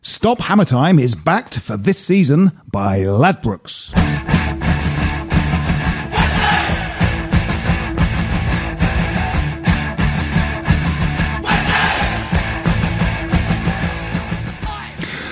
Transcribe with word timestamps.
Stop 0.00 0.38
Hammer 0.38 0.64
Time 0.64 1.00
is 1.00 1.16
backed 1.16 1.58
for 1.58 1.76
this 1.76 1.98
season 1.98 2.52
by 2.70 3.00
Ladbrokes. 3.00 3.92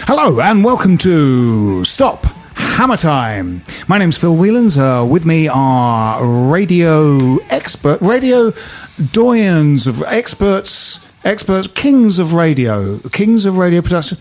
Hello 0.09 0.41
and 0.41 0.65
welcome 0.65 0.99
to 0.99 1.85
Stop 1.85 2.25
Hammer 2.57 2.97
Time. 2.97 3.63
My 3.87 3.99
name's 3.99 4.17
Phil 4.17 4.35
Whelans. 4.35 4.77
Uh, 4.77 5.07
with 5.07 5.25
me 5.25 5.47
are 5.47 6.27
radio 6.51 7.37
expert, 7.51 8.01
radio 8.03 8.51
doyens 9.01 9.87
of 9.87 10.03
experts, 10.03 10.99
experts, 11.25 11.69
kings 11.69 12.19
of 12.19 12.33
radio, 12.33 12.99
kings 13.11 13.45
of 13.45 13.59
radio 13.59 13.81
production. 13.81 14.19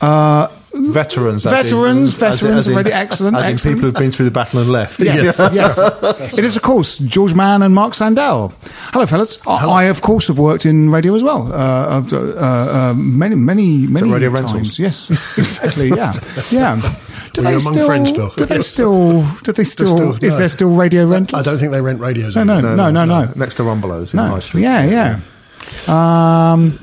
Uh, 0.00 0.48
veterans, 0.74 1.44
veterans, 1.44 2.12
in- 2.12 2.18
veterans 2.18 2.68
in- 2.68 2.74
radio. 2.76 2.92
Excellent, 2.94 3.36
As 3.36 3.46
in 3.46 3.52
excellent. 3.52 3.76
people 3.78 3.88
who've 3.88 3.98
been 3.98 4.10
through 4.10 4.26
the 4.26 4.30
battle 4.30 4.60
and 4.60 4.70
left. 4.70 5.00
Yes, 5.00 5.38
yes. 5.38 5.78
It 6.38 6.44
is, 6.44 6.54
of 6.56 6.62
course, 6.62 6.98
George 6.98 7.34
Mann 7.34 7.62
and 7.62 7.74
Mark 7.74 7.94
Sandell. 7.94 8.52
Hello, 8.92 9.06
fellas. 9.06 9.38
I, 9.46 9.66
I, 9.66 9.82
of 9.84 10.02
course, 10.02 10.26
have 10.28 10.38
worked 10.38 10.66
in 10.66 10.90
radio 10.90 11.14
as 11.14 11.22
well. 11.22 11.50
Uh, 11.50 11.96
I've, 11.98 12.12
uh, 12.12 12.16
uh, 12.18 12.94
many, 12.94 13.36
many, 13.36 13.86
many 13.86 14.10
radio 14.12 14.30
times. 14.30 14.52
rentals? 14.52 14.78
Yes, 14.78 15.10
exactly. 15.38 15.88
Yeah, 15.88 16.12
yeah. 16.50 16.94
Do 17.32 17.42
you're 17.42 17.58
among 17.58 17.74
friends. 17.86 18.12
Do 18.12 18.44
they 18.44 18.60
still? 18.60 19.22
Do 19.44 19.52
they 19.52 19.64
still? 19.64 19.96
still- 19.96 20.24
is 20.24 20.34
no. 20.34 20.38
there 20.38 20.48
still 20.50 20.70
radio 20.74 21.06
rentals? 21.06 21.46
I 21.46 21.50
don't 21.50 21.58
think 21.58 21.72
they 21.72 21.80
rent 21.80 22.00
radios. 22.00 22.36
No, 22.36 22.44
no, 22.44 22.58
anymore. 22.58 22.76
no, 22.76 22.90
no, 22.90 23.04
no. 23.06 23.32
Next 23.34 23.54
to 23.56 23.62
Rumbelows 23.62 24.12
in 24.12 24.16
No. 24.18 24.38
Yeah, 24.60 24.84
yeah. 24.84 26.52
Um, 26.52 26.78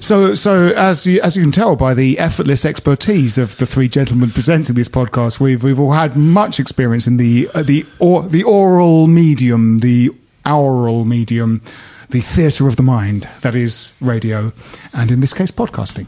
so, 0.00 0.34
so 0.34 0.68
as 0.68 1.06
you 1.06 1.20
as 1.20 1.36
you 1.36 1.42
can 1.42 1.52
tell 1.52 1.76
by 1.76 1.94
the 1.94 2.18
effortless 2.18 2.64
expertise 2.64 3.38
of 3.38 3.56
the 3.58 3.66
three 3.66 3.88
gentlemen 3.88 4.30
presenting 4.30 4.74
this 4.74 4.88
podcast, 4.88 5.40
we've 5.40 5.62
we've 5.62 5.80
all 5.80 5.92
had 5.92 6.16
much 6.16 6.60
experience 6.60 7.06
in 7.06 7.16
the 7.16 7.50
uh, 7.54 7.62
the 7.62 7.84
or, 7.98 8.22
the 8.22 8.44
oral 8.44 9.06
medium, 9.06 9.80
the 9.80 10.10
aural 10.46 11.04
medium, 11.04 11.62
the 12.10 12.20
theatre 12.20 12.68
of 12.68 12.76
the 12.76 12.82
mind 12.82 13.28
that 13.40 13.54
is 13.54 13.92
radio, 14.00 14.52
and 14.92 15.10
in 15.10 15.20
this 15.20 15.32
case, 15.32 15.50
podcasting. 15.50 16.06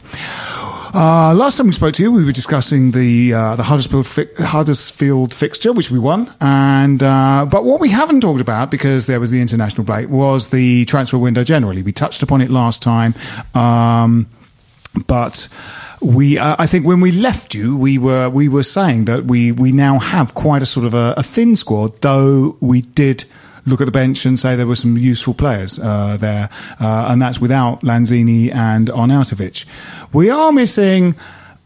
Uh, 0.93 1.33
last 1.33 1.55
time 1.55 1.67
we 1.67 1.71
spoke 1.73 1.93
to 1.93 2.03
you, 2.03 2.11
we 2.11 2.25
were 2.25 2.33
discussing 2.33 2.91
the 2.91 3.33
uh, 3.33 3.55
the 3.55 3.63
Huddersfield 3.63 4.05
fi- 4.05 4.27
Huddersfield 4.37 5.33
fixture, 5.33 5.71
which 5.71 5.89
we 5.89 5.97
won, 5.97 6.29
and 6.41 7.01
uh, 7.01 7.47
but 7.49 7.63
what 7.63 7.79
we 7.79 7.89
haven't 7.89 8.19
talked 8.19 8.41
about 8.41 8.69
because 8.69 9.05
there 9.05 9.19
was 9.19 9.31
the 9.31 9.39
international 9.39 9.85
break 9.85 10.09
was 10.09 10.49
the 10.49 10.83
transfer 10.85 11.17
window 11.17 11.45
generally. 11.45 11.81
We 11.81 11.93
touched 11.93 12.23
upon 12.23 12.41
it 12.41 12.49
last 12.49 12.81
time, 12.81 13.15
um, 13.55 14.27
but 15.07 15.47
we 16.01 16.37
uh, 16.37 16.57
I 16.59 16.67
think 16.67 16.85
when 16.85 16.99
we 16.99 17.13
left 17.13 17.53
you, 17.55 17.77
we 17.77 17.97
were 17.97 18.29
we 18.29 18.49
were 18.49 18.63
saying 18.63 19.05
that 19.05 19.23
we 19.25 19.53
we 19.53 19.71
now 19.71 19.97
have 19.97 20.33
quite 20.33 20.61
a 20.61 20.65
sort 20.65 20.85
of 20.85 20.93
a, 20.93 21.13
a 21.15 21.23
thin 21.23 21.55
squad, 21.55 22.01
though 22.01 22.57
we 22.59 22.81
did 22.81 23.23
look 23.65 23.81
at 23.81 23.85
the 23.85 23.91
bench 23.91 24.25
and 24.25 24.39
say 24.39 24.55
there 24.55 24.67
were 24.67 24.75
some 24.75 24.97
useful 24.97 25.33
players 25.33 25.79
uh, 25.79 26.17
there, 26.17 26.49
uh, 26.79 27.07
and 27.09 27.21
that's 27.21 27.39
without 27.39 27.81
Lanzini 27.81 28.53
and 28.53 28.87
Arnautovic. 28.87 29.65
We 30.13 30.29
are 30.29 30.51
missing. 30.51 31.15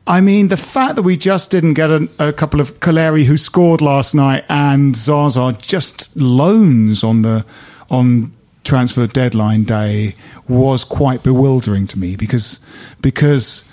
I 0.08 0.22
mean, 0.22 0.50
the 0.50 0.58
fact 0.58 0.98
that 0.98 1.02
we 1.02 1.18
just 1.18 1.50
didn't 1.50 1.74
get 1.74 1.90
a, 1.90 2.08
a 2.20 2.34
couple 2.34 2.62
of 2.62 2.80
Calleri 2.80 3.24
who 3.26 3.38
scored 3.38 3.82
last 3.82 4.14
night 4.14 4.46
and 4.50 4.96
Zaza 4.96 5.58
just 5.60 6.16
loans 6.16 7.04
on 7.04 7.24
the 7.24 7.44
on 7.90 8.32
transfer 8.64 9.08
deadline 9.08 9.64
day 9.64 10.16
was 10.48 10.84
quite 10.84 11.24
bewildering 11.24 11.88
to 11.88 12.00
me 12.00 12.16
because 12.16 12.60
because 13.02 13.64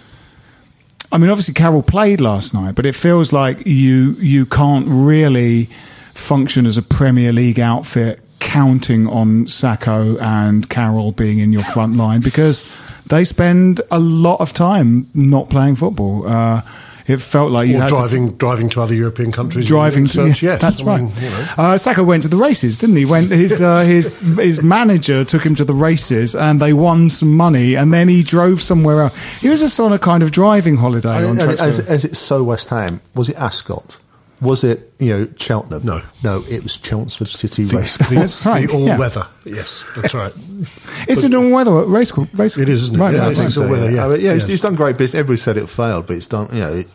I 1.10 1.18
mean, 1.18 1.28
obviously 1.28 1.52
Carroll 1.52 1.82
played 1.82 2.22
last 2.22 2.54
night, 2.54 2.74
but 2.74 2.86
it 2.86 2.94
feels 2.94 3.32
like 3.32 3.66
you 3.66 4.12
you 4.12 4.46
can't 4.46 4.86
really 4.88 5.68
function 6.14 6.66
as 6.66 6.76
a 6.76 6.82
Premier 6.82 7.32
League 7.32 7.60
outfit 7.60 8.20
counting 8.40 9.06
on 9.06 9.46
Sakho 9.46 10.20
and 10.20 10.68
Carroll 10.68 11.12
being 11.12 11.38
in 11.38 11.52
your 11.52 11.62
front 11.64 11.96
line 11.96 12.20
because 12.20 12.64
they 13.06 13.24
spend 13.24 13.80
a 13.90 13.98
lot 14.00 14.40
of 14.40 14.52
time 14.52 15.08
not 15.14 15.48
playing 15.48 15.76
football. 15.76 16.26
Uh, 16.26 16.62
it 17.06 17.16
felt 17.20 17.50
like 17.50 17.68
you 17.68 17.76
Or 17.78 17.80
had 17.80 17.88
to- 17.88 17.94
driving, 17.96 18.30
driving 18.32 18.68
to 18.70 18.80
other 18.80 18.94
European 18.94 19.32
countries. 19.32 19.66
driving 19.66 20.06
to 20.06 20.12
Search, 20.12 20.42
yeah, 20.42 20.52
yes, 20.52 20.60
that's 20.60 20.80
I 20.82 20.84
right. 20.84 21.00
mean, 21.02 21.12
you 21.20 21.30
know. 21.30 21.36
uh, 21.58 21.74
Sakho 21.76 22.04
went 22.06 22.22
to 22.22 22.28
the 22.28 22.36
races, 22.36 22.78
didn't 22.78 22.94
he? 22.96 23.04
Went 23.04 23.30
his 23.32 23.60
uh, 23.60 23.80
his 23.86 24.16
his 24.38 24.62
manager 24.62 25.24
took 25.24 25.42
him 25.44 25.56
to 25.56 25.64
the 25.64 25.74
races, 25.74 26.34
and 26.36 26.60
they 26.60 26.72
won 26.72 27.10
some 27.10 27.36
money, 27.36 27.74
and 27.74 27.92
then 27.92 28.08
he 28.08 28.22
drove 28.22 28.62
somewhere 28.62 29.02
else. 29.02 29.16
He 29.40 29.48
was 29.48 29.58
just 29.60 29.80
on 29.80 29.92
a 29.92 29.98
kind 29.98 30.22
of 30.22 30.30
driving 30.30 30.76
holiday 30.76 31.08
on 31.24 31.38
And, 31.38 31.40
and 31.40 31.50
as, 31.60 31.80
as 31.80 32.04
it's 32.04 32.20
so 32.20 32.44
West 32.44 32.68
Ham, 32.68 33.00
was 33.16 33.28
it 33.28 33.36
Ascot? 33.36 33.98
Was 34.42 34.64
it, 34.64 34.92
you 34.98 35.08
know, 35.16 35.28
Cheltenham? 35.38 35.84
No. 35.84 36.02
No, 36.24 36.44
it 36.50 36.62
was 36.64 36.76
Chelmsford 36.76 37.28
City 37.28 37.64
Race 37.64 37.96
The, 37.96 38.42
right, 38.50 38.68
the 38.68 38.74
all 38.74 38.86
yeah. 38.86 38.98
weather. 38.98 39.26
Yes, 39.44 39.84
that's 39.96 40.12
right. 40.14 40.32
It's 41.08 41.22
an 41.22 41.34
all-weather 41.34 41.72
race. 41.86 42.12
race 42.34 42.56
It 42.56 42.68
is, 42.68 42.82
isn't 42.84 42.96
it? 42.96 42.98
Right, 42.98 43.14
Yeah, 43.14 43.20
right, 43.20 43.30
I 43.30 43.34
think 43.34 43.44
right. 43.46 43.52
so. 43.52 43.68
weather, 43.68 43.90
yeah. 43.90 44.02
Uh, 44.02 44.06
I 44.06 44.08
mean, 44.10 44.20
yeah, 44.20 44.32
it's, 44.34 44.48
it's 44.48 44.62
done 44.62 44.74
great 44.74 44.98
business. 44.98 45.18
Everybody 45.18 45.38
said 45.38 45.56
it 45.56 45.68
failed, 45.68 46.06
but 46.06 46.16
it's 46.16 46.26
done, 46.28 46.48
you 46.52 46.60
know, 46.60 46.72
it, 46.74 46.88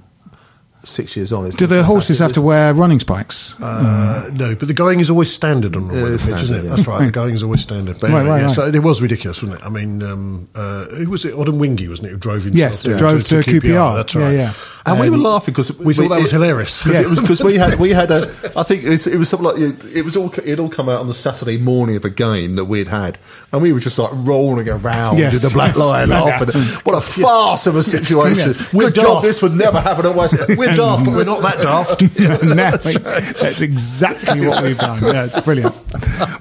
six 0.87 1.15
years 1.15 1.31
on. 1.33 1.45
It's 1.45 1.55
Do 1.55 1.67
the 1.67 1.83
horses 1.83 2.19
have 2.19 2.33
to 2.33 2.41
wear 2.41 2.73
running 2.73 2.99
spikes? 2.99 3.59
Uh, 3.61 4.29
no, 4.33 4.55
but 4.55 4.67
the 4.67 4.73
going 4.73 4.99
is 4.99 5.09
always 5.09 5.31
standard 5.31 5.75
on 5.75 5.87
the 5.87 5.95
Yeah, 5.95 6.17
pitch, 6.17 6.43
isn't 6.43 6.55
it? 6.55 6.63
yeah. 6.63 6.69
That's 6.75 6.87
right. 6.87 7.05
The 7.05 7.11
going 7.21 7.35
is 7.35 7.43
always 7.43 7.61
standard. 7.61 7.99
But 7.99 8.09
Right, 8.11 8.19
anyway, 8.19 8.29
right, 8.31 8.39
yeah, 8.41 8.45
right. 8.47 8.55
so 8.55 8.65
it 8.65 8.83
was 8.83 9.01
ridiculous, 9.01 9.41
wasn't 9.41 9.61
it? 9.61 9.65
I 9.65 9.69
mean, 9.69 10.01
um, 10.03 10.49
uh, 10.55 10.85
who 10.85 11.09
was 11.09 11.25
it? 11.25 11.33
Odemwingie, 11.35 11.89
wasn't 11.89 12.07
it? 12.07 12.11
Who 12.11 12.17
drove 12.17 12.43
himself 12.43 12.55
Yes, 12.57 12.83
down 12.83 12.97
drove 12.97 13.23
to 13.25 13.35
QPR. 13.41 13.95
That's 13.95 14.13
Yeah, 14.15 14.21
right. 14.23 14.35
yeah. 14.35 14.53
And 14.85 15.01
we 15.01 15.09
were 15.09 15.17
Um, 15.17 15.23
laughing 15.23 15.53
because 15.53 15.77
we 15.79 15.93
thought 15.93 16.07
that 16.09 16.21
was 16.21 16.31
hilarious. 16.31 16.81
Because 17.17 17.43
we 17.43 17.55
had 17.55 17.77
we 17.77 17.89
had 17.89 18.09
a 18.09 18.31
I 18.55 18.63
think 18.63 18.83
it's, 18.85 19.05
it 19.05 19.17
was 19.17 19.27
something 19.27 19.45
like 19.47 19.57
it 19.93 20.05
was 20.05 20.15
all 20.15 20.33
it 20.45 20.59
all 20.59 20.69
come 20.69 20.87
out 20.87 20.99
on 21.01 21.07
the 21.07 21.13
Saturday 21.13 21.57
morning 21.57 21.97
of 21.97 22.05
a 22.05 22.09
game 22.09 22.53
that 22.53 22.65
we'd 22.65 22.87
had, 22.87 23.17
and 23.51 23.61
we 23.61 23.73
were 23.73 23.81
just 23.81 23.99
like 23.99 24.11
rolling 24.13 24.69
around 24.69 25.17
Yes. 25.17 25.35
in 25.35 25.41
the 25.41 25.49
Black 25.53 25.75
Lion 25.75 26.09
Yeah. 26.09 26.21
laughing. 26.23 26.61
What 26.85 26.95
a 26.95 27.01
farce 27.01 27.67
of 27.67 27.75
a 27.75 27.83
situation! 27.83 28.55
We're 28.71 28.85
Good 28.91 28.95
job. 29.01 29.23
This 29.23 29.41
would 29.41 29.53
never 29.55 29.81
happen 29.81 30.05
at 30.05 30.15
West. 30.15 30.35
Ham. 30.47 30.57
We're 30.77 30.85
daft, 30.85 31.05
but 31.05 31.13
we're 31.13 31.23
not 31.33 31.41
that 31.41 31.57
daft. 31.59 32.01
No, 32.57 33.33
that's 33.41 33.61
exactly 33.61 34.47
what 34.47 34.63
we've 34.63 34.77
done. 34.77 35.03
Yeah, 35.03 35.25
it's 35.25 35.39
brilliant. 35.41 35.75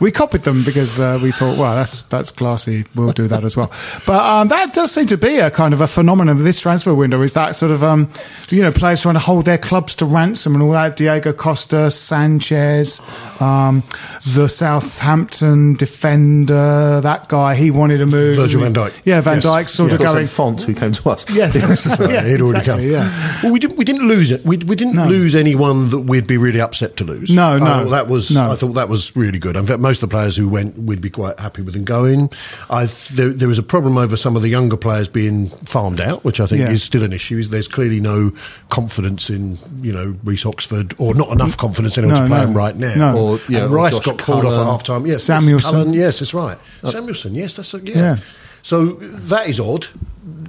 We 0.01 0.11
copied 0.13 0.43
them 0.43 0.63
because 0.65 0.99
uh, 0.99 1.19
we 1.23 1.33
thought, 1.33 1.59
well, 1.59 1.75
that's 1.75 2.03
that's 2.05 2.31
classy. 2.31 2.85
We'll 2.95 3.13
do 3.13 3.27
that 3.29 3.45
as 3.45 3.57
well. 3.57 3.71
But 4.07 4.23
um, 4.25 4.49
that 4.49 4.75
does 4.75 4.93
seem 4.93 5.07
to 5.07 5.17
be 5.17 5.39
a 5.39 5.51
kind 5.51 5.73
of 5.75 5.81
a 5.81 5.87
phenomenon 5.87 6.37
of 6.37 6.45
this 6.45 6.61
transfer 6.61 6.95
window. 6.95 7.21
Is 7.23 7.33
that 7.35 7.57
sort 7.57 7.71
of 7.73 7.83
um, 7.83 8.11
you 8.51 8.63
know, 8.63 8.73
players 8.73 9.01
trying 9.03 9.15
to 9.15 9.21
hold 9.21 9.45
their 9.45 9.59
clubs 9.59 9.95
to 9.97 10.07
ransom 10.07 10.55
and 10.55 10.63
all 10.63 10.73
that. 10.73 10.97
Diego 10.97 11.33
Costa, 11.33 11.91
Sanchez, 11.91 13.01
um, 13.41 13.83
the 14.27 14.49
Southampton 14.49 15.75
defender, 15.75 17.01
that 17.03 17.29
guy, 17.29 17.55
he 17.55 17.71
wanted 17.71 17.99
to 17.99 18.07
move. 18.07 18.37
Virgil 18.37 18.61
van 18.61 18.73
Dijk. 18.75 18.93
Yeah, 19.05 19.21
Van 19.21 19.37
Yes. 19.37 19.45
Dijk 19.47 19.69
sort 19.69 19.91
Yeah. 19.91 19.95
of 19.97 20.03
going. 20.03 20.27
Fonte 20.27 20.63
who 20.65 20.75
came 20.75 20.93
to 20.93 21.11
us. 21.11 21.25
Yeah, 21.31 21.49
that's 21.49 21.87
right. 21.99 22.11
yeah, 22.11 22.25
he'd 22.25 22.41
already 22.41 22.59
exactly, 22.59 22.91
come. 22.91 22.93
Yeah. 22.93 23.41
Well, 23.43 23.53
we 23.53 23.59
didn't. 23.59 23.77
We 23.77 23.85
didn't 23.85 24.07
lose 24.09 24.26
it. 24.31 24.45
We, 24.45 24.57
we 24.59 24.77
didn't 24.77 24.95
No. 24.95 25.07
lose 25.07 25.35
anyone 25.35 25.91
that 25.91 26.01
we'd 26.01 26.27
be 26.27 26.37
really 26.37 26.61
upset 26.61 26.97
to 26.99 27.05
lose. 27.05 27.31
No, 27.31 27.59
no. 27.59 27.65
thought 27.85 27.91
that 27.91 28.09
was. 28.09 28.31
No. 28.31 28.53
I 28.53 28.57
thought 28.57 28.73
that 28.73 28.89
was 28.89 29.15
really 29.17 29.39
good. 29.39 29.57
In 29.57 29.67
fact, 29.67 29.81
most 29.81 30.03
of 30.03 30.09
the 30.09 30.15
players 30.15 30.37
who 30.37 30.49
went, 30.49 30.79
we'd 30.79 31.01
be 31.01 31.11
quite 31.11 31.39
happy 31.39 31.63
with 31.63 31.75
them 31.75 31.85
going. 31.85 32.31
I 32.71 32.87
there, 33.13 33.31
there 33.31 33.49
was 33.49 33.59
a 33.59 33.63
problem 33.63 33.99
over 33.99 34.17
some 34.17 34.37
of 34.37 34.43
the 34.43 34.49
younger 34.49 34.77
players 34.77 35.09
being 35.09 35.49
farmed 35.67 36.01
out, 36.01 36.25
which 36.25 36.41
I 36.41 36.47
think 36.47 36.61
Yeah. 36.61 36.71
is 36.71 36.83
still 36.83 37.03
an 37.03 37.13
issue. 37.13 37.43
There's 37.45 37.69
clearly 37.69 38.01
no 38.01 38.33
confidence 38.69 39.31
in 39.31 39.59
you 39.83 39.93
know 39.93 40.17
Reece 40.25 40.47
Oxford, 40.47 40.95
or 40.99 41.15
not 41.15 41.31
enough 41.31 41.57
mm. 41.57 41.59
confidence 41.59 41.99
in 41.99 42.05
anyone 42.05 42.23
No, 42.23 42.27
to 42.27 42.31
play 42.31 42.41
no. 42.41 42.47
him 42.47 42.57
right 42.57 42.77
now. 42.77 42.95
No. 42.95 43.19
Or, 43.19 43.39
yeah, 43.49 43.65
and 43.65 43.73
or 43.73 43.77
Rice 43.77 43.93
Josh 43.93 44.05
got 44.07 44.19
pulled 44.19 44.45
off 44.45 44.53
at 44.53 44.57
Cullen. 44.57 44.67
half 44.67 44.83
time. 44.83 45.07
Yes, 45.07 45.23
Samuelsen. 45.25 45.71
Cullen, 45.71 45.93
yes, 45.93 46.19
that's 46.19 46.35
right. 46.35 46.59
Uh, 46.83 46.91
Samuelsen, 46.91 47.35
yes, 47.35 47.57
that's 47.57 47.75
a, 47.75 47.79
yeah. 47.81 47.95
Yeah. 47.97 48.17
So 48.63 48.95
that 48.95 49.49
is 49.49 49.61
odd. 49.61 49.87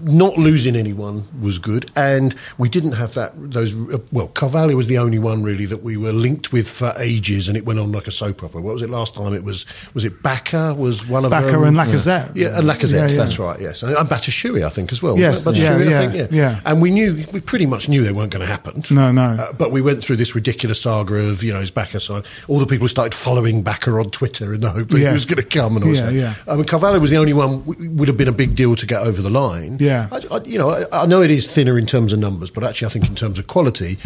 Not 0.01 0.38
losing 0.38 0.75
anyone 0.75 1.25
was 1.39 1.59
good, 1.59 1.91
and 1.95 2.33
we 2.57 2.68
didn't 2.68 2.94
have 2.94 3.13
that. 3.13 3.33
Those 3.35 3.75
well, 4.12 4.27
Carvalho 4.29 4.75
was 4.75 4.88
the 4.88 4.97
only 4.97 5.19
one 5.19 5.44
really 5.44 5.68
that 5.68 5.83
we 5.83 5.97
were 5.97 6.12
linked 6.13 6.51
with 6.51 6.68
for 6.68 6.94
ages, 6.97 7.47
and 7.47 7.56
it 7.56 7.63
went 7.63 7.77
on 7.79 7.91
like 7.91 8.07
a 8.07 8.12
soap 8.12 8.44
opera. 8.44 8.59
What 8.59 8.74
was 8.74 8.81
it 8.81 8.89
last 8.89 9.13
time? 9.13 9.35
It 9.35 9.44
was 9.44 9.65
was 9.94 10.03
it 10.03 10.24
Bacca 10.24 10.75
was 10.75 11.07
one 11.07 11.25
of 11.25 11.31
them? 11.31 11.44
and 11.63 11.77
Lacazette. 11.77 12.31
Yeah, 12.35 12.57
and 12.57 12.68
Lacazette. 12.68 12.91
Yeah, 12.91 13.07
yeah. 13.07 13.24
That's 13.24 13.38
right. 13.38 13.59
Yes, 13.62 13.83
and, 13.83 13.95
and 13.95 14.09
I 14.12 14.69
think 14.69 14.91
as 14.91 15.03
well. 15.03 15.15
Yes, 15.19 15.45
yeah, 15.53 15.77
yeah, 15.77 16.00
I 16.01 16.07
think, 16.07 16.13
yeah. 16.15 16.27
yeah. 16.31 16.62
And 16.65 16.81
we 16.81 16.89
knew 16.89 17.23
we 17.31 17.39
pretty 17.39 17.68
much 17.68 17.88
knew 17.88 18.03
they 18.03 18.12
weren't 18.13 18.31
going 18.31 18.45
to 18.45 18.51
happen. 18.51 18.83
No, 18.89 19.12
no. 19.12 19.31
Uh, 19.33 19.53
but 19.53 19.71
we 19.71 19.81
went 19.81 20.01
through 20.01 20.15
this 20.15 20.33
ridiculous 20.33 20.81
saga 20.81 21.15
of 21.15 21.44
you 21.44 21.53
know 21.53 21.59
his 21.59 21.69
Bacca 21.71 22.01
sign. 22.01 22.23
All 22.47 22.57
the 22.59 22.65
people 22.65 22.88
started 22.88 23.13
following 23.13 23.63
Bacca 23.63 24.03
on 24.03 24.09
Twitter 24.09 24.56
in 24.56 24.62
the 24.62 24.71
hope 24.71 24.89
that 24.89 24.97
he 24.97 25.07
was 25.07 25.25
going 25.25 25.44
to 25.44 25.47
come 25.47 25.75
and 25.75 25.85
all 25.85 25.94
Yeah, 25.94 26.06
that. 26.07 26.13
yeah. 26.13 26.33
I 26.47 26.56
mean, 26.56 26.65
Carvalho 26.65 27.00
was 27.00 27.12
the 27.12 27.18
only 27.18 27.33
one 27.33 27.59
w- 27.65 27.91
would 27.91 28.07
have 28.07 28.18
been 28.18 28.27
a 28.27 28.31
big 28.31 28.56
deal 28.56 28.75
to 28.75 28.85
get 28.88 29.01
over 29.03 29.21
the 29.21 29.30
line. 29.30 29.66
Yeah. 29.79 30.07
I, 30.11 30.21
I, 30.35 30.43
you 30.43 30.57
know, 30.57 30.69
I, 30.71 31.03
I 31.03 31.05
know 31.05 31.21
it 31.21 31.31
is 31.31 31.47
thinner 31.49 31.77
in 31.77 31.85
terms 31.85 32.13
of 32.13 32.19
numbers, 32.19 32.49
but 32.51 32.63
actually, 32.63 32.87
I 32.87 32.89
think 32.91 33.07
in 33.07 33.15
terms 33.15 33.37
of 33.39 33.47
quality. 33.47 33.97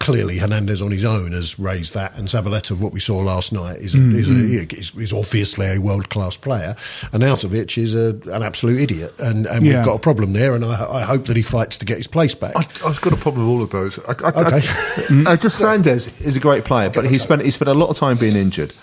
Clearly, 0.00 0.38
Hernandez 0.38 0.82
on 0.82 0.90
his 0.90 1.04
own 1.04 1.30
has 1.32 1.56
raised 1.56 1.94
that, 1.94 2.14
and 2.16 2.26
Zabaleta, 2.28 2.76
what 2.76 2.92
we 2.92 2.98
saw 2.98 3.18
last 3.18 3.52
night, 3.52 3.78
is, 3.78 3.94
a, 3.94 3.98
Mm-hmm. 3.98 4.74
a, 4.74 4.78
is, 4.78 4.92
is 4.96 5.12
obviously 5.12 5.66
a 5.68 5.78
world 5.78 6.10
class 6.10 6.36
player, 6.36 6.74
and 7.12 7.22
Arnautovic 7.22 7.80
is 7.80 7.94
a, 7.94 8.08
an 8.34 8.42
absolute 8.42 8.80
idiot, 8.80 9.14
and, 9.20 9.46
and 9.46 9.64
Yeah. 9.64 9.76
we've 9.76 9.84
got 9.86 9.94
a 9.94 9.98
problem 10.00 10.32
there, 10.32 10.56
and 10.56 10.64
I, 10.64 10.94
I 10.98 11.02
hope 11.02 11.26
that 11.26 11.36
he 11.36 11.44
fights 11.44 11.78
to 11.78 11.86
get 11.86 11.96
his 11.96 12.08
place 12.08 12.34
back. 12.34 12.56
I, 12.56 12.66
I've 12.88 13.00
got 13.00 13.12
a 13.12 13.16
problem 13.16 13.46
with 13.46 13.54
all 13.56 13.62
of 13.62 13.70
those. 13.70 13.98
I, 14.00 14.14
I, 14.24 14.46
Okay. 14.56 14.66
I, 14.66 15.24
uh, 15.32 15.36
just 15.36 15.60
Hernandez 15.60 16.08
is 16.20 16.34
a 16.36 16.40
great 16.40 16.64
player, 16.64 16.90
but 16.90 17.06
he 17.06 17.16
spent 17.16 17.42
he 17.42 17.52
spent 17.52 17.68
a 17.70 17.74
lot 17.74 17.88
of 17.88 17.96
time 17.96 18.16
being 18.18 18.36
injured, 18.36 18.74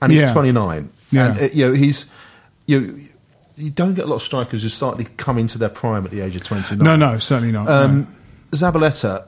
and 0.00 0.12
he's 0.12 0.22
Yeah. 0.22 0.32
29. 0.32 0.88
Yeah. 1.10 1.26
And 1.32 1.40
uh, 1.40 1.48
you 1.52 1.66
know 1.68 1.74
he's 1.74 2.06
you 2.66 2.96
you 3.60 3.70
don't 3.70 3.94
get 3.94 4.04
a 4.04 4.08
lot 4.08 4.16
of 4.16 4.22
strikers 4.22 4.62
who 4.62 4.68
slightly 4.68 5.06
come 5.16 5.38
into 5.38 5.58
their 5.58 5.68
prime 5.68 6.04
at 6.04 6.10
the 6.10 6.20
age 6.20 6.36
of 6.36 6.44
29. 6.44 6.78
No, 6.78 6.96
no, 6.96 7.18
certainly 7.18 7.52
not. 7.52 7.66
no. 7.66 7.72
Um, 7.84 8.08
Zabaleta, 8.52 9.26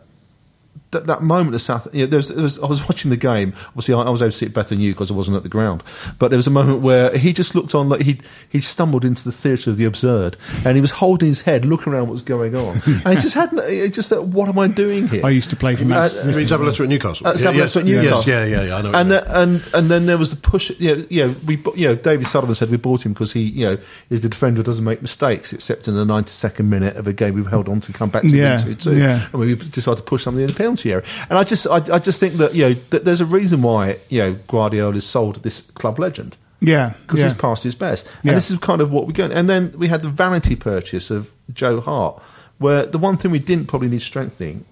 that, 0.93 1.07
that 1.09 1.23
moment 1.23 1.55
of 1.55 1.61
South, 1.63 1.89
you 1.93 2.01
know, 2.01 2.07
there 2.07 2.19
was, 2.19 2.29
there 2.29 2.43
was, 2.43 2.59
I 2.59 2.67
was 2.67 2.81
watching 2.89 3.11
the 3.11 3.17
game. 3.17 3.53
Obviously, 3.69 3.95
I, 3.95 4.01
I 4.03 4.11
was 4.11 4.23
able 4.23 4.31
to 4.31 4.37
see 4.37 4.47
it 4.47 4.55
better 4.55 4.71
than 4.71 4.81
you 4.81 4.93
because 4.93 5.11
I 5.11 5.15
wasn't 5.15 5.37
at 5.37 5.43
the 5.43 5.49
ground. 5.49 5.83
But 6.19 6.29
there 6.29 6.37
was 6.37 6.47
a 6.47 6.51
moment 6.51 6.81
where 6.83 7.17
he 7.17 7.33
just 7.33 7.55
looked 7.55 7.75
on 7.75 7.89
like 7.89 8.03
he 8.03 8.21
he 8.49 8.61
stumbled 8.61 9.05
into 9.05 9.25
the 9.25 9.33
theatre 9.33 9.71
of 9.71 9.77
the 9.77 9.85
absurd, 9.85 10.37
and 10.65 10.77
he 10.77 10.81
was 10.81 10.91
holding 10.93 11.29
his 11.29 11.41
head, 11.43 11.65
looking 11.65 11.93
around 11.93 12.05
what 12.09 12.13
was 12.13 12.23
going 12.23 12.55
on, 12.55 12.81
and 12.87 13.09
he 13.09 13.15
just 13.17 13.35
had 13.35 13.51
he 13.69 13.89
just 13.89 14.09
thought, 14.09 14.25
what 14.27 14.49
am 14.49 14.59
I 14.59 14.69
doing 14.69 15.09
here? 15.09 15.25
I 15.27 15.31
used 15.31 15.51
to 15.51 15.57
play 15.57 15.75
for 15.77 15.85
Uh, 15.85 15.89
Manchester 15.89 16.23
I 16.23 16.25
mean, 16.27 16.35
City. 16.47 16.47
Zabaleta 16.63 16.81
at 16.85 16.89
Newcastle. 16.89 17.27
uh, 17.27 17.33
Zabaleta 17.35 17.55
yes, 17.57 17.77
at 17.77 17.85
Newcastle. 17.85 18.19
Yes, 18.19 18.27
yeah, 18.27 18.45
yeah, 18.45 18.63
yeah. 18.69 18.77
I 18.77 18.83
know. 18.83 18.93
And 18.93 19.11
the, 19.11 19.41
and 19.41 19.63
and 19.75 19.91
then 19.91 20.07
there 20.07 20.19
was 20.19 20.31
the 20.31 20.37
push. 20.37 20.71
You 20.79 20.97
know, 20.97 21.07
you 21.11 21.27
know, 21.27 21.35
we 21.47 21.57
bu- 21.57 21.73
you 21.77 21.89
know 21.89 21.95
David 21.97 22.27
Sullivan 22.27 22.55
said 22.55 22.71
we 22.71 22.77
bought 22.77 23.05
him 23.07 23.13
because 23.13 23.33
he 23.33 23.41
you 23.43 23.65
know 23.67 23.79
is 24.11 24.21
the 24.23 24.29
defender 24.29 24.59
who 24.59 24.63
doesn't 24.65 24.85
make 24.85 25.01
mistakes 25.03 25.53
except 25.53 25.89
in 25.89 25.95
the 25.95 26.05
92nd 26.05 26.67
minute 26.67 26.97
of 26.97 27.07
a 27.07 27.13
game 27.13 27.35
we've 27.35 27.47
held 27.47 27.69
on 27.69 27.81
to 27.81 27.93
come 27.93 28.11
back 28.11 28.23
to 28.23 28.29
Yeah, 28.29 28.57
win 28.57 28.65
two 28.65 28.75
two, 28.75 28.99
yeah. 28.99 29.27
and 29.33 29.41
we 29.41 29.55
decided 29.55 29.97
to 29.97 30.03
push 30.03 30.23
something 30.25 30.43
in 30.43 30.49
the 30.49 30.55
penalty 30.55 30.82
And 30.91 31.39
I 31.39 31.45
just 31.45 31.67
I, 31.67 31.77
I 31.95 31.99
just 31.99 32.21
think 32.21 32.35
that 32.35 32.55
you 32.55 32.69
know 32.69 32.75
that 32.91 33.05
there's 33.05 33.21
a 33.21 33.27
reason 33.27 33.63
why 33.63 33.99
you 34.09 34.21
know 34.23 34.33
Guardiola 34.49 34.97
is 34.97 35.07
sold 35.07 35.43
this 35.43 35.61
club 35.61 35.99
legend 35.99 36.37
yeah, 36.63 36.91
because 37.03 37.19
yeah. 37.19 37.27
he's 37.27 37.35
past 37.35 37.65
his 37.65 37.75
best. 37.75 38.07
And 38.07 38.27
Yeah. 38.27 38.35
this 38.35 38.51
is 38.51 38.59
kind 38.59 38.81
of 38.81 38.93
what 38.93 39.07
we're 39.07 39.13
going. 39.13 39.33
And 39.33 39.51
then 39.51 39.75
we 39.77 39.89
had 39.89 40.03
the 40.03 40.09
vanity 40.09 40.55
purchase 40.55 41.11
of 41.11 41.33
Joe 41.53 41.81
Hart, 41.81 42.23
where 42.59 42.87
the 42.87 42.99
one 42.99 43.17
thing 43.17 43.33
we 43.33 43.41
didn't 43.41 43.67
probably 43.67 43.89
need 43.89 44.03
strengthening 44.03 44.65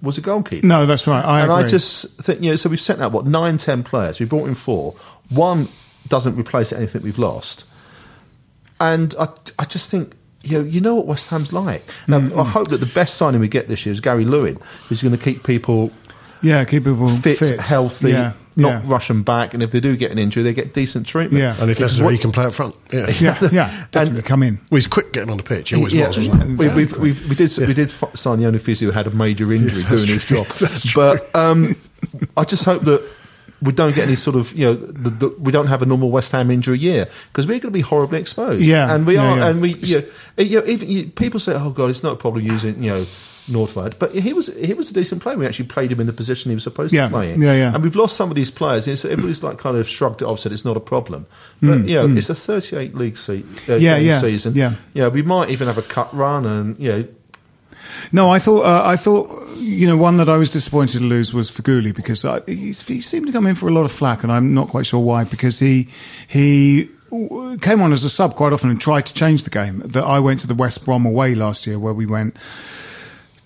was 0.00 0.16
a 0.16 0.22
goalkeeper. 0.22 0.66
No, 0.66 0.86
that's 0.86 1.06
right. 1.06 1.22
I 1.22 1.42
and 1.42 1.52
I 1.52 1.66
just 1.66 2.08
think, 2.16 2.42
you 2.42 2.50
know, 2.50 2.56
so 2.56 2.70
we've 2.70 2.80
sent 2.80 3.02
out, 3.02 3.12
what, 3.12 3.26
nine, 3.26 3.58
ten 3.58 3.82
players. 3.82 4.18
We 4.18 4.24
brought 4.26 4.48
in 4.48 4.54
four. 4.54 4.94
One 5.28 5.68
doesn't 6.08 6.36
replace 6.36 6.72
anything 6.72 7.02
we've 7.02 7.18
lost. 7.18 7.66
And 8.80 9.14
I, 9.20 9.28
I 9.58 9.64
just 9.66 9.90
think, 9.90 10.16
you 10.42 10.58
know, 10.58 10.64
you 10.64 10.80
know 10.80 10.94
what 10.94 11.06
West 11.06 11.26
Ham's 11.28 11.52
like. 11.52 11.84
Now, 12.06 12.20
Mm-hmm. 12.20 12.38
I 12.40 12.44
hope 12.44 12.68
that 12.68 12.78
the 12.78 12.86
best 12.86 13.14
signing 13.16 13.40
we 13.40 13.48
get 13.48 13.68
this 13.68 13.84
year 13.86 13.92
is 13.92 14.00
Gary 14.00 14.24
Lewin, 14.24 14.56
who's 14.88 15.02
going 15.02 15.16
to 15.16 15.22
keep 15.22 15.44
people 15.44 15.90
yeah, 16.40 16.64
keep 16.64 16.84
people 16.84 17.08
fit, 17.08 17.36
fit, 17.38 17.58
healthy, 17.58 18.10
Yeah, 18.12 18.32
not 18.54 18.84
yeah. 18.84 18.90
rush 18.92 19.08
them 19.08 19.24
back. 19.24 19.54
And 19.54 19.62
if 19.62 19.72
they 19.72 19.80
do 19.80 19.96
get 19.96 20.12
an 20.12 20.18
injury, 20.20 20.44
they 20.44 20.52
get 20.54 20.72
decent 20.72 21.04
treatment. 21.04 21.42
Yeah. 21.42 21.60
and 21.60 21.68
if 21.68 21.78
Because 21.78 21.80
necessary, 21.80 22.04
what- 22.04 22.12
he 22.14 22.18
can 22.20 22.30
play 22.30 22.44
up 22.44 22.54
front. 22.54 22.76
Yeah. 22.92 23.10
Yeah, 23.20 23.48
yeah, 23.50 23.86
definitely 23.90 24.22
come 24.22 24.44
in. 24.44 24.60
Well, 24.70 24.76
he's 24.76 24.86
quick 24.86 25.12
getting 25.12 25.30
on 25.30 25.38
the 25.38 25.42
pitch. 25.42 25.70
He 25.70 25.76
always 25.76 25.92
Yeah, 25.92 26.06
was, 26.06 26.18
wasn't 26.18 26.42
he? 26.50 26.54
we, 26.54 26.68
we've, 26.68 26.96
we've, 26.96 27.28
we 27.28 27.34
did 27.34 27.58
we 27.58 27.74
did 27.74 27.92
sign 28.14 28.38
the 28.38 28.46
only 28.46 28.60
physio 28.60 28.90
who 28.90 28.92
had 28.92 29.08
a 29.08 29.10
major 29.10 29.52
injury 29.52 29.80
Yes, 29.80 29.88
that's 29.90 29.94
doing 29.96 30.06
his 30.08 30.24
job. 30.24 30.46
That's 30.60 30.82
true. 30.82 31.02
But 31.02 31.34
um, 31.34 31.74
I 32.36 32.44
just 32.44 32.62
hope 32.64 32.82
that 32.84 33.02
we 33.60 33.72
don't 33.72 33.94
get 33.94 34.06
any 34.06 34.16
sort 34.16 34.36
of 34.36 34.54
you 34.54 34.66
know 34.66 34.74
the, 34.74 35.10
the, 35.10 35.28
we 35.38 35.50
don't 35.52 35.66
have 35.68 35.82
a 35.82 35.86
normal 35.86 36.10
West 36.10 36.32
Ham 36.32 36.50
injury 36.50 36.78
year 36.78 37.06
because 37.32 37.46
we're 37.46 37.58
going 37.58 37.72
to 37.72 37.78
be 37.78 37.80
horribly 37.80 38.20
exposed. 38.20 38.64
Yeah, 38.64 38.94
and 38.94 39.06
we 39.06 39.14
yeah, 39.14 39.22
are, 39.32 39.38
yeah. 39.38 39.46
and 39.48 39.60
we 39.60 39.74
you 39.74 40.00
know, 40.00 40.44
you 40.44 40.60
know 40.60 40.66
even 40.66 40.88
you, 40.88 41.08
people 41.08 41.40
say, 41.40 41.52
oh 41.54 41.70
god, 41.70 41.90
it's 41.90 42.02
not 42.02 42.12
a 42.12 42.16
problem 42.16 42.44
using 42.44 42.82
you 42.82 42.90
know. 42.90 43.06
Nordtveit, 43.48 43.98
but 43.98 44.14
he 44.14 44.34
was 44.34 44.48
he 44.62 44.74
was 44.74 44.90
a 44.90 44.92
decent 44.92 45.22
player. 45.22 45.38
We 45.38 45.46
actually 45.46 45.68
played 45.68 45.90
him 45.90 46.00
in 46.00 46.06
the 46.06 46.12
position 46.12 46.50
he 46.50 46.54
was 46.54 46.64
supposed 46.64 46.92
Yeah, 46.92 47.04
to 47.04 47.08
play 47.14 47.32
in. 47.32 47.40
yeah, 47.40 47.54
yeah. 47.54 47.74
And 47.74 47.82
we've 47.82 47.96
lost 47.96 48.14
some 48.14 48.28
of 48.28 48.34
these 48.36 48.50
players. 48.50 48.86
And 48.86 48.98
so 48.98 49.08
everybody's 49.08 49.42
like 49.42 49.56
kind 49.56 49.74
of 49.78 49.88
shrugged 49.88 50.20
it 50.20 50.26
off, 50.26 50.40
said 50.40 50.52
it's 50.52 50.66
not 50.66 50.76
a 50.76 50.80
problem. 50.80 51.24
But 51.62 51.84
you 51.88 51.94
know, 51.94 52.14
it's 52.14 52.28
a 52.28 52.34
38 52.34 52.94
league 52.94 53.16
seat, 53.16 53.46
uh, 53.66 53.72
Mm, 53.72 53.80
Yeah, 53.80 53.96
yeah, 53.96 54.20
season. 54.20 54.54
yeah. 54.54 54.74
Yeah, 54.92 55.08
we 55.08 55.22
might 55.22 55.48
even 55.48 55.66
have 55.66 55.78
a 55.78 55.82
cut 55.82 56.14
run, 56.14 56.44
and 56.44 56.78
you 56.78 56.88
know, 56.92 57.08
No, 58.12 58.30
I 58.30 58.38
thought 58.38 58.64
uh, 58.64 58.82
I 58.84 58.96
thought 58.96 59.56
you 59.56 59.86
know 59.86 59.96
one 59.96 60.16
that 60.18 60.28
I 60.28 60.36
was 60.36 60.50
disappointed 60.50 60.98
to 60.98 61.04
lose 61.04 61.34
was 61.34 61.50
Feghouli 61.50 61.94
because 61.94 62.24
I, 62.24 62.40
he 62.46 62.72
seemed 62.72 63.26
to 63.26 63.32
come 63.32 63.46
in 63.46 63.54
for 63.54 63.68
a 63.68 63.72
lot 63.72 63.84
of 63.84 63.92
flack, 63.92 64.22
and 64.22 64.32
I'm 64.32 64.52
not 64.52 64.68
quite 64.68 64.86
sure 64.86 65.00
why. 65.00 65.24
Because 65.24 65.58
he 65.58 65.88
he 66.26 66.88
came 67.60 67.80
on 67.80 67.92
as 67.92 68.04
a 68.04 68.10
sub 68.10 68.34
quite 68.36 68.52
often 68.52 68.70
and 68.70 68.80
tried 68.80 69.06
to 69.06 69.14
change 69.14 69.44
the 69.44 69.50
game. 69.50 69.80
That 69.80 70.04
I 70.04 70.18
went 70.20 70.40
to 70.40 70.46
the 70.46 70.54
West 70.54 70.84
Brom 70.84 71.06
away 71.06 71.34
last 71.34 71.66
year 71.66 71.78
where 71.78 71.94
we 71.94 72.06
went 72.06 72.36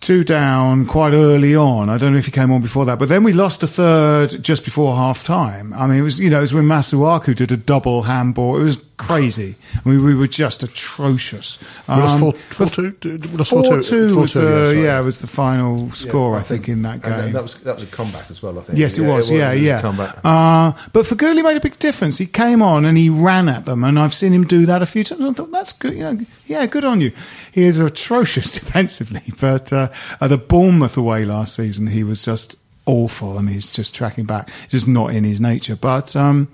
two 0.02 0.24
down 0.24 0.84
quite 0.84 1.12
early 1.12 1.54
on. 1.54 1.88
I 1.88 1.96
don't 1.96 2.12
know 2.12 2.18
if 2.18 2.26
he 2.26 2.32
came 2.32 2.50
on 2.50 2.60
before 2.60 2.84
that, 2.86 2.98
but 2.98 3.08
then 3.08 3.22
we 3.22 3.32
lost 3.32 3.62
a 3.62 3.68
third 3.68 4.42
just 4.42 4.64
before 4.64 4.96
half 4.96 5.22
time. 5.22 5.72
I 5.72 5.86
mean, 5.86 5.98
it 5.98 6.02
was 6.02 6.20
you 6.20 6.28
know 6.28 6.38
it 6.38 6.42
was 6.42 6.52
when 6.52 6.64
Masuaku 6.64 7.34
did 7.34 7.52
a 7.52 7.56
double 7.56 8.02
handball. 8.02 8.60
It 8.60 8.64
was 8.64 8.82
crazy. 9.06 9.54
I 9.84 9.88
mean, 9.88 10.04
we 10.04 10.14
were 10.14 10.26
just 10.28 10.62
atrocious. 10.62 11.58
Um, 11.88 12.18
four, 12.20 12.32
but 12.32 12.54
four 12.54 12.66
two. 12.68 13.18
Four 13.18 13.44
four 13.64 13.82
two 13.82 14.16
was 14.16 14.32
Four 14.32 14.42
the 14.42 14.64
sorry. 14.72 14.84
yeah 14.84 15.00
was 15.00 15.20
the 15.20 15.26
final 15.26 15.90
score 15.92 16.36
I 16.36 16.42
think 16.42 16.68
in 16.68 16.82
that 16.82 17.02
game. 17.02 17.32
that 17.32 17.42
was 17.42 17.60
that 17.62 17.74
was 17.74 17.84
a 17.84 17.88
comeback 17.88 18.30
as 18.30 18.42
well. 18.42 18.58
I 18.58 18.62
think. 18.62 18.78
Yes, 18.78 18.98
it 18.98 19.02
was. 19.06 19.30
Yeah, 19.30 19.50
it 19.52 19.54
was 19.56 19.62
yeah. 19.62 19.78
A 19.78 19.80
comeback. 19.82 20.18
Uh, 20.24 20.72
but 20.92 21.06
Feghouli 21.06 21.42
made 21.42 21.56
a 21.56 21.60
big 21.60 21.78
difference. 21.78 22.18
He 22.18 22.26
came 22.26 22.62
on 22.62 22.84
and 22.84 22.96
he 22.96 23.08
ran 23.08 23.48
at 23.48 23.64
them, 23.64 23.84
and 23.84 23.98
I've 23.98 24.14
seen 24.14 24.32
him 24.32 24.44
do 24.44 24.66
that 24.66 24.82
a 24.82 24.86
few 24.86 25.04
times. 25.04 25.22
I 25.22 25.32
thought 25.32 25.50
that's 25.52 25.72
good. 25.72 25.94
You 25.94 26.04
know, 26.04 26.18
yeah, 26.46 26.66
good 26.66 26.84
on 26.84 27.00
you. 27.00 27.12
He 27.52 27.64
is 27.64 27.78
atrocious 27.78 28.52
defensively, 28.58 29.22
but 29.40 29.72
uh, 29.72 29.88
at 30.20 30.28
the 30.28 30.38
Bournemouth 30.38 30.96
away 30.96 31.24
last 31.24 31.54
season, 31.56 31.86
he 31.88 32.04
was 32.04 32.24
just 32.24 32.56
awful. 32.86 33.38
I 33.38 33.42
mean, 33.42 33.54
he's 33.54 33.70
just 33.70 33.94
tracking 33.94 34.24
back, 34.24 34.50
It's 34.64 34.72
just 34.72 34.88
not 34.88 35.12
in 35.14 35.24
his 35.24 35.40
nature. 35.40 35.76
But 35.76 36.16
um, 36.16 36.48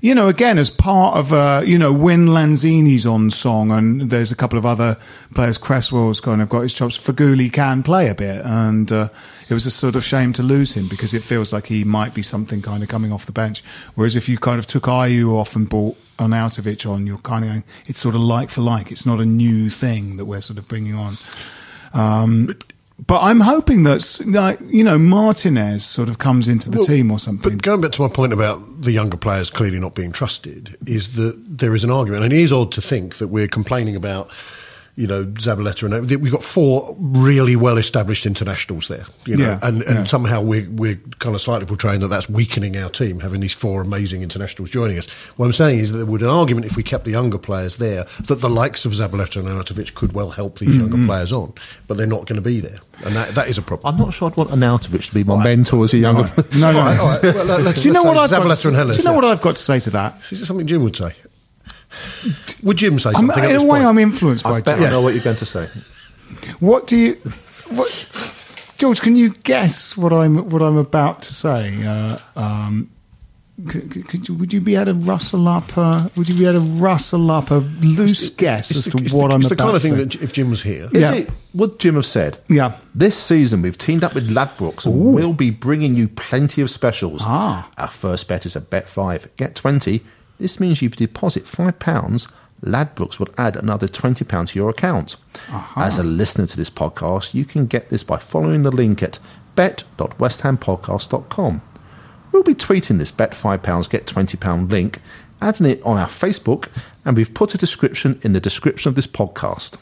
you 0.00 0.14
know, 0.14 0.28
again, 0.28 0.58
as 0.58 0.70
part 0.70 1.16
of 1.16 1.32
uh, 1.32 1.62
you 1.64 1.78
know, 1.78 1.92
when 1.92 2.28
Lanzini's 2.28 3.06
on 3.06 3.30
song, 3.30 3.70
and 3.70 4.10
there's 4.10 4.32
a 4.32 4.36
couple 4.36 4.58
of 4.58 4.64
other 4.64 4.96
players, 5.34 5.58
Cresswell's 5.58 6.20
kind 6.20 6.40
of 6.40 6.48
got 6.48 6.60
his 6.60 6.72
chops. 6.72 6.96
Feghouli 6.96 7.52
can 7.52 7.82
play 7.82 8.08
a 8.08 8.14
bit, 8.14 8.44
and 8.44 8.90
uh, 8.90 9.08
it 9.48 9.54
was 9.54 9.66
a 9.66 9.70
sort 9.70 9.96
of 9.96 10.04
shame 10.04 10.32
to 10.34 10.42
lose 10.42 10.72
him 10.72 10.88
because 10.88 11.12
it 11.12 11.22
feels 11.22 11.52
like 11.52 11.66
he 11.66 11.84
might 11.84 12.14
be 12.14 12.22
something 12.22 12.62
kind 12.62 12.82
of 12.82 12.88
coming 12.88 13.12
off 13.12 13.26
the 13.26 13.32
bench. 13.32 13.62
Whereas 13.94 14.16
if 14.16 14.28
you 14.28 14.38
kind 14.38 14.58
of 14.58 14.66
took 14.66 14.84
Ayew 14.84 15.34
off 15.34 15.54
and 15.54 15.68
brought 15.68 15.98
Arnautovic 16.18 16.90
on, 16.90 17.06
you're 17.06 17.18
kind 17.18 17.44
of 17.44 17.50
going, 17.50 17.64
it's 17.86 18.00
sort 18.00 18.14
of 18.14 18.22
like 18.22 18.50
for 18.50 18.62
like. 18.62 18.90
It's 18.90 19.04
not 19.04 19.20
a 19.20 19.26
new 19.26 19.68
thing 19.68 20.16
that 20.16 20.24
we're 20.24 20.40
sort 20.40 20.58
of 20.58 20.66
bringing 20.66 20.94
on. 20.94 21.18
Um, 21.92 22.56
but 23.06 23.20
I'm 23.20 23.40
hoping 23.40 23.84
that, 23.84 24.20
like, 24.26 24.58
you 24.68 24.84
know, 24.84 24.98
Martinez 24.98 25.84
sort 25.84 26.08
of 26.08 26.18
comes 26.18 26.48
into 26.48 26.70
the 26.70 26.78
Well, 26.78 26.86
team 26.86 27.10
or 27.10 27.18
something. 27.18 27.52
But 27.56 27.62
going 27.62 27.80
back 27.80 27.92
to 27.92 28.02
my 28.02 28.08
point 28.08 28.32
about 28.32 28.82
the 28.82 28.92
younger 28.92 29.16
players 29.16 29.50
clearly 29.50 29.78
not 29.78 29.94
being 29.94 30.12
trusted, 30.12 30.76
is 30.86 31.14
that 31.14 31.58
there 31.58 31.74
is 31.74 31.84
an 31.84 31.90
argument, 31.90 32.24
and 32.24 32.32
it 32.32 32.40
is 32.40 32.52
odd 32.52 32.72
to 32.72 32.82
think 32.82 33.18
that 33.18 33.28
we're 33.28 33.48
complaining 33.48 33.96
about 33.96 34.30
you 34.96 35.06
know, 35.06 35.24
Zabaleta 35.24 35.92
and 35.92 36.10
we've 36.20 36.32
got 36.32 36.42
four 36.42 36.94
really 36.98 37.56
well 37.56 37.78
established 37.78 38.26
internationals 38.26 38.88
there, 38.88 39.06
you 39.24 39.36
know, 39.36 39.44
Yeah, 39.44 39.58
and, 39.62 39.82
and 39.82 39.98
yeah. 39.98 40.04
somehow 40.04 40.40
we're, 40.42 40.68
we're 40.70 40.96
kind 41.20 41.34
of 41.34 41.40
slightly 41.40 41.66
portraying 41.66 42.00
that 42.00 42.08
that's 42.08 42.28
weakening 42.28 42.76
our 42.76 42.90
team, 42.90 43.20
having 43.20 43.40
these 43.40 43.52
four 43.54 43.80
amazing 43.80 44.22
internationals 44.22 44.70
joining 44.70 44.98
us. 44.98 45.06
What 45.36 45.46
I'm 45.46 45.52
saying 45.52 45.78
is 45.78 45.92
that 45.92 45.98
there 45.98 46.06
would 46.06 46.22
an 46.22 46.28
argument 46.28 46.66
if 46.66 46.76
we 46.76 46.82
kept 46.82 47.04
the 47.04 47.12
younger 47.12 47.38
players 47.38 47.76
there 47.78 48.04
that 48.26 48.40
the 48.40 48.50
likes 48.50 48.84
of 48.84 48.92
Zabaleta 48.92 49.36
and 49.36 49.48
Arnautovic 49.48 49.94
could 49.94 50.12
well 50.12 50.30
help 50.30 50.58
these 50.58 50.70
Mm-hmm. 50.70 50.80
younger 50.92 51.06
players 51.06 51.32
on, 51.32 51.52
but 51.88 51.96
they're 51.96 52.06
not 52.06 52.26
going 52.26 52.36
to 52.36 52.42
be 52.42 52.60
there. 52.60 52.78
And 53.04 53.16
that, 53.16 53.34
that 53.34 53.48
is 53.48 53.58
a 53.58 53.62
problem. 53.62 53.92
I'm 53.92 54.00
not 54.00 54.12
sure 54.14 54.30
I'd 54.30 54.36
want 54.36 54.50
Arnautovic 54.50 55.08
to 55.08 55.14
be 55.14 55.24
my 55.24 55.42
mentor 55.42 55.82
as 55.84 55.94
a 55.94 55.98
younger. 55.98 56.30
No, 56.56 56.70
no. 56.72 56.80
All 56.80 56.84
right, 56.84 57.22
well, 57.22 57.72
do 57.72 57.80
you 57.82 57.92
know 57.92 58.02
what 58.02 58.16
I've 58.18 58.30
say 58.30 58.36
got? 58.36 58.46
Zabaleta 58.46 58.62
To, 58.62 58.68
and 58.68 58.76
Hellas, 58.76 58.96
do 58.96 59.02
you 59.02 59.04
know 59.06 59.10
yeah. 59.12 59.16
what 59.16 59.24
I've 59.24 59.42
got 59.42 59.56
to 59.56 59.62
say 59.62 59.80
to 59.80 59.90
that? 59.90 60.16
Is 60.30 60.42
it 60.42 60.46
something 60.46 60.66
Jim 60.66 60.82
would 60.84 60.96
say? 60.96 61.12
Would 62.62 62.76
Jim 62.78 62.98
say 62.98 63.08
I'm, 63.10 63.14
something? 63.26 63.44
at 63.44 63.50
in 63.50 63.56
a 63.56 63.60
way, 63.62 63.78
point? 63.80 63.84
I'm 63.86 63.98
influenced 63.98 64.44
by 64.44 64.50
I 64.56 64.60
bet 64.60 64.78
Jim. 64.78 64.86
I 64.88 64.90
know 64.90 65.00
what 65.00 65.14
you're 65.14 65.22
going 65.24 65.36
to 65.36 65.46
say. 65.46 65.68
What 66.60 66.86
do 66.86 66.96
you, 66.96 67.14
what, 67.70 68.08
George? 68.78 69.00
Can 69.00 69.16
you 69.16 69.30
guess 69.30 69.96
what 69.96 70.12
I'm 70.12 70.48
what 70.50 70.62
I'm 70.62 70.76
about 70.76 71.22
to 71.22 71.34
say? 71.34 71.84
Uh, 71.84 72.18
um, 72.36 72.90
could, 73.68 73.90
could- 73.90 74.08
could 74.08 74.28
you, 74.28 74.34
would 74.36 74.52
you 74.54 74.60
be 74.60 74.74
able 74.76 74.86
to 74.86 74.94
rustle 74.94 75.46
up? 75.48 75.76
Uh, 75.76 76.08
would 76.16 76.28
you 76.28 76.34
be 76.34 76.46
able 76.46 76.60
to 76.60 76.66
rustle 76.80 77.30
up 77.30 77.50
a 77.50 77.56
loose 77.56 78.30
guess 78.30 78.70
as 78.70 78.86
It's 78.86 78.90
to 78.90 78.96
the- 78.98 79.04
it's 79.04 79.12
what 79.12 79.28
the, 79.28 79.34
I'm 79.34 79.40
it's 79.42 79.50
the 79.50 79.56
kind 79.56 79.76
of 79.76 79.82
thing 79.82 79.96
say? 79.96 80.04
that 80.04 80.14
if 80.22 80.32
Jim 80.32 80.48
was 80.50 80.62
here, 80.62 80.88
Is 80.94 81.00
Yeah. 81.02 81.14
it? 81.14 81.30
Would 81.54 81.78
Jim 81.80 81.96
have 81.96 82.06
said? 82.06 82.38
Yeah. 82.48 82.76
This 82.94 83.16
season 83.18 83.60
we've 83.62 83.76
teamed 83.76 84.04
up 84.04 84.14
with 84.14 84.30
Ladbrokes 84.30 84.86
and 84.86 85.12
we'll 85.14 85.32
be 85.34 85.50
bringing 85.50 85.94
you 85.96 86.06
plenty 86.08 86.62
of 86.62 86.70
specials. 86.70 87.22
Ah. 87.24 87.68
Our 87.76 87.88
first 87.88 88.28
bet 88.28 88.46
is 88.46 88.54
a 88.56 88.60
bet 88.60 88.88
five, 88.88 89.28
get 89.36 89.56
twenty. 89.56 90.02
This 90.40 90.58
means 90.58 90.78
if 90.78 90.82
you 90.82 90.88
deposit 90.88 91.46
five 91.46 91.78
pounds, 91.78 92.26
Ladbrokes 92.64 93.18
will 93.18 93.28
add 93.38 93.56
another 93.56 93.86
twenty 93.86 94.24
pounds 94.24 94.52
to 94.52 94.58
your 94.58 94.70
account. 94.70 95.16
As 95.76 95.98
a 95.98 96.02
listener 96.02 96.46
to 96.46 96.56
this 96.56 96.70
podcast, 96.70 97.34
you 97.34 97.44
can 97.44 97.66
get 97.66 97.90
this 97.90 98.02
by 98.04 98.16
following 98.18 98.62
the 98.62 98.70
link 98.70 99.02
at 99.02 99.18
bet.westhampodcast.com. 99.54 101.62
We'll 102.32 102.42
be 102.42 102.54
tweeting 102.54 102.98
this 102.98 103.10
bet 103.10 103.34
five 103.34 103.62
pounds 103.62 103.88
get 103.88 104.06
twenty 104.06 104.36
pound 104.36 104.70
link, 104.70 104.98
adding 105.42 105.66
it 105.66 105.82
on 105.84 105.98
our 105.98 106.08
Facebook, 106.08 106.68
and 107.04 107.16
we've 107.16 107.34
put 107.34 107.54
a 107.54 107.58
description 107.58 108.18
in 108.22 108.32
the 108.32 108.40
description 108.40 108.88
of 108.88 108.94
this 108.94 109.06
podcast. 109.06 109.76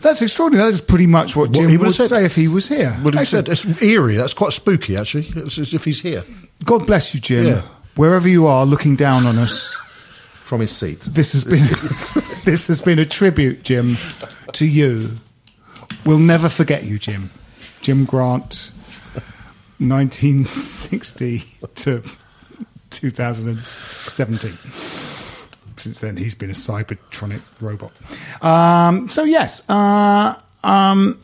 That's 0.00 0.20
extraordinary. 0.20 0.70
That's 0.70 0.82
pretty 0.82 1.06
much 1.06 1.34
what 1.34 1.48
What 1.48 1.56
Jim 1.56 1.70
he 1.70 1.78
would 1.78 1.94
say 1.94 2.26
if 2.26 2.34
he 2.34 2.46
was 2.46 2.68
here. 2.68 2.94
Well, 3.02 3.16
he 3.16 3.24
said 3.24 3.48
it's 3.48 3.64
eerie. 3.82 4.16
That's 4.16 4.34
quite 4.34 4.52
spooky, 4.52 4.96
actually. 4.96 5.32
It's 5.36 5.58
as 5.58 5.72
if 5.72 5.84
he's 5.84 6.02
here. 6.02 6.22
God 6.64 6.86
bless 6.86 7.14
you, 7.14 7.20
Jim. 7.20 7.46
Yeah. 7.46 7.62
Wherever 7.96 8.28
you 8.28 8.46
are, 8.46 8.66
looking 8.66 8.96
down 8.96 9.26
on 9.26 9.38
us. 9.38 9.74
From 10.44 10.60
his 10.60 10.76
seat. 10.76 11.00
This 11.00 11.32
has 11.32 11.42
been 11.42 11.66
this 12.44 12.66
has 12.66 12.80
been 12.82 12.98
a 12.98 13.06
tribute, 13.06 13.62
Jim, 13.62 13.96
to 14.52 14.66
you. 14.66 15.16
We'll 16.04 16.18
never 16.18 16.50
forget 16.50 16.84
you, 16.84 16.98
Jim. 16.98 17.30
Jim 17.80 18.04
Grant, 18.04 18.70
1960 19.78 21.42
to 21.76 22.02
2017. 22.90 24.58
Since 25.76 26.00
then, 26.00 26.16
he's 26.16 26.34
been 26.34 26.50
a 26.50 26.54
Cybertronic 26.54 27.40
robot. 27.60 27.92
Um, 28.40 29.08
so 29.08 29.24
yes, 29.24 29.62
uh, 29.68 30.36
um, 30.62 31.20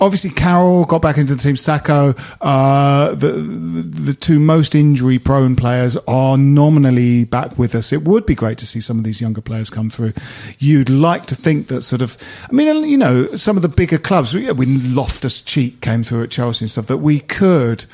obviously 0.00 0.30
Carroll 0.30 0.84
got 0.84 1.02
back 1.02 1.18
into 1.18 1.34
the 1.34 1.42
team. 1.42 1.56
Sakho, 1.56 2.18
uh, 2.40 3.14
the 3.14 3.32
the 3.32 4.14
two 4.14 4.40
most 4.40 4.74
injury 4.74 5.18
prone 5.18 5.56
players 5.56 5.96
are 6.06 6.36
nominally 6.36 7.24
back 7.24 7.58
with 7.58 7.74
us. 7.74 7.92
It 7.92 8.04
would 8.04 8.26
be 8.26 8.34
great 8.34 8.58
to 8.58 8.66
see 8.66 8.80
some 8.80 8.98
of 8.98 9.04
these 9.04 9.20
younger 9.20 9.40
players 9.40 9.70
come 9.70 9.90
through. 9.90 10.12
You'd 10.58 10.90
like 10.90 11.26
to 11.26 11.34
think 11.34 11.68
that 11.68 11.82
sort 11.82 12.02
of, 12.02 12.16
I 12.48 12.52
mean, 12.52 12.84
you 12.84 12.96
know, 12.96 13.36
some 13.36 13.56
of 13.56 13.62
the 13.62 13.68
bigger 13.68 13.98
clubs. 13.98 14.34
When 14.34 14.94
Loftus 14.94 15.40
Cheek 15.40 15.80
came 15.80 16.02
through 16.02 16.24
at 16.24 16.30
Chelsea 16.30 16.64
and 16.64 16.70
stuff, 16.70 16.86
that 16.86 16.98
we 16.98 17.20
could 17.20 17.84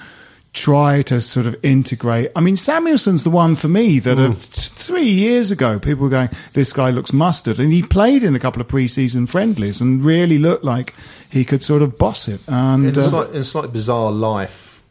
try 0.54 1.02
to 1.02 1.20
sort 1.20 1.46
of 1.46 1.56
integrate. 1.64 2.30
I 2.34 2.40
mean, 2.40 2.56
Samuelsen's 2.56 3.24
the 3.24 3.30
one 3.30 3.56
for 3.56 3.68
me 3.68 3.98
that 3.98 4.18
uh, 4.18 4.28
th- 4.28 4.38
three 4.38 5.10
years 5.10 5.50
ago 5.50 5.80
people 5.80 6.04
were 6.04 6.10
going, 6.10 6.30
this 6.52 6.72
guy 6.72 6.90
looks 6.90 7.12
mustard. 7.12 7.58
And 7.58 7.72
he 7.72 7.82
played 7.82 8.22
in 8.22 8.34
a 8.36 8.38
couple 8.38 8.62
of 8.62 8.68
pre-season 8.68 9.26
friendlies 9.26 9.80
and 9.80 10.02
really 10.04 10.38
looked 10.38 10.64
like 10.64 10.94
he 11.28 11.44
could 11.44 11.62
sort 11.62 11.82
of 11.82 11.98
boss 11.98 12.28
it. 12.28 12.40
And 12.46 12.86
in, 12.86 12.96
a 12.96 13.04
uh, 13.04 13.08
slight, 13.08 13.30
in 13.30 13.36
a 13.36 13.44
slightly 13.44 13.70
bizarre 13.72 14.12
life, 14.12 14.82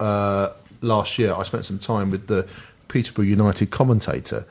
uh, 0.00 0.50
last 0.80 1.18
year 1.18 1.32
I 1.32 1.44
spent 1.44 1.64
some 1.64 1.78
time 1.78 2.10
with 2.10 2.26
the 2.26 2.48
Peterborough 2.88 3.24
United 3.24 3.70
commentator. 3.70 4.44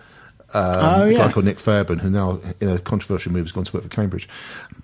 Um, 0.54 0.76
Oh, 0.78 1.04
a 1.06 1.14
guy 1.14 1.32
called 1.32 1.46
Nick 1.46 1.60
Fairbairn, 1.60 2.00
who 2.00 2.10
now 2.10 2.40
in 2.60 2.70
a 2.70 2.80
controversial 2.80 3.32
move 3.32 3.44
has 3.46 3.52
gone 3.52 3.64
to 3.64 3.74
work 3.74 3.84
for 3.84 3.90
Cambridge. 3.90 4.28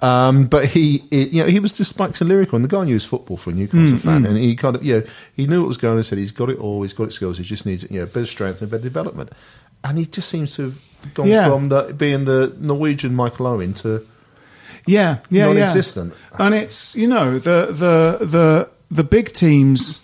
Um, 0.01 0.45
but 0.45 0.65
he, 0.65 1.03
he- 1.09 1.27
you 1.29 1.43
know, 1.43 1.50
he 1.50 1.59
was 1.59 1.74
just 1.74 2.00
like 2.00 2.19
lyrical, 2.21 2.55
and 2.55 2.63
the 2.65 2.69
guy 2.69 2.83
knew 2.86 2.93
his 2.93 3.03
football 3.05 3.38
for 3.38 3.50
a 3.50 3.53
Newcastle 3.53 3.97
Mm, 3.97 4.00
fan, 4.00 4.25
and 4.25 4.38
he 4.38 4.55
kind 4.55 4.75
of, 4.75 4.83
you 4.83 5.00
know, 5.00 5.03
he 5.36 5.45
knew 5.47 5.62
what 5.62 5.67
was 5.67 5.77
going 5.77 5.91
on. 5.93 5.97
and 5.97 6.05
said 6.05 6.17
he's 6.17 6.31
got 6.31 6.50
it 6.50 6.57
all, 6.59 6.83
he's 6.83 6.93
got 6.93 7.05
its 7.05 7.15
skills, 7.15 7.38
he 7.38 7.43
just 7.43 7.65
needs, 7.65 7.83
you 7.89 7.97
know, 7.97 8.03
a 8.03 8.07
bit 8.07 8.24
of 8.24 8.29
strength 8.29 8.62
and 8.62 8.69
a 8.69 8.71
bit 8.71 8.77
of 8.77 8.83
development. 8.83 9.31
And 9.83 9.97
he 9.97 10.05
just 10.05 10.29
seems 10.29 10.55
to 10.55 10.63
have 10.63 10.79
gone 11.13 11.27
Yeah. 11.27 11.50
from 11.50 11.69
the, 11.69 11.93
being 11.93 12.25
the 12.25 12.55
Norwegian 12.59 13.13
Michael 13.15 13.47
Owen 13.47 13.74
to 13.75 14.05
yeah, 14.86 15.17
yeah, 15.29 15.45
non-existent. 15.47 16.13
yeah. 16.31 16.45
And 16.45 16.55
it's 16.55 16.95
you 16.95 17.07
know 17.07 17.39
the 17.39 17.67
the 17.71 18.25
the 18.25 18.69
the 18.89 19.03
big 19.03 19.33
teams 19.33 20.00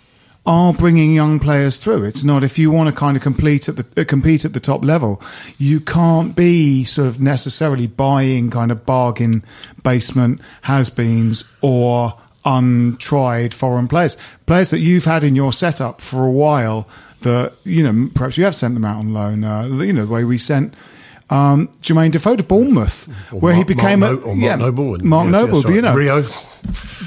are 0.46 0.74
bringing 0.74 1.14
young 1.14 1.40
players 1.40 1.78
through. 1.78 2.04
It's 2.04 2.22
not 2.22 2.44
if 2.44 2.58
you 2.58 2.70
want 2.70 2.88
to 2.90 2.94
kind 2.94 3.16
of 3.16 3.22
compete 3.22 3.68
at 3.68 3.76
the 3.76 4.02
uh, 4.02 4.04
compete 4.04 4.44
at 4.44 4.52
the 4.52 4.60
top 4.60 4.84
level, 4.84 5.22
you 5.58 5.80
can't 5.80 6.36
be 6.36 6.84
sort 6.84 7.08
of 7.08 7.20
necessarily 7.20 7.86
buying 7.86 8.50
kind 8.50 8.70
of 8.70 8.84
bargain 8.84 9.42
basement 9.82 10.40
has-beens 10.62 11.44
or 11.62 12.18
untried 12.44 13.54
foreign 13.54 13.88
players, 13.88 14.16
players 14.46 14.68
that 14.70 14.80
you've 14.80 15.04
had 15.06 15.24
in 15.24 15.34
your 15.34 15.52
setup 15.52 16.00
for 16.00 16.24
a 16.24 16.30
while. 16.30 16.86
That 17.20 17.54
you 17.64 17.82
know 17.90 18.10
perhaps 18.14 18.36
you 18.36 18.44
have 18.44 18.54
sent 18.54 18.74
them 18.74 18.84
out 18.84 18.98
on 18.98 19.14
loan. 19.14 19.44
Uh, 19.44 19.66
you 19.66 19.94
know 19.94 20.04
the 20.04 20.12
way 20.12 20.24
we 20.24 20.36
sent. 20.36 20.74
Um, 21.30 21.68
Jermaine 21.80 22.12
Defoe 22.12 22.36
to 22.36 22.42
Bournemouth, 22.42 23.08
Or 23.32 23.40
where 23.40 23.54
he 23.54 23.64
became 23.64 24.00
Mark 24.00 24.12
a 24.12 24.16
No- 24.16 24.20
or 24.20 24.36
Mark 24.36 24.38
yeah, 24.44 24.56
Noble. 24.56 24.94
and- 24.94 25.04
Mark 25.04 25.24
yes, 25.24 25.32
yes, 25.32 25.46
Noble, 25.46 25.62
sorry, 25.62 25.74
you 25.76 25.80
know, 25.82 25.94
Rio. 25.94 26.28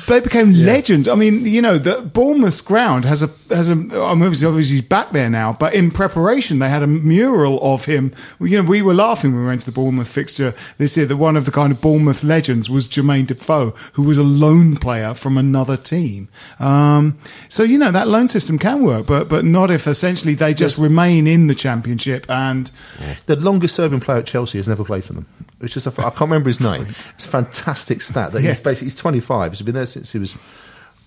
They 0.07 0.19
became 0.19 0.53
legends. 0.53 1.07
I 1.07 1.15
mean, 1.15 1.45
you 1.45 1.61
know, 1.61 1.77
the 1.77 2.01
Bournemouth 2.01 2.63
ground 2.65 3.05
has 3.05 3.21
a 3.23 3.29
has 3.49 3.69
a. 3.69 3.73
I 3.73 3.75
mean, 3.75 3.91
obviously, 3.93 4.47
obviously 4.47 4.75
he's 4.77 4.81
back 4.83 5.11
there 5.11 5.29
now, 5.29 5.53
but 5.53 5.73
in 5.73 5.91
preparation, 5.91 6.59
they 6.59 6.69
had 6.69 6.83
a 6.83 6.87
mural 6.87 7.59
of 7.61 7.85
him. 7.85 8.13
You 8.39 8.61
know, 8.61 8.69
we 8.69 8.81
were 8.81 8.93
laughing 8.93 9.31
when 9.33 9.41
we 9.41 9.47
went 9.47 9.61
to 9.61 9.65
the 9.65 9.71
Bournemouth 9.71 10.07
fixture 10.07 10.53
this 10.77 10.95
year. 10.97 11.05
That 11.05 11.17
one 11.17 11.35
of 11.37 11.45
the 11.45 11.51
kind 11.51 11.71
of 11.71 11.81
Bournemouth 11.81 12.23
legends 12.23 12.69
was 12.69 12.87
Jermaine 12.87 13.27
Defoe, 13.27 13.71
who 13.93 14.03
was 14.03 14.17
a 14.17 14.23
loan 14.23 14.75
player 14.77 15.13
from 15.13 15.37
another 15.37 15.77
team. 15.77 16.29
Um, 16.59 17.17
so 17.49 17.63
you 17.63 17.77
know 17.77 17.91
that 17.91 18.07
loan 18.07 18.27
system 18.27 18.57
can 18.59 18.83
work, 18.83 19.07
but 19.07 19.27
but 19.29 19.43
not 19.45 19.71
if 19.71 19.87
essentially 19.87 20.33
they 20.35 20.53
just 20.53 20.77
remain 20.77 21.27
in 21.27 21.47
the 21.47 21.55
championship 21.55 22.25
and. 22.29 22.69
The 23.25 23.35
longest 23.35 23.75
serving 23.75 23.99
player 23.99 24.19
at 24.19 24.25
Chelsea 24.25 24.57
has 24.57 24.67
never 24.67 24.83
played 24.83 25.03
for 25.03 25.13
them. 25.13 25.25
It's 25.61 25.73
just 25.73 25.87
a, 25.87 25.89
I 25.99 26.09
can't 26.09 26.21
remember 26.21 26.49
his 26.49 26.59
name. 26.61 26.87
It's 27.15 27.25
a 27.25 27.27
fantastic 27.29 28.01
stat 28.01 28.31
that 28.31 28.41
Yes. 28.41 28.57
he's 28.57 28.63
basically 28.63 28.85
he's 28.87 28.95
25. 28.95 29.46
He's 29.51 29.61
been 29.61 29.75
there 29.75 29.85
since 29.85 30.11
he 30.11 30.19
was 30.19 30.37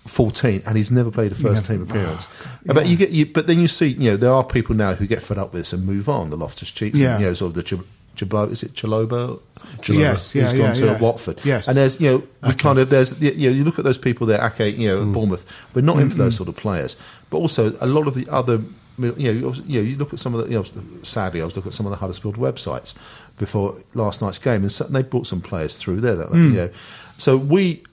14, 0.07 0.63
and 0.65 0.77
he's 0.77 0.91
never 0.91 1.11
played 1.11 1.31
a 1.31 1.35
first 1.35 1.65
team 1.65 1.83
appearance. 1.83 2.27
But 2.65 2.87
you 2.87 2.97
get 2.97 3.11
you, 3.11 3.25
but 3.27 3.47
then 3.47 3.59
you 3.59 3.67
see, 3.67 3.87
you 3.89 4.11
know, 4.11 4.17
there 4.17 4.33
are 4.33 4.43
people 4.43 4.75
now 4.75 4.93
who 4.95 5.05
get 5.05 5.21
fed 5.21 5.37
up 5.37 5.53
with 5.53 5.61
this 5.61 5.73
and 5.73 5.85
move 5.85 6.09
on. 6.09 6.29
The 6.31 6.37
Loftus 6.37 6.71
Cheeks, 6.71 6.99
Yeah. 6.99 7.13
and, 7.15 7.21
you 7.21 7.27
know, 7.27 7.33
sort 7.35 7.55
of 7.55 7.63
the 7.63 7.83
Chablo, 8.15 8.51
is 8.51 8.61
it 8.63 8.73
Chalobah? 8.73 9.39
Yes, 9.87 10.35
yeah, 10.35 10.43
who's 10.43 10.53
yeah, 10.53 10.57
gone 10.65 10.75
to 10.75 10.85
yeah. 10.85 10.99
Watford. 10.99 11.39
Yes. 11.45 11.67
and 11.67 11.77
there's 11.77 11.99
you 12.01 12.11
know 12.11 12.47
we 12.47 12.53
kind 12.55 12.77
of 12.79 12.89
there's 12.89 13.19
you 13.21 13.31
know 13.49 13.55
you 13.55 13.63
look 13.63 13.77
at 13.79 13.85
those 13.85 13.97
people 13.97 14.27
there, 14.27 14.43
Ake, 14.45 14.77
you 14.77 14.87
know, 14.87 14.97
Mm. 14.97 15.07
at 15.07 15.13
Bournemouth. 15.13 15.65
We're 15.73 15.81
not 15.81 15.99
in 15.99 16.09
for 16.09 16.17
those 16.17 16.35
sort 16.35 16.49
of 16.49 16.55
players, 16.57 16.95
but 17.29 17.37
also 17.37 17.73
a 17.79 17.85
lot 17.87 18.07
of 18.07 18.13
the 18.15 18.27
other. 18.29 18.59
You 18.97 19.07
know, 19.07 19.13
you, 19.17 19.41
know, 19.41 19.81
you 19.81 19.95
look 19.95 20.13
at 20.13 20.19
some 20.19 20.33
of 20.35 20.43
the. 20.45 20.51
You 20.51 20.59
know, 20.59 20.65
sadly, 21.03 21.41
I 21.41 21.45
was 21.45 21.55
looking 21.55 21.69
at 21.69 21.73
some 21.73 21.85
of 21.85 21.91
the 21.91 21.95
Huddersfield 21.97 22.35
websites 22.37 22.93
before 23.37 23.75
last 23.93 24.21
night's 24.21 24.37
game, 24.37 24.63
and 24.63 24.71
they 24.71 25.01
brought 25.03 25.25
some 25.25 25.41
players 25.41 25.75
through 25.77 26.01
there. 26.01 26.15
That 26.15 26.27
Hmm. 26.27 26.43
you 26.51 26.57
know, 26.57 26.69
so 27.17 27.37
we 27.37 27.83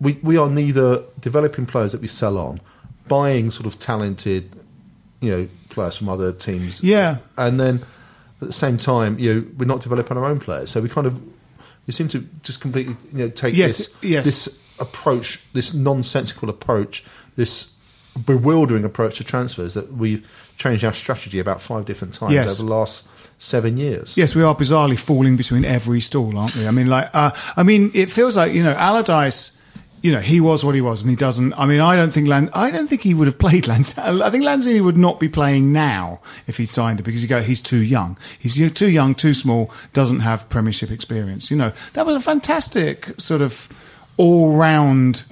we 0.00 0.18
we 0.22 0.36
are 0.36 0.48
neither 0.50 1.02
developing 1.20 1.66
players 1.66 1.92
that 1.92 2.00
we 2.00 2.08
sell 2.08 2.38
on, 2.38 2.60
buying 3.08 3.50
sort 3.50 3.66
of 3.66 3.78
talented, 3.78 4.50
you 5.20 5.30
know, 5.30 5.48
players 5.68 5.96
from 5.96 6.08
other 6.08 6.32
teams. 6.32 6.82
Yeah. 6.82 7.18
and 7.36 7.58
then 7.60 7.84
at 8.42 8.48
the 8.48 8.52
same 8.52 8.76
time, 8.78 9.18
you 9.18 9.34
know, 9.34 9.46
we're 9.56 9.64
not 9.66 9.80
developing 9.80 10.16
our 10.16 10.24
own 10.24 10.40
players. 10.40 10.70
So 10.70 10.80
we 10.80 10.88
kind 10.88 11.06
of 11.06 11.20
we 11.86 11.92
seem 11.92 12.08
to 12.08 12.26
just 12.42 12.60
completely 12.60 12.96
you 13.12 13.18
know 13.18 13.28
take 13.30 13.54
Yes, 13.54 13.78
this 13.78 13.94
yes. 14.02 14.24
this 14.24 14.58
approach, 14.80 15.40
this 15.52 15.72
nonsensical 15.72 16.48
approach, 16.50 17.04
this 17.36 17.70
bewildering 18.26 18.84
approach 18.84 19.18
to 19.18 19.24
transfers 19.24 19.74
that 19.74 19.92
we've 19.92 20.52
changed 20.56 20.84
our 20.84 20.92
strategy 20.92 21.38
about 21.40 21.60
five 21.60 21.84
different 21.84 22.14
times 22.14 22.32
Yes. 22.32 22.50
over 22.52 22.62
the 22.62 22.70
last 22.74 23.04
seven 23.38 23.76
years. 23.76 24.16
Yes, 24.16 24.34
we 24.34 24.42
are 24.42 24.54
bizarrely 24.54 24.98
falling 24.98 25.36
between 25.36 25.64
every 25.64 26.00
stall, 26.00 26.36
aren't 26.38 26.54
we? 26.54 26.66
I 26.66 26.70
mean, 26.70 26.86
like, 26.88 27.10
uh, 27.12 27.32
I 27.56 27.62
mean, 27.64 27.90
it 27.94 28.10
feels 28.12 28.36
like 28.36 28.52
you 28.52 28.62
know, 28.62 28.72
Allardyce 28.72 29.50
you 30.04 30.12
know, 30.12 30.20
he 30.20 30.38
was 30.38 30.62
what 30.62 30.74
he 30.74 30.82
was, 30.82 31.00
and 31.00 31.08
he 31.08 31.16
doesn't. 31.16 31.54
I 31.54 31.64
mean, 31.64 31.80
I 31.80 31.96
don't 31.96 32.10
think 32.10 32.28
Lan, 32.28 32.50
I 32.52 32.70
don't 32.70 32.86
think 32.86 33.00
he 33.00 33.14
would 33.14 33.26
have 33.26 33.38
played 33.46 33.64
Lanzini. 33.64 34.20
I 34.20 34.28
think 34.28 34.44
Lanzini 34.44 34.84
would 34.84 34.98
not 34.98 35.18
be 35.18 35.30
playing 35.30 35.72
now 35.72 36.20
if 36.46 36.58
he'd 36.58 36.68
signed 36.68 37.00
it 37.00 37.04
because 37.04 37.22
you 37.22 37.28
go, 37.28 37.40
he's 37.40 37.62
too 37.62 37.82
young. 37.82 38.18
He's 38.38 38.54
too 38.74 38.90
young, 38.90 39.14
too 39.14 39.32
small, 39.32 39.72
doesn't 39.94 40.20
have 40.20 40.46
Premiership 40.50 40.90
experience. 40.90 41.50
You 41.50 41.56
know, 41.56 41.72
that 41.94 42.04
was 42.04 42.16
a 42.16 42.20
fantastic 42.20 43.18
sort 43.18 43.40
of 43.40 43.66
all 44.18 44.52
round 44.52 45.24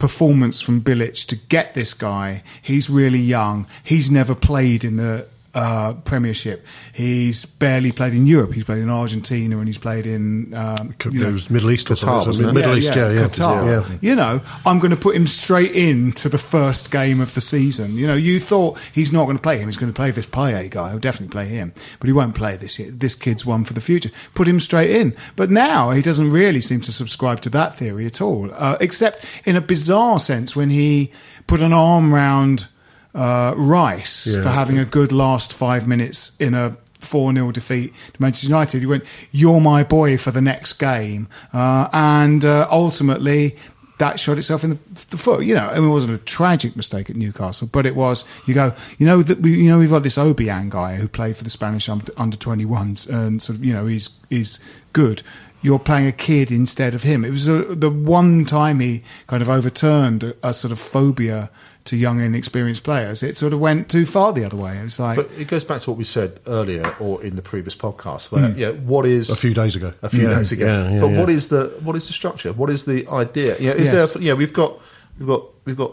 performance 0.00 0.60
from 0.60 0.80
Bilic 0.80 1.24
to 1.28 1.36
get 1.36 1.74
this 1.74 1.94
guy. 1.94 2.42
He's 2.60 2.90
really 2.90 3.20
young. 3.20 3.68
He's 3.84 4.10
never 4.10 4.34
played 4.34 4.82
in 4.82 4.96
the 4.96 5.28
uh, 5.58 5.94
Premiership. 6.04 6.64
He's 6.92 7.44
barely 7.44 7.90
played 7.90 8.14
in 8.14 8.26
Europe. 8.26 8.52
He's 8.52 8.64
played 8.64 8.82
in 8.82 8.90
Argentina 8.90 9.58
and 9.58 9.66
he's 9.66 9.78
played 9.78 10.06
in 10.06 10.54
um, 10.54 10.94
you 11.10 11.20
know, 11.20 11.38
Middle 11.50 11.70
East, 11.72 11.90
or 11.90 11.94
Qatar, 11.94 11.98
something, 11.98 12.26
wasn't? 12.28 12.54
Middle 12.54 12.78
East, 12.78 12.94
yeah, 12.94 13.10
yeah, 13.10 13.22
Qatar. 13.22 13.66
yeah. 13.66 13.98
You 14.00 14.14
know, 14.14 14.40
I'm 14.64 14.78
going 14.78 14.92
to 14.92 14.96
put 14.96 15.16
him 15.16 15.26
straight 15.26 15.72
into 15.72 16.28
the 16.28 16.38
first 16.38 16.90
game 16.90 17.20
of 17.20 17.34
the 17.34 17.40
season. 17.40 17.96
You 17.96 18.06
know, 18.06 18.14
you 18.14 18.38
thought 18.38 18.78
he's 18.92 19.12
not 19.12 19.24
going 19.24 19.36
to 19.36 19.42
play 19.42 19.58
him. 19.58 19.68
He's 19.68 19.76
going 19.76 19.92
to 19.92 19.96
play 19.96 20.12
this 20.12 20.26
Payet 20.26 20.70
guy. 20.70 20.90
He'll 20.90 21.00
definitely 21.00 21.32
play 21.32 21.46
him, 21.46 21.74
but 21.98 22.06
he 22.06 22.12
won't 22.12 22.36
play 22.36 22.56
this. 22.56 22.80
This 22.90 23.16
kid's 23.16 23.44
one 23.44 23.64
for 23.64 23.72
the 23.72 23.80
future. 23.80 24.10
Put 24.34 24.46
him 24.46 24.60
straight 24.60 24.90
in. 24.90 25.16
But 25.34 25.50
now 25.50 25.90
he 25.90 26.02
doesn't 26.02 26.30
really 26.30 26.60
seem 26.60 26.80
to 26.82 26.92
subscribe 26.92 27.40
to 27.42 27.50
that 27.50 27.74
theory 27.74 28.06
at 28.06 28.20
all, 28.20 28.50
uh, 28.52 28.76
except 28.80 29.24
in 29.44 29.56
a 29.56 29.60
bizarre 29.60 30.20
sense 30.20 30.54
when 30.54 30.70
he 30.70 31.10
put 31.48 31.60
an 31.62 31.72
arm 31.72 32.14
round 32.14 32.68
uh, 33.14 33.54
Rice 33.56 34.26
Yeah. 34.26 34.42
for 34.42 34.50
having 34.50 34.78
a 34.78 34.84
good 34.84 35.12
last 35.12 35.52
five 35.52 35.86
minutes 35.88 36.32
in 36.38 36.54
a 36.54 36.76
4 37.00 37.32
0 37.32 37.52
defeat 37.52 37.92
to 38.14 38.20
Manchester 38.22 38.48
United. 38.48 38.80
He 38.80 38.86
went, 38.86 39.04
You're 39.30 39.60
my 39.60 39.84
boy 39.84 40.18
for 40.18 40.30
the 40.30 40.40
next 40.40 40.74
game. 40.74 41.28
Uh, 41.52 41.88
and 41.92 42.44
uh, 42.44 42.66
ultimately, 42.70 43.56
that 43.98 44.18
shot 44.20 44.38
itself 44.38 44.62
in 44.64 44.70
the, 44.70 44.78
the 45.10 45.18
foot. 45.18 45.44
You 45.44 45.54
know, 45.54 45.66
I 45.68 45.76
mean, 45.80 45.88
it 45.88 45.92
wasn't 45.92 46.14
a 46.14 46.18
tragic 46.18 46.76
mistake 46.76 47.08
at 47.10 47.16
Newcastle, 47.16 47.68
but 47.70 47.86
it 47.86 47.94
was. 47.96 48.24
You 48.46 48.54
go, 48.54 48.74
you 48.98 49.06
know 49.06 49.22
that 49.22 49.40
we, 49.40 49.54
you 49.62 49.70
know 49.70 49.78
we've 49.78 49.90
got 49.90 50.02
this 50.02 50.16
Obiang 50.16 50.70
guy 50.70 50.96
who 50.96 51.08
played 51.08 51.36
for 51.36 51.44
the 51.44 51.50
Spanish 51.50 51.88
under, 51.88 52.12
under 52.16 52.36
21s, 52.36 53.08
and 53.08 53.40
sort 53.42 53.58
of 53.58 53.64
you 53.64 53.72
know 53.72 53.86
he's 53.86 54.10
he's 54.28 54.58
good. 54.92 55.22
You're 55.62 55.80
playing 55.80 56.06
a 56.06 56.12
kid 56.12 56.52
instead 56.52 56.94
of 56.94 57.02
him. 57.02 57.24
It 57.24 57.30
was 57.30 57.48
uh 57.48 57.64
the 57.70 57.90
one 57.90 58.44
time 58.44 58.78
he 58.80 59.02
kind 59.26 59.42
of 59.42 59.48
overturned 59.50 60.22
a, 60.24 60.36
a 60.44 60.54
sort 60.54 60.70
of 60.70 60.78
phobia 60.78 61.50
to 61.88 61.96
young 61.96 62.20
inexperienced 62.20 62.82
players. 62.84 63.22
It 63.22 63.36
sort 63.36 63.52
of 63.52 63.60
went 63.60 63.88
too 63.90 64.06
far 64.06 64.32
the 64.32 64.44
other 64.44 64.56
way. 64.56 64.78
It 64.78 64.82
was 64.84 64.98
like, 64.98 65.16
But 65.16 65.30
it 65.38 65.48
goes 65.48 65.64
back 65.64 65.80
to 65.82 65.90
what 65.90 65.98
we 65.98 66.04
said 66.04 66.40
earlier, 66.46 66.94
or 67.00 67.22
in 67.22 67.36
the 67.36 67.42
previous 67.42 67.74
podcast. 67.76 68.30
Where, 68.30 68.48
hmm. 68.50 68.58
yeah, 68.58 68.70
what 68.70 69.04
is 69.06 69.30
A 69.30 69.36
few 69.36 69.52
days 69.54 69.76
ago. 69.76 69.92
A 70.02 70.08
few 70.08 70.22
Yeah, 70.28 70.34
days 70.36 70.52
ago. 70.52 70.64
yeah, 70.66 70.90
yeah, 70.90 71.00
but 71.00 71.06
yeah. 71.10 71.20
what 71.20 71.30
is 71.30 71.48
the 71.48 71.74
what 71.82 71.96
is 71.96 72.06
the 72.06 72.12
structure? 72.12 72.52
What 72.52 72.70
is 72.70 72.84
the 72.84 73.06
idea? 73.08 73.56
Yeah, 73.58 73.72
is 73.72 73.92
Yes. 73.92 74.12
there? 74.12 74.22
Yeah, 74.22 74.34
we've 74.34 74.52
got 74.52 74.78
we've 75.18 75.28
got 75.28 75.42
we've 75.64 75.76
got 75.76 75.92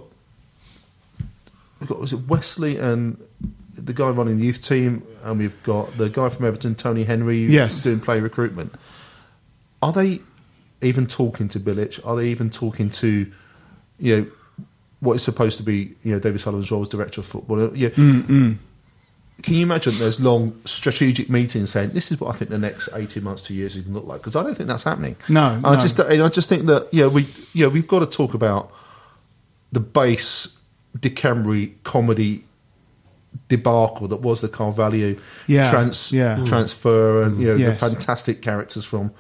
we've 1.80 1.90
got 1.90 2.00
was 2.00 2.14
it 2.14 2.28
Westley 2.28 2.78
and 2.78 3.18
the 3.78 3.94
guy 3.94 4.10
running 4.10 4.38
the 4.40 4.46
youth 4.46 4.62
team, 4.62 5.04
and 5.24 5.38
we've 5.40 5.62
got 5.64 5.98
the 5.98 6.10
guy 6.10 6.30
from 6.30 6.46
Everton, 6.46 6.76
Tony 6.76 7.04
Henry, 7.04 7.40
Yes. 7.46 7.82
doing 7.82 8.00
play 8.00 8.20
recruitment. 8.22 8.74
Are 9.82 9.92
they 9.92 10.22
even 10.82 11.08
talking 11.08 11.48
to 11.50 11.60
Bilic? 11.60 12.00
Are 12.06 12.16
they 12.16 12.28
even 12.30 12.50
talking 12.50 12.90
to 12.92 13.32
you 14.00 14.16
know 14.16 14.26
what 15.06 15.16
is 15.16 15.24
supposed 15.24 15.58
to 15.58 15.64
be 15.64 15.94
you 16.04 16.12
know 16.14 16.20
David 16.20 16.42
Sullivan's 16.42 16.70
role 16.72 16.82
as 16.82 16.90
director 16.90 17.22
of 17.22 17.28
football? 17.28 17.76
Yeah. 17.76 17.90
Mm, 17.90 18.58
Can 19.44 19.54
you 19.54 19.64
imagine 19.64 19.98
there's 20.00 20.20
long 20.20 20.60
strategic 20.66 21.30
meetings 21.30 21.70
saying 21.70 21.92
this 21.92 22.12
is 22.12 22.20
what 22.20 22.34
I 22.34 22.38
think 22.38 22.50
the 22.52 22.58
next 22.58 22.90
eighteen 22.94 23.24
months, 23.24 23.44
to 23.44 23.54
years 23.54 23.76
is 23.76 23.84
going 23.84 23.94
to 23.94 24.00
look 24.00 24.08
like? 24.08 24.22
Because 24.22 24.36
I 24.36 24.44
don't 24.44 24.56
think 24.56 24.68
that's 24.70 24.84
happening. 24.84 25.16
No, 25.30 25.62
I 25.64 25.76
no. 25.76 25.80
just 25.80 26.00
I 26.00 26.28
just 26.30 26.50
think 26.50 26.66
that 26.66 26.88
yeah 26.92 27.08
we 27.08 27.28
yeah 27.54 27.68
we've 27.68 27.88
got 27.88 28.00
to 28.00 28.06
talk 28.08 28.34
about 28.34 28.72
the 29.72 29.80
base 29.80 30.48
Dicamry 30.98 31.74
comedy 31.84 32.46
debacle 33.50 34.08
that 34.08 34.22
was 34.22 34.40
the 34.42 34.48
Carvalho 34.48 35.16
Yeah, 35.48 35.70
trans, 35.70 36.12
yeah. 36.12 36.44
transfer 36.46 37.24
and 37.24 37.40
you 37.40 37.48
know 37.48 37.56
Yes. 37.56 37.80
the 37.82 37.90
fantastic 37.90 38.42
characters 38.42 38.86
from 38.86 39.12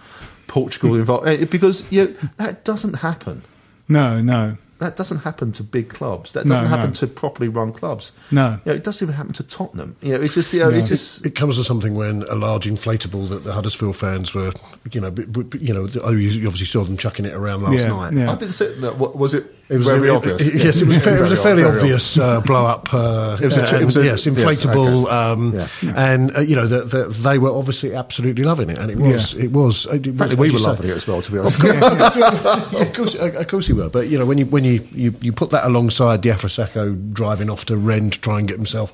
Portugal 0.47 0.95
involved 0.95 1.27
Eh, 1.27 1.43
because 1.45 1.83
you 1.91 2.05
know, 2.05 2.29
that 2.37 2.63
doesn't 2.63 2.95
happen. 2.95 3.41
no, 3.89 4.21
no, 4.21 4.57
That 4.79 4.97
doesn't 4.97 5.19
happen 5.19 5.53
to 5.53 5.63
big 5.63 5.87
clubs. 5.89 6.33
That 6.33 6.45
doesn't 6.45 6.65
happen 6.67 6.89
no. 6.89 6.93
to 6.95 7.07
properly 7.07 7.47
run 7.47 7.71
clubs. 7.71 8.11
No. 8.29 8.59
you 8.65 8.71
know, 8.71 8.75
it 8.75 8.83
doesn't 8.83 9.05
even 9.05 9.15
happen 9.15 9.31
to 9.33 9.43
Tottenham. 9.43 9.95
You 10.01 10.15
know, 10.15 10.21
it's 10.21 10.33
just 10.33 10.51
you 10.51 10.59
know, 10.59 10.69
it's 10.69 10.89
just 10.89 11.25
It 11.25 11.31
comes 11.35 11.55
to 11.55 11.63
something 11.63 11.95
when 11.95 12.23
a 12.23 12.35
large 12.35 12.65
inflatable 12.65 13.29
that 13.29 13.45
the 13.45 13.53
Huddersfield 13.53 13.95
fans 13.95 14.33
were, 14.33 14.51
you 14.91 14.99
know, 14.99 15.11
b- 15.11 15.23
b- 15.23 15.59
you 15.59 15.73
know, 15.73 15.87
oh, 16.03 16.11
you 16.11 16.27
you 16.27 16.45
obviously 16.47 16.65
saw 16.65 16.83
them 16.83 16.97
chucking 16.97 17.23
it 17.23 17.33
around 17.33 17.63
last 17.63 17.77
Yeah, 17.79 17.87
night. 17.87 18.13
yeah. 18.13 18.29
I 18.31 18.35
didn't 18.35 18.53
say 18.53 18.75
no, 18.79 18.91
what- 18.93 19.15
was 19.15 19.33
it. 19.33 19.54
It 19.67 19.77
was 19.77 19.87
very 19.87 20.09
obvious. 20.09 20.41
it- 20.41 20.53
yes, 20.63 20.75
it 20.79 20.87
was, 20.87 21.03
fair, 21.03 21.17
it 21.17 21.21
was 21.21 21.31
a 21.31 21.37
fairly 21.37 21.63
very 21.63 21.75
obvious 21.77 22.17
uh, 22.19 22.39
blow 22.41 22.65
up. 22.67 22.93
Uh, 22.93 23.37
It 23.41 23.45
was 23.45 23.57
a- 23.57 23.79
it 23.79 23.85
was 23.85 23.97
a- 23.97 24.03
yes, 24.03 24.23
yes, 24.25 24.35
inflatable, 24.35 25.05
okay. 25.05 25.15
um, 25.15 25.53
Yeah. 25.55 25.67
and 25.95 26.37
uh, 26.37 26.41
you 26.41 26.55
know 26.55 26.67
the, 26.67 26.81
the, 26.83 27.05
they 27.05 27.39
were 27.39 27.49
obviously 27.51 27.95
absolutely 27.95 28.43
loving 28.43 28.69
it, 28.69 28.77
and 28.77 28.91
it 28.91 28.99
was 28.99 29.33
Yeah. 29.33 29.45
it 29.45 29.51
was. 29.51 29.87
It, 29.87 30.05
was- 30.05 30.17
Frankly, 30.17 30.35
we 30.35 30.51
were 30.51 30.59
loving 30.59 30.89
it 30.91 30.95
as 30.95 31.07
well, 31.07 31.21
to 31.21 31.31
be 31.31 31.39
honest. 31.39 31.63
yeah, 31.63 32.81
of 32.81 32.93
course, 32.93 33.15
of 33.15 33.47
course 33.47 33.67
you 33.67 33.75
were. 33.75 33.89
But 33.89 34.07
you 34.07 34.19
know, 34.19 34.25
when 34.27 34.37
you 34.37 34.45
when 34.45 34.63
you, 34.63 34.87
you, 34.93 35.15
you 35.21 35.31
put 35.33 35.49
that 35.49 35.65
alongside 35.65 36.21
the 36.21 36.29
Diafra 36.29 36.49
Sakho 36.49 37.11
driving 37.13 37.49
off 37.49 37.65
to 37.65 37.75
Rennes 37.75 38.11
to 38.11 38.21
try 38.21 38.37
and 38.39 38.47
get 38.47 38.57
himself, 38.57 38.93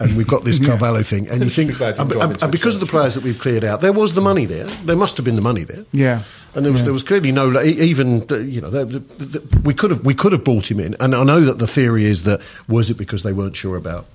and 0.00 0.16
we've 0.16 0.26
got 0.26 0.44
this 0.44 0.58
Carvalho 0.66 1.02
thing, 1.02 1.28
and 1.28 1.42
you 1.42 1.50
think, 1.58 1.80
and, 1.80 2.12
and- 2.12 2.42
and 2.42 2.52
because 2.52 2.74
of 2.74 2.80
the 2.80 2.86
players 2.86 3.14
that 3.14 3.22
we've 3.24 3.38
cleared 3.38 3.64
out, 3.64 3.80
there 3.80 3.92
was 3.92 4.14
the 4.14 4.20
money 4.20 4.44
there. 4.46 4.66
There 4.84 4.96
must 4.96 5.16
have 5.16 5.24
been 5.24 5.36
the 5.36 5.42
money 5.42 5.64
there. 5.64 5.84
Yeah. 5.92 6.22
And 6.54 6.64
there 6.64 6.72
was, 6.72 6.80
Yeah. 6.82 6.84
there 6.84 6.92
was 6.92 7.02
clearly 7.02 7.32
no 7.32 7.60
even 7.62 8.24
uh, 8.30 8.36
you 8.36 8.60
know 8.60 8.70
the, 8.70 8.84
the, 8.84 8.98
the, 9.38 9.60
we 9.62 9.74
could 9.74 9.90
have 9.90 10.04
we 10.04 10.14
could 10.14 10.30
have 10.32 10.44
brought 10.44 10.70
him 10.70 10.78
in, 10.78 10.94
and 11.00 11.14
I 11.14 11.24
know 11.24 11.40
that 11.40 11.58
the 11.58 11.66
theory 11.66 12.04
is 12.04 12.22
that 12.24 12.40
was 12.68 12.90
it 12.90 12.96
because 12.96 13.24
they 13.24 13.32
weren't 13.32 13.56
sure 13.56 13.76
about 13.76 14.06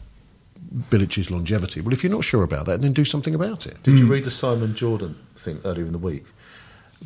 Bilic's 0.89 1.29
longevity. 1.31 1.81
Well, 1.81 1.91
if 1.93 2.01
you're 2.03 2.11
not 2.13 2.23
sure 2.23 2.43
about 2.43 2.65
that, 2.67 2.81
then 2.81 2.93
do 2.93 3.03
something 3.03 3.35
about 3.35 3.67
it. 3.67 3.81
Did 3.83 3.99
you 3.99 4.05
read 4.05 4.23
the 4.23 4.31
Simon 4.31 4.73
Jordan 4.75 5.15
thing 5.35 5.59
earlier 5.65 5.85
in 5.85 5.91
the 5.91 5.97
week, 5.97 6.25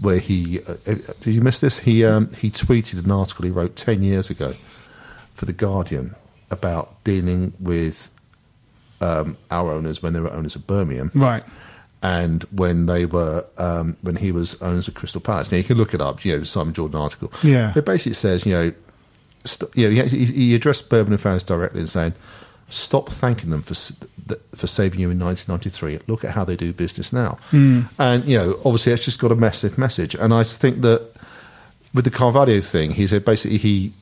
where 0.01 0.19
he 0.19 0.59
uh, 0.67 0.73
uh, 0.85 0.95
did 1.21 1.33
you 1.33 1.41
miss 1.41 1.59
this? 1.61 1.79
He 1.79 2.05
um, 2.05 2.31
he 2.33 2.51
tweeted 2.51 3.03
an 3.03 3.09
article 3.09 3.45
he 3.45 3.51
wrote 3.51 3.75
ten 3.75 4.03
years 4.03 4.29
ago 4.29 4.53
for 5.33 5.45
the 5.45 5.53
Guardian 5.53 6.15
about 6.51 7.03
dealing 7.03 7.53
with 7.59 8.11
um, 9.03 9.37
our 9.51 9.71
owners 9.71 10.01
when 10.03 10.13
they 10.13 10.19
were 10.19 10.31
owners 10.33 10.55
of 10.55 10.65
Birmingham, 10.67 11.11
Right. 11.13 11.43
and 12.01 12.43
when 12.51 12.85
they 12.85 13.05
were 13.05 13.45
um, 13.57 13.97
when 14.01 14.15
he 14.15 14.31
was 14.31 14.59
owners 14.61 14.87
of 14.87 14.93
Crystal 14.93 15.21
Palace. 15.21 15.51
Now 15.51 15.57
you 15.59 15.63
can 15.63 15.77
look 15.77 15.93
it 15.93 16.01
up. 16.01 16.23
You 16.25 16.37
know, 16.37 16.43
Simon 16.43 16.73
Jordan 16.73 16.99
article. 16.99 17.31
Yeah. 17.43 17.73
it 17.75 17.85
basically 17.85 18.13
says 18.13 18.45
you 18.45 18.53
know, 18.53 18.73
st- 19.45 19.75
you 19.75 19.89
know, 19.89 20.03
he, 20.05 20.25
he 20.25 20.55
addressed 20.55 20.89
Birmingham 20.89 21.17
fans 21.17 21.43
directly 21.43 21.79
and 21.81 21.89
saying, 21.89 22.13
"Stop 22.69 23.09
thanking 23.09 23.49
them 23.49 23.61
for 23.61 23.75
for 24.55 24.67
saving 24.67 24.99
you 25.01 25.09
in 25.11 25.19
1993. 25.19 25.99
Look 26.07 26.23
at 26.23 26.31
how 26.31 26.45
they 26.45 26.55
do 26.55 26.71
business 26.73 27.11
now." 27.11 27.37
And 27.51 28.25
you 28.25 28.37
know, 28.37 28.59
obviously, 28.65 28.93
it's 28.93 29.05
just 29.05 29.19
got 29.19 29.31
a 29.31 29.35
massive 29.35 29.77
message. 29.77 30.15
And 30.15 30.33
I 30.33 30.43
think 30.43 30.81
that 30.81 31.09
with 31.93 32.05
the 32.05 32.11
Carvalho 32.11 32.61
thing, 32.61 32.91
he 32.91 33.07
said 33.07 33.25
basically 33.25 33.57
he. 33.57 33.93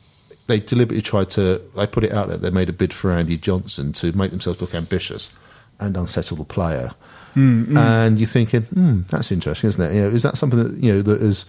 They 0.51 0.59
deliberately 0.59 1.01
tried 1.01 1.29
to. 1.31 1.61
They 1.77 1.87
put 1.87 2.03
it 2.03 2.11
out 2.11 2.27
that 2.27 2.41
They 2.41 2.49
made 2.49 2.67
a 2.67 2.73
bid 2.73 2.91
for 2.93 3.11
Andy 3.11 3.37
Johnson 3.37 3.93
to 3.93 4.11
make 4.11 4.31
themselves 4.31 4.59
look 4.59 4.75
ambitious 4.75 5.31
and 5.79 5.95
unsettled 5.95 6.45
player. 6.49 6.91
And 7.35 8.19
you're 8.19 8.27
thinking, 8.27 8.63
hmm, 8.63 9.01
that's 9.07 9.31
interesting, 9.31 9.69
isn't 9.69 9.81
it? 9.91 9.95
You 9.95 10.01
know, 10.01 10.09
is 10.09 10.23
that 10.23 10.35
something 10.37 10.61
that 10.61 10.83
you 10.83 10.93
know 10.93 11.01
that 11.03 11.21
has 11.21 11.45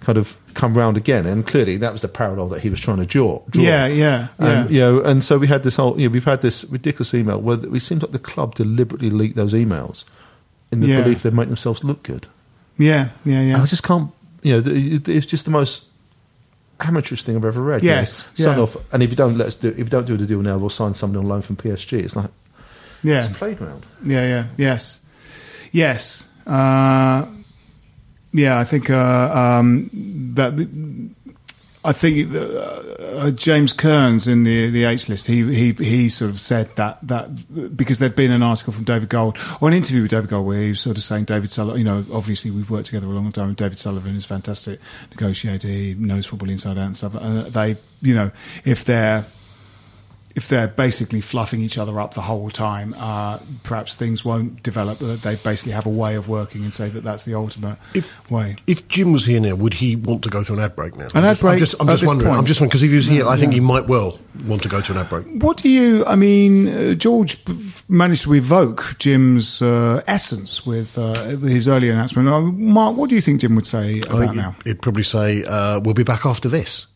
kind 0.00 0.18
of 0.18 0.36
come 0.54 0.76
round 0.76 0.96
again? 0.96 1.26
And 1.26 1.46
clearly, 1.46 1.76
that 1.76 1.92
was 1.92 2.02
the 2.02 2.08
parallel 2.08 2.48
that 2.48 2.60
he 2.62 2.68
was 2.70 2.80
trying 2.80 2.96
to 2.98 3.06
draw. 3.06 3.40
draw. 3.50 3.62
Yeah, 3.62 3.86
yeah, 3.86 4.28
And, 4.38 4.68
yeah. 4.68 4.74
You 4.74 4.80
know, 4.80 5.00
and 5.08 5.22
so 5.22 5.38
we 5.38 5.46
had 5.46 5.62
this 5.62 5.76
whole. 5.76 5.98
You 6.00 6.08
know, 6.08 6.12
we've 6.12 6.24
had 6.24 6.40
this 6.42 6.64
ridiculous 6.64 7.14
email 7.14 7.40
where 7.40 7.58
it 7.64 7.82
seems 7.82 8.02
like 8.02 8.10
the 8.10 8.18
club 8.18 8.56
deliberately 8.56 9.10
leaked 9.10 9.36
those 9.36 9.54
emails 9.54 10.04
in 10.72 10.80
the 10.80 10.88
Yeah. 10.88 11.02
belief 11.02 11.22
they'd 11.22 11.32
make 11.34 11.46
themselves 11.48 11.84
look 11.84 12.02
good. 12.02 12.26
Yeah, 12.76 13.10
yeah, 13.24 13.38
And 13.38 13.48
yeah. 13.50 13.62
I 13.62 13.66
just 13.66 13.84
can't. 13.84 14.10
You 14.42 14.56
know, 14.60 14.62
it's 14.66 15.26
just 15.26 15.44
the 15.44 15.50
most 15.52 15.84
amateurish 16.86 17.22
thing 17.24 17.36
I've 17.36 17.44
ever 17.44 17.60
read. 17.62 17.82
you 17.82 17.90
know. 17.90 17.96
Yes, 17.96 18.24
Sign 18.34 18.56
yeah. 18.56 18.62
off, 18.62 18.76
and 18.92 19.02
if 19.02 19.10
you 19.10 19.16
don't 19.16 19.36
let 19.38 19.48
us 19.48 19.56
do, 19.56 19.68
if 19.68 19.78
you 19.78 19.84
don't 19.84 20.06
do 20.06 20.16
the 20.16 20.26
deal 20.26 20.42
now, 20.42 20.58
we'll 20.58 20.70
sign 20.70 20.94
somebody 20.94 21.22
on 21.22 21.28
loan 21.28 21.42
from 21.42 21.56
PSG. 21.56 21.98
It's 22.04 22.16
like 22.16 22.30
Yeah. 23.02 23.18
it's 23.18 23.28
a 23.28 23.30
playground. 23.30 23.86
Yeah, 24.04 24.26
yeah, 24.26 24.44
yes, 24.56 25.00
yes. 25.72 26.26
Uh, 26.46 27.26
yeah, 28.32 28.58
I 28.58 28.64
think 28.64 28.90
uh, 28.90 29.30
um, 29.58 29.90
that. 30.34 30.54
I 31.82 31.92
think 31.92 32.34
uh, 32.34 32.38
uh, 32.38 33.30
James 33.30 33.72
Kearns 33.72 34.28
in 34.28 34.44
the 34.44 34.68
the 34.68 34.84
H 34.84 35.08
list, 35.08 35.26
he 35.26 35.42
he 35.50 35.72
he 35.72 36.08
sort 36.10 36.30
of 36.30 36.38
said 36.38 36.68
that 36.76 36.98
that 37.06 37.74
because 37.76 37.98
there'd 37.98 38.14
been 38.14 38.32
an 38.32 38.42
article 38.42 38.72
from 38.72 38.84
David 38.84 39.08
Gold 39.08 39.38
or 39.62 39.68
an 39.68 39.74
interview 39.74 40.02
with 40.02 40.10
David 40.10 40.28
Gold 40.28 40.46
where 40.46 40.60
he 40.60 40.68
was 40.70 40.80
sort 40.80 40.98
of 40.98 41.02
saying 41.02 41.24
David 41.24 41.50
Sullivan, 41.50 41.78
you 41.78 41.84
know, 41.84 42.04
obviously 42.12 42.50
we've 42.50 42.68
worked 42.68 42.86
together 42.86 43.06
a 43.06 43.10
long 43.10 43.32
time. 43.32 43.54
David 43.54 43.78
Sullivan 43.78 44.14
is 44.14 44.26
fantastic 44.26 44.78
negotiator. 45.10 45.68
He 45.68 45.94
knows 45.94 46.26
football 46.26 46.50
inside 46.50 46.76
out 46.76 46.84
and 46.84 46.96
stuff. 46.96 47.14
And 47.14 47.46
they, 47.46 47.76
you 48.02 48.14
know, 48.14 48.30
if 48.66 48.84
they're 48.84 49.24
if 50.36 50.48
they're 50.48 50.68
basically 50.68 51.20
fluffing 51.20 51.60
each 51.60 51.78
other 51.78 52.00
up 52.00 52.14
the 52.14 52.20
whole 52.20 52.50
time, 52.50 52.94
uh, 52.98 53.38
perhaps 53.64 53.94
things 53.94 54.24
won't 54.24 54.62
develop. 54.62 54.98
They 54.98 55.36
basically 55.36 55.72
have 55.72 55.86
a 55.86 55.90
way 55.90 56.14
of 56.14 56.28
working 56.28 56.62
and 56.62 56.72
say 56.72 56.88
that 56.90 57.02
that's 57.02 57.24
the 57.24 57.34
ultimate 57.34 57.78
If- 57.94 58.30
way. 58.30 58.56
If 58.66 58.86
Jim 58.88 59.12
was 59.12 59.26
here 59.26 59.40
now, 59.40 59.54
would 59.54 59.74
he 59.74 59.96
want 59.96 60.22
to 60.24 60.28
go 60.30 60.42
to 60.44 60.52
an 60.52 60.60
ad 60.60 60.76
break 60.76 60.96
now? 60.96 61.06
An 61.06 61.10
I'm 61.14 61.24
ad 61.24 61.30
just, 61.30 61.40
break 61.40 61.52
I'm 61.52 61.58
just, 61.58 61.74
I'm 61.80 61.86
just 61.88 62.06
wondering. 62.06 62.28
point? 62.28 62.38
I'm 62.38 62.44
just 62.46 62.60
wondering 62.60 62.68
because 62.70 62.82
if 62.82 62.90
he 62.90 62.96
was 62.96 63.06
here, 63.06 63.26
I 63.26 63.36
think 63.36 63.52
yeah. 63.52 63.56
he 63.56 63.60
might 63.60 63.86
well 63.86 64.18
want 64.46 64.62
to 64.62 64.68
go 64.68 64.80
to 64.80 64.92
an 64.92 64.98
ad 64.98 65.08
break. 65.08 65.26
What 65.42 65.56
do 65.58 65.68
you? 65.68 66.04
I 66.06 66.16
mean, 66.16 66.68
uh, 66.68 66.94
George 66.94 67.38
managed 67.88 68.22
to 68.22 68.34
evoke 68.34 68.96
Jim's 68.98 69.60
uh, 69.62 70.02
essence 70.06 70.64
with 70.64 70.96
uh, 70.96 71.14
his 71.38 71.66
early 71.68 71.90
announcement. 71.90 72.28
Uh, 72.28 72.40
Mark, 72.40 72.96
what 72.96 73.08
do 73.08 73.16
you 73.16 73.20
think 73.20 73.40
Jim 73.40 73.54
would 73.56 73.66
say 73.66 73.94
I 73.94 73.98
about 73.98 74.18
think 74.18 74.34
now? 74.36 74.56
he'd, 74.64 74.68
he'd 74.68 74.82
probably 74.82 75.02
say, 75.02 75.44
uh, 75.44 75.80
"We'll 75.80 75.94
be 75.94 76.04
back 76.04 76.24
after 76.24 76.48
this." 76.48 76.86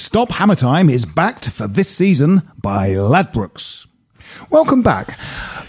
Stop 0.00 0.30
Hammer 0.30 0.56
Time 0.56 0.88
is 0.88 1.04
backed 1.04 1.50
for 1.50 1.68
this 1.68 1.88
season 1.88 2.40
by 2.60 2.88
Ladbrokes. 2.88 3.86
Welcome 4.48 4.80
back. 4.80 5.18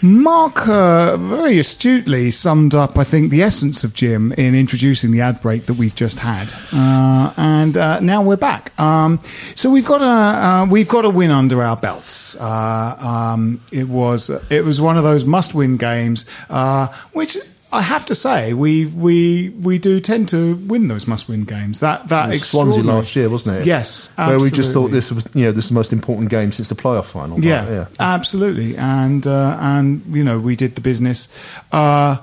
Mark 0.02 0.66
uh, 0.66 1.18
very 1.18 1.58
astutely 1.58 2.30
summed 2.30 2.74
up, 2.74 2.96
I 2.96 3.04
think, 3.04 3.30
the 3.30 3.42
essence 3.42 3.84
of 3.84 3.92
Jim 3.92 4.32
in 4.32 4.54
introducing 4.54 5.10
the 5.10 5.20
ad 5.20 5.42
break 5.42 5.66
that 5.66 5.74
we've 5.74 5.94
just 5.94 6.18
had, 6.18 6.50
uh, 6.72 7.34
and 7.36 7.76
uh, 7.76 8.00
now 8.00 8.22
we're 8.22 8.38
back. 8.38 8.72
Um, 8.80 9.20
so 9.54 9.70
we've 9.70 9.86
got 9.86 10.00
a 10.00 10.04
uh, 10.04 10.66
we've 10.68 10.88
got 10.88 11.04
a 11.04 11.10
win 11.10 11.30
under 11.30 11.62
our 11.62 11.76
belts. 11.76 12.34
Uh, 12.34 12.96
um, 12.98 13.60
it 13.70 13.86
was 13.86 14.30
it 14.48 14.64
was 14.64 14.80
one 14.80 14.96
of 14.96 15.04
those 15.04 15.26
must 15.26 15.54
win 15.54 15.76
games, 15.76 16.24
uh, 16.48 16.88
which. 17.12 17.36
I 17.72 17.80
have 17.80 18.04
to 18.06 18.14
say, 18.14 18.52
we 18.52 18.84
we 18.84 19.48
we 19.48 19.78
do 19.78 19.98
tend 19.98 20.28
to 20.28 20.56
win 20.56 20.88
those 20.88 21.06
must-win 21.06 21.44
games. 21.44 21.80
That 21.80 22.08
that 22.08 22.36
Swansea 22.36 22.82
last 22.82 23.16
year, 23.16 23.30
wasn't 23.30 23.60
it? 23.60 23.66
Yes, 23.66 24.10
where 24.16 24.38
we 24.38 24.50
just 24.50 24.74
thought 24.74 24.90
this 24.90 25.10
was 25.10 25.26
you 25.32 25.44
know 25.44 25.52
this 25.52 25.64
is 25.64 25.68
the 25.70 25.74
most 25.74 25.92
important 25.92 26.28
game 26.28 26.52
since 26.52 26.68
the 26.68 26.74
playoff 26.74 27.06
final. 27.06 27.42
Yeah, 27.42 27.68
yeah. 27.70 27.86
absolutely. 27.98 28.76
And 28.76 29.26
uh, 29.26 29.56
and 29.58 30.02
you 30.14 30.22
know 30.22 30.38
we 30.38 30.54
did 30.54 30.74
the 30.74 30.82
business. 30.82 31.28
Uh, 31.72 32.18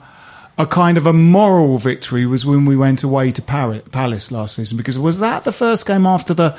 a 0.59 0.67
kind 0.67 0.97
of 0.97 1.07
a 1.07 1.13
moral 1.13 1.77
victory 1.77 2.25
was 2.25 2.45
when 2.45 2.65
we 2.65 2.75
went 2.75 3.01
away 3.01 3.31
to 3.31 3.41
Paris, 3.41 3.81
Palace 3.91 4.29
last 4.29 4.55
season 4.55 4.77
because 4.77 4.99
was 4.99 5.19
that 5.19 5.45
the 5.45 5.53
first 5.53 5.85
game 5.85 6.05
after 6.05 6.33
the 6.33 6.55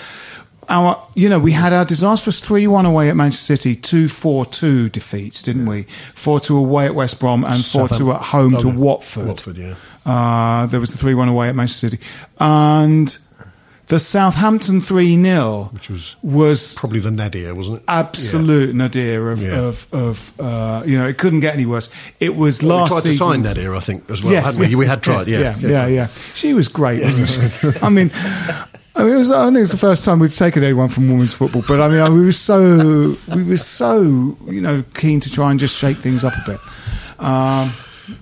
our 0.71 1.07
you 1.15 1.29
know 1.29 1.39
we 1.39 1.53
had 1.53 1.73
our 1.73 1.85
disastrous 1.85 2.41
three 2.41 2.67
one 2.67 2.87
away 2.87 3.11
at 3.11 3.17
Manchester 3.17 3.57
City, 3.57 3.77
two 3.77 4.09
four 4.09 4.47
two 4.47 4.89
defeats, 4.89 5.43
didn't 5.43 5.67
we? 5.67 5.83
Four 6.15 6.41
two 6.41 6.57
away 6.57 6.87
at 6.87 6.95
West 6.95 7.21
Brom 7.21 7.45
and 7.45 7.65
four 7.65 7.89
two 7.89 8.13
at 8.13 8.21
home 8.23 8.57
to 8.59 8.69
Watford. 8.69 9.27
Watford, 9.27 9.59
yeah. 9.59 9.75
Uh, 10.07 10.67
there 10.67 10.81
was 10.81 10.93
the 10.93 10.99
three 10.99 11.15
one 11.15 11.29
away 11.29 11.49
at 11.49 11.55
Manchester 11.55 11.91
City 11.91 12.03
and. 12.39 13.19
The 13.87 13.99
Southampton 13.99 14.81
3 14.81 15.21
0 15.21 15.71
Which 15.73 15.91
was 15.91 16.15
was 16.23 16.75
Probably 16.75 17.01
the 17.01 17.11
nadir, 17.11 17.57
wasn't 17.57 17.79
it? 17.79 17.83
absolute 17.89 18.73
nadir 18.73 19.33
of, 19.33 19.43
Yeah. 19.43 19.63
of, 19.63 19.89
of 19.93 20.33
uh, 20.39 20.85
you 20.87 20.97
know, 20.97 21.09
it 21.09 21.19
couldn't 21.19 21.41
get 21.41 21.55
any 21.55 21.67
worse. 21.67 21.89
It 22.21 22.37
was 22.37 22.63
Well, 22.63 22.69
we 22.77 22.81
last 22.83 22.93
tried 22.93 23.11
to 23.11 23.17
sign 23.19 23.43
Nadir, 23.43 23.75
I 23.75 23.81
think, 23.81 24.09
as 24.09 24.23
well, 24.23 24.41
hadn't 24.41 24.61
we? 24.61 24.77
We 24.77 24.87
had 24.87 25.03
tried, 25.03 25.27
yeah. 25.27 25.57
yeah, 25.59 25.69
yeah, 25.69 25.87
yeah. 25.89 26.07
She 26.37 26.55
was 26.55 26.69
great, 26.69 27.03
wasn't 27.03 27.51
she? 27.51 27.85
I 27.85 27.89
mean, 27.89 28.13
I 29.01 29.05
mean, 29.05 29.15
it 29.15 29.19
was, 29.19 29.31
I 29.31 29.47
think 29.47 29.59
it's 29.59 29.71
the 29.71 29.79
first 29.79 30.05
time 30.05 30.19
we've 30.19 30.35
taken 30.37 30.63
anyone 30.63 30.89
from 30.89 31.09
women's 31.11 31.33
football, 31.33 31.63
but 31.67 31.81
I 31.81 31.89
mean, 31.89 32.13
we 32.19 32.25
were 32.27 32.33
so, 32.33 33.17
we 33.35 33.43
were 33.43 33.57
so, 33.57 34.03
you 34.47 34.61
know, 34.61 34.85
keen 34.95 35.21
to 35.21 35.31
try 35.31 35.51
and 35.51 35.59
just 35.59 35.77
shake 35.77 35.97
things 35.97 36.23
up 36.23 36.35
a 36.47 36.51
bit. 36.51 36.61
Um, 37.25 37.73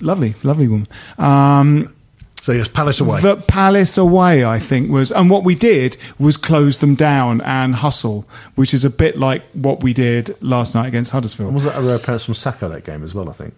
lovely, 0.00 0.34
lovely 0.44 0.68
woman. 0.68 0.86
Um, 1.18 1.92
So 2.40 2.52
yes, 2.52 2.68
Palace 2.68 3.00
away. 3.00 3.20
the 3.20 3.36
Palace 3.36 3.98
away, 3.98 4.44
I 4.44 4.58
think, 4.58 4.90
was, 4.90 5.10
and 5.10 5.28
what 5.28 5.42
we 5.44 5.54
did 5.54 5.96
was 6.18 6.36
close 6.36 6.78
them 6.78 6.94
down 6.94 7.40
and 7.42 7.74
hustle, 7.74 8.24
which 8.54 8.72
is 8.72 8.84
a 8.84 8.90
bit 8.90 9.18
like 9.18 9.42
what 9.52 9.82
we 9.82 9.92
did 9.92 10.36
last 10.40 10.74
night 10.74 10.86
against 10.86 11.10
Huddersfield. 11.10 11.48
And 11.48 11.54
was 11.54 11.64
that 11.64 11.76
a 11.76 11.82
rare 11.82 11.96
appearance 11.96 12.24
from 12.24 12.34
Sakho 12.34 12.70
that 12.70 12.84
game 12.84 13.02
as 13.02 13.14
well? 13.14 13.28
I 13.28 13.32
think. 13.32 13.54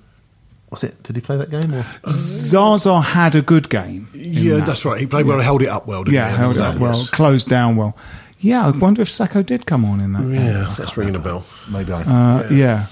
Was 0.70 0.84
it? 0.84 1.02
Did 1.02 1.16
he 1.16 1.22
play 1.22 1.36
that 1.36 1.50
game? 1.50 1.74
Or? 1.74 1.84
Zaza 2.08 3.00
had 3.00 3.34
a 3.34 3.42
good 3.42 3.68
game. 3.68 4.08
yeah, 4.14 4.56
that. 4.58 4.66
that's 4.66 4.84
right. 4.84 5.00
He 5.00 5.06
played 5.06 5.26
well, 5.26 5.40
held 5.40 5.62
it 5.62 5.68
up 5.68 5.86
well, 5.88 6.04
didn't 6.04 6.14
Yeah, 6.14 6.30
he? 6.30 6.36
held 6.36 6.56
it 6.56 6.60
Yeah, 6.60 6.68
up 6.68 6.78
well, 6.78 6.98
yes. 7.00 7.10
closed 7.10 7.48
down 7.48 7.74
well. 7.76 7.96
Yeah, 8.38 8.66
I 8.66 8.70
wonder 8.70 9.02
if 9.02 9.08
Sakho 9.08 9.44
did 9.44 9.66
come 9.66 9.84
on 9.84 10.00
in 10.00 10.12
that. 10.12 10.22
game. 10.22 10.32
Yeah, 10.32 10.74
that's 10.78 10.96
ringing 10.96 11.16
a 11.16 11.18
bell. 11.18 11.44
Maybe 11.68 11.92
I. 11.92 12.02
Uh, 12.02 12.48
yeah. 12.50 12.86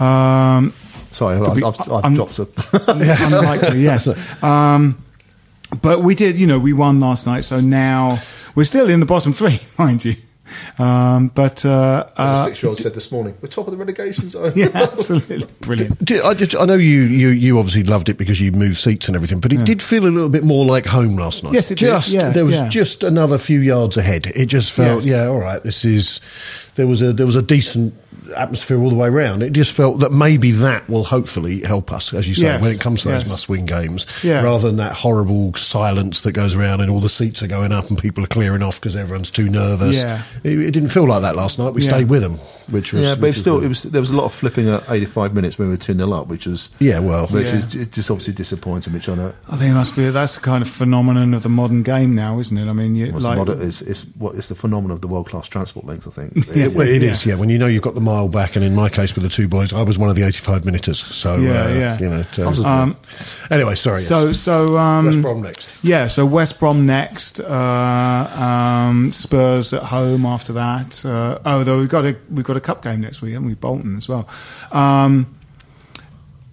Um, 0.00 0.72
sorry, 1.12 1.36
I've, 1.38 1.54
be- 1.56 1.62
I've, 1.62 1.78
I've 1.80 2.04
I'm- 2.04 2.14
dropped 2.14 2.38
a. 2.38 2.48
unlikely, 3.26 3.82
yes. 3.82 4.08
Um, 4.42 5.02
but 5.82 6.00
we 6.02 6.14
did, 6.14 6.36
you 6.38 6.46
know, 6.46 6.58
we 6.58 6.72
won 6.72 7.00
last 7.00 7.26
night, 7.26 7.42
so 7.42 7.60
now 7.60 8.20
we're 8.54 8.64
still 8.64 8.88
in 8.88 9.00
the 9.00 9.06
bottom 9.06 9.32
three, 9.32 9.60
mind 9.78 10.04
you. 10.04 10.16
Um, 10.78 11.28
but 11.28 11.64
uh, 11.64 12.06
As 12.16 12.30
a 12.30 12.32
uh, 12.32 12.44
six-year-old 12.46 12.78
said 12.78 12.94
this 12.94 13.10
morning, 13.10 13.36
we're 13.40 13.48
top 13.48 13.66
of 13.66 13.70
the 13.72 13.76
relegation 13.76 14.28
zone. 14.28 14.52
yeah, 14.56 14.68
absolutely 14.74 15.46
brilliant. 15.60 16.04
Did- 16.04 16.22
I, 16.22 16.34
just, 16.34 16.54
I 16.56 16.64
know 16.64 16.74
you, 16.74 17.02
you, 17.02 17.28
you 17.28 17.58
obviously 17.58 17.84
loved 17.84 18.08
it 18.08 18.14
because 18.18 18.40
you 18.40 18.52
moved 18.52 18.76
seats 18.78 19.06
and 19.06 19.16
everything, 19.16 19.40
but 19.40 19.52
it 19.52 19.64
did 19.64 19.82
feel 19.82 20.04
a 20.04 20.08
little 20.08 20.28
bit 20.28 20.44
more 20.44 20.64
like 20.64 20.86
home 20.86 21.16
last 21.16 21.42
night. 21.44 21.52
Yes, 21.54 21.70
it 21.70 21.78
did. 21.78 21.86
just, 21.86 22.08
Yeah, 22.08 22.30
there 22.30 22.44
was 22.44 22.54
yeah. 22.54 22.68
just 22.68 23.02
another 23.02 23.38
few 23.38 23.60
yards 23.60 23.96
ahead. 23.96 24.26
It 24.34 24.46
just 24.46 24.72
felt, 24.72 25.04
Yes. 25.04 25.06
yeah, 25.06 25.26
all 25.26 25.38
right. 25.38 25.62
This 25.62 25.84
is 25.84 26.20
there 26.76 26.86
was 26.86 27.02
a 27.02 27.12
there 27.12 27.26
was 27.26 27.36
a 27.36 27.42
decent 27.42 27.94
atmosphere 28.36 28.80
all 28.80 28.88
the 28.90 28.96
way 28.96 29.08
around. 29.08 29.42
It 29.42 29.52
just 29.52 29.72
felt 29.72 30.00
that 30.00 30.12
maybe 30.12 30.52
that 30.52 30.88
will 30.88 31.04
hopefully 31.04 31.60
help 31.60 31.92
us, 31.92 32.12
as 32.14 32.26
you 32.28 32.34
say, 32.34 32.42
Yes, 32.42 32.62
when 32.62 32.72
it 32.72 32.80
comes 32.80 33.02
to 33.02 33.08
those 33.08 33.22
yes. 33.22 33.30
must-win 33.30 33.66
games, 33.66 34.06
Yeah. 34.22 34.42
rather 34.42 34.66
than 34.68 34.76
that 34.78 34.94
horrible 34.94 35.54
silence 35.54 36.22
that 36.22 36.32
goes 36.32 36.54
around 36.54 36.80
and 36.80 36.90
all 36.90 37.00
the 37.00 37.08
seats 37.08 37.42
are 37.42 37.46
going 37.46 37.72
up 37.72 37.88
and 37.88 37.98
people 37.98 38.24
are 38.24 38.28
clearing 38.28 38.62
off 38.62 38.80
because 38.80 38.96
everyone's 38.96 39.30
too 39.30 39.48
nervous. 39.48 39.96
Yeah. 39.96 40.22
It, 40.42 40.58
it 40.58 40.70
didn't 40.70 40.88
feel 40.90 41.06
like 41.06 41.22
that 41.22 41.36
last 41.36 41.58
night. 41.58 41.74
We 41.74 41.82
Yeah. 41.82 41.90
stayed 41.90 42.08
with 42.08 42.22
them, 42.22 42.38
which 42.70 42.92
was 42.92 43.02
Yeah, 43.02 43.14
but 43.14 43.22
which 43.22 43.28
it's 43.30 43.36
was 43.36 43.40
still, 43.42 43.56
good. 43.60 43.64
it 43.66 43.68
was, 43.68 43.82
there 43.84 44.00
was 44.00 44.10
a 44.10 44.16
lot 44.16 44.24
of 44.24 44.32
flipping 44.34 44.68
at 44.68 44.84
85 44.88 45.34
minutes 45.34 45.58
when 45.58 45.68
we 45.68 45.74
were 45.74 45.78
2 45.78 45.94
0 45.94 46.12
up, 46.12 46.28
which 46.28 46.46
was. 46.46 46.70
Yeah, 46.78 46.98
well, 47.00 47.26
Which 47.28 47.46
Yeah. 47.48 47.54
is 47.56 47.66
just 47.66 48.10
obviously 48.10 48.34
disappointing, 48.34 48.92
which 48.92 49.08
I 49.08 49.14
know. 49.14 49.32
I 49.50 49.56
think 49.56 49.70
it 49.72 49.74
must 49.74 49.96
be 49.96 50.08
that's 50.10 50.34
the 50.34 50.40
kind 50.40 50.62
of 50.62 50.68
phenomenon 50.68 51.34
of 51.34 51.42
the 51.42 51.48
modern 51.48 51.82
game 51.82 52.14
now, 52.14 52.38
isn't 52.38 52.56
it? 52.56 52.68
I 52.68 52.72
mean, 52.72 52.94
you, 52.94 53.06
Well, 53.06 53.16
it's, 53.16 53.26
like, 53.26 53.46
the 53.46 53.60
it's, 53.66 53.82
it's, 53.82 54.02
what, 54.18 54.34
it's 54.34 54.48
the 54.48 54.54
phenomenon 54.54 54.92
of 54.96 55.00
the 55.00 55.08
world 55.08 55.28
class 55.28 55.48
transport 55.48 55.86
links, 55.86 56.06
I 56.06 56.10
think. 56.10 56.46
Yeah, 56.54 56.68
well, 56.68 56.86
it 56.88 57.02
Yeah. 57.02 57.10
is. 57.10 57.26
Yeah, 57.26 57.34
when 57.34 57.48
you 57.48 57.58
know 57.58 57.66
you've 57.66 57.82
got 57.82 57.94
the 57.94 58.00
mile 58.00 58.28
back, 58.28 58.56
and 58.56 58.64
in 58.64 58.74
my 58.74 58.88
case 58.88 59.14
with 59.14 59.24
the 59.24 59.30
two 59.30 59.48
boys, 59.48 59.72
I 59.72 59.82
was 59.82 59.98
one 59.98 60.08
of 60.10 60.16
the 60.16 60.22
eighty-five 60.22 60.64
minuters. 60.64 60.98
So 61.00 61.36
Yeah, 61.36 61.64
uh, 61.64 61.68
yeah. 61.68 61.98
you 61.98 62.08
know. 62.08 62.20
it, 62.20 62.38
uh, 62.38 62.62
Um, 62.68 62.96
anyway, 63.50 63.74
sorry. 63.74 64.00
so 64.00 64.28
yes. 64.28 64.38
so 64.40 64.78
um, 64.78 65.06
West 65.06 65.22
Brom 65.22 65.42
next. 65.42 65.70
Yeah, 65.82 66.06
so 66.06 66.24
West 66.26 66.58
Brom 66.60 66.86
next, 66.86 67.40
uh, 67.40 68.28
um, 68.38 69.12
Spurs 69.12 69.72
at 69.72 69.82
home 69.84 70.26
after 70.26 70.52
that. 70.54 71.04
Uh, 71.04 71.38
oh, 71.44 71.64
though 71.64 71.78
we've 71.78 71.88
got 71.88 72.04
a 72.04 72.16
we've 72.30 72.44
got 72.44 72.53
a 72.56 72.60
cup 72.60 72.82
game 72.82 73.00
next 73.00 73.22
week, 73.22 73.32
haven't 73.32 73.48
we? 73.48 73.54
Bolton 73.54 73.96
as 73.96 74.08
well. 74.08 74.28
Um, 74.72 75.38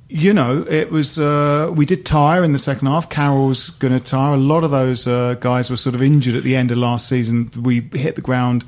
you 0.09 0.33
know, 0.33 0.65
it 0.69 0.91
was 0.91 1.17
uh, 1.17 1.71
we 1.73 1.85
did 1.85 2.05
tire 2.05 2.43
in 2.43 2.51
the 2.51 2.59
second 2.59 2.87
half. 2.87 3.09
Carroll's 3.09 3.69
going 3.69 3.97
to 3.97 4.03
tire. 4.03 4.33
A 4.33 4.37
lot 4.37 4.65
of 4.65 4.71
those 4.71 5.07
uh, 5.07 5.35
guys 5.35 5.69
were 5.69 5.77
sort 5.77 5.95
of 5.95 6.03
injured 6.03 6.35
at 6.35 6.43
the 6.43 6.55
end 6.55 6.69
of 6.71 6.77
last 6.77 7.07
season. 7.07 7.49
We 7.55 7.89
hit 7.93 8.15
the 8.15 8.21
ground 8.21 8.65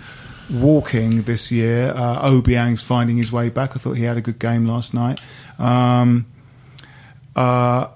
walking 0.50 1.24
this 1.24 1.52
year. 1.52 1.90
Uh, 1.90 2.30
Obiang's 2.30 2.82
finding 2.82 3.18
his 3.18 3.32
way 3.32 3.50
back. 3.50 3.72
I 3.76 3.80
thought 3.80 3.94
he 3.94 4.04
had 4.04 4.16
a 4.16 4.22
good 4.22 4.40
game 4.40 4.66
last 4.66 4.94
night. 4.94 5.20
Um, 5.60 6.28
uh, 7.36 7.88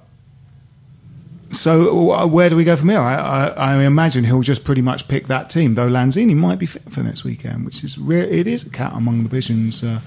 so 1.51 2.11
uh, 2.13 2.27
where 2.27 2.49
do 2.49 2.55
we 2.55 2.63
go 2.63 2.75
from 2.75 2.89
here? 2.89 2.99
I, 2.99 3.15
I, 3.15 3.45
I 3.77 3.83
imagine 3.85 4.23
he'll 4.23 4.41
just 4.41 4.63
pretty 4.63 4.81
much 4.81 5.07
pick 5.07 5.27
that 5.27 5.49
team, 5.49 5.75
though 5.75 5.89
Lanzini 5.89 6.35
might 6.35 6.59
be 6.59 6.65
fit 6.65 6.91
for 6.91 7.01
next 7.03 7.23
weekend, 7.23 7.65
which 7.65 7.83
is 7.83 7.97
re- 7.97 8.19
it 8.21 8.47
is 8.47 8.65
a 8.65 8.69
cat 8.69 8.93
among 8.93 9.23
the 9.23 9.29
pigeons. 9.29 9.83
uh, 9.83 9.99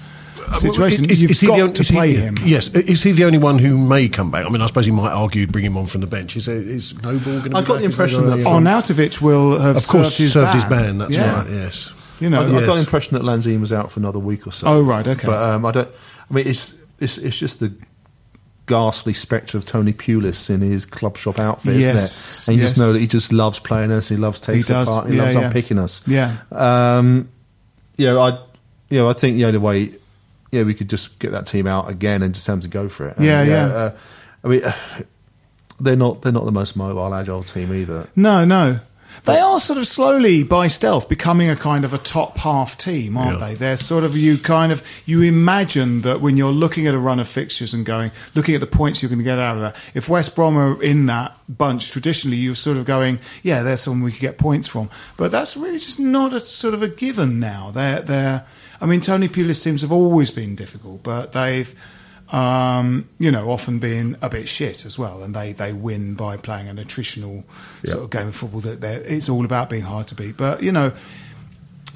situation. 0.59 1.05
Is- 1.09 1.21
You've 1.21 1.31
is 1.31 1.39
he 1.39 1.47
got 1.47 1.55
the 1.57 1.61
on- 1.63 1.73
to 1.73 1.81
is 1.81 1.87
he- 1.87 1.95
play 1.95 2.13
him. 2.13 2.35
Yes. 2.43 2.67
Is 2.69 3.03
he 3.03 3.11
the 3.11 3.23
only 3.25 3.37
one 3.37 3.57
who 3.59 3.77
may 3.77 4.09
come 4.09 4.31
back? 4.31 4.45
I 4.45 4.49
mean, 4.49 4.61
I 4.61 4.67
suppose 4.67 4.85
he 4.85 4.91
might 4.91 5.11
argue 5.11 5.47
bring 5.47 5.63
him 5.65 5.77
on 5.77 5.85
from 5.87 6.01
the 6.01 6.07
bench. 6.07 6.35
Is, 6.35 6.45
there, 6.45 6.55
is 6.57 6.93
Noble 7.01 7.19
going 7.39 7.51
to? 7.51 7.57
I 7.57 7.61
got 7.61 7.79
the 7.79 7.85
impression 7.85 8.25
that- 8.29 8.45
On 8.45 8.63
Arnautovic 8.63 9.21
will 9.21 9.59
have 9.59 9.77
of 9.77 9.87
course, 9.87 10.07
served 10.07 10.17
his 10.17 10.33
served 10.33 10.47
ban. 10.47 10.55
his 10.55 10.63
ban. 10.65 10.97
That's 10.97 11.11
Yeah. 11.11 11.39
right. 11.41 11.49
Yes. 11.49 11.91
You 12.19 12.29
know, 12.29 12.41
I, 12.41 12.45
I 12.45 12.65
got 12.65 12.73
the 12.75 12.79
impression 12.81 13.13
that 13.15 13.23
Lanzini 13.23 13.59
was 13.59 13.71
out 13.73 13.91
for 13.91 13.99
another 13.99 14.19
week 14.19 14.45
or 14.45 14.51
so. 14.51 14.67
Oh, 14.67 14.81
right, 14.81 15.07
okay. 15.07 15.25
But 15.25 15.41
um, 15.41 15.65
I 15.65 15.71
don't. 15.71 15.89
I 16.29 16.33
mean, 16.33 16.45
it's 16.47 16.75
it's 16.99 17.17
it's 17.17 17.37
just 17.39 17.59
the 17.59 17.73
ghastly 18.71 19.11
spectre 19.11 19.57
of 19.57 19.65
Tony 19.65 19.91
Pulis 19.91 20.49
in 20.49 20.61
his 20.61 20.85
club 20.85 21.17
shop 21.17 21.39
outfit, 21.39 21.75
Yes, 21.75 21.89
isn't 21.89 21.97
it? 21.97 22.47
And 22.47 22.57
you 22.57 22.65
just 22.65 22.77
know 22.77 22.93
that 22.93 22.99
he 22.99 23.05
just 23.05 23.33
loves 23.33 23.59
playing 23.59 23.91
us. 23.91 24.07
He 24.07 24.15
loves 24.15 24.39
taking 24.39 24.61
does, 24.61 24.87
part. 24.87 25.09
He 25.09 25.17
yeah, 25.17 25.23
loves 25.23 25.35
yeah. 25.35 25.41
unpicking 25.41 25.77
us. 25.77 26.01
Yeah. 26.07 26.37
Um, 26.53 27.27
you 27.97 28.05
know, 28.05 28.21
I, 28.21 28.39
you 28.89 28.99
know, 28.99 29.09
I 29.09 29.13
think 29.13 29.35
the 29.35 29.43
only 29.43 29.57
way, 29.57 29.91
yeah, 30.53 30.63
we 30.63 30.73
could 30.73 30.89
just 30.89 31.19
get 31.19 31.31
that 31.31 31.47
team 31.47 31.67
out 31.67 31.89
again 31.89 32.23
and 32.23 32.33
just 32.33 32.47
have 32.47 32.61
to 32.61 32.69
go 32.69 32.87
for 32.87 33.09
it. 33.09 33.17
And, 33.17 33.25
Yeah, 33.25 33.43
yeah. 33.43 33.65
Uh, 33.65 33.97
I 34.45 34.47
mean, 34.47 34.61
they're 35.81 35.97
not 35.97 36.21
they're 36.21 36.31
not 36.31 36.45
the 36.45 36.53
most 36.53 36.77
mobile, 36.77 37.13
agile 37.13 37.43
team 37.43 37.73
either. 37.73 38.07
No, 38.15 38.45
no. 38.45 38.79
They 39.23 39.39
are 39.39 39.59
sort 39.59 39.77
of 39.77 39.85
slowly, 39.85 40.41
by 40.43 40.67
stealth, 40.67 41.07
becoming 41.07 41.49
a 41.49 41.55
kind 41.55 41.85
of 41.85 41.93
a 41.93 41.97
top 41.99 42.37
half 42.39 42.77
team, 42.77 43.17
aren't 43.17 43.39
Yeah. 43.39 43.47
they? 43.49 43.55
They're 43.55 43.77
sort 43.77 44.03
of 44.03 44.17
you 44.17 44.37
kind 44.37 44.71
of 44.71 44.81
you 45.05 45.21
imagine 45.21 46.01
that 46.01 46.21
when 46.21 46.37
you're 46.37 46.51
looking 46.51 46.87
at 46.87 46.95
a 46.95 46.99
run 46.99 47.19
of 47.19 47.27
fixtures 47.27 47.73
and 47.73 47.85
going, 47.85 48.11
looking 48.35 48.55
at 48.55 48.61
the 48.61 48.67
points 48.67 49.01
you're 49.01 49.09
going 49.09 49.19
to 49.19 49.23
get 49.23 49.37
out 49.37 49.57
of 49.57 49.61
that. 49.61 49.75
If 49.93 50.09
West 50.09 50.35
Brom 50.35 50.57
are 50.57 50.81
in 50.81 51.05
that 51.05 51.35
bunch, 51.47 51.91
traditionally 51.91 52.37
you're 52.37 52.55
sort 52.55 52.77
of 52.77 52.85
going, 52.85 53.19
yeah, 53.43 53.61
there's 53.61 53.81
someone 53.81 54.01
we 54.03 54.11
could 54.11 54.21
get 54.21 54.37
points 54.37 54.67
from. 54.67 54.89
But 55.17 55.29
that's 55.31 55.55
really 55.55 55.77
just 55.79 55.99
not 55.99 56.33
a 56.33 56.39
sort 56.39 56.73
of 56.73 56.81
a 56.81 56.87
given 56.87 57.39
now. 57.39 57.71
They're 57.71 58.01
they're. 58.01 58.45
I 58.79 58.87
mean, 58.87 59.01
Tony 59.01 59.27
Pulis 59.27 59.63
teams 59.63 59.81
have 59.81 59.91
always 59.91 60.31
been 60.31 60.55
difficult, 60.55 61.03
but 61.03 61.33
they've 61.33 61.75
um, 62.31 63.07
you 63.19 63.29
know, 63.31 63.49
often 63.51 63.79
being 63.79 64.15
a 64.21 64.29
bit 64.29 64.47
shit 64.47 64.85
as 64.85 64.97
well, 64.97 65.21
and 65.23 65.35
they, 65.35 65.51
they 65.53 65.73
win 65.73 66.15
by 66.15 66.37
playing 66.37 66.67
an 66.69 66.77
attritional 66.77 67.43
sort 67.85 68.03
of 68.03 68.09
game 68.09 68.27
of 68.29 68.35
football. 68.35 68.61
That 68.61 68.81
they're- 68.81 69.03
it's 69.05 69.27
all 69.29 69.43
about 69.45 69.69
being 69.69 69.83
hard 69.83 70.07
to 70.07 70.15
beat. 70.15 70.37
But 70.37 70.63
you 70.63 70.71
know, 70.71 70.93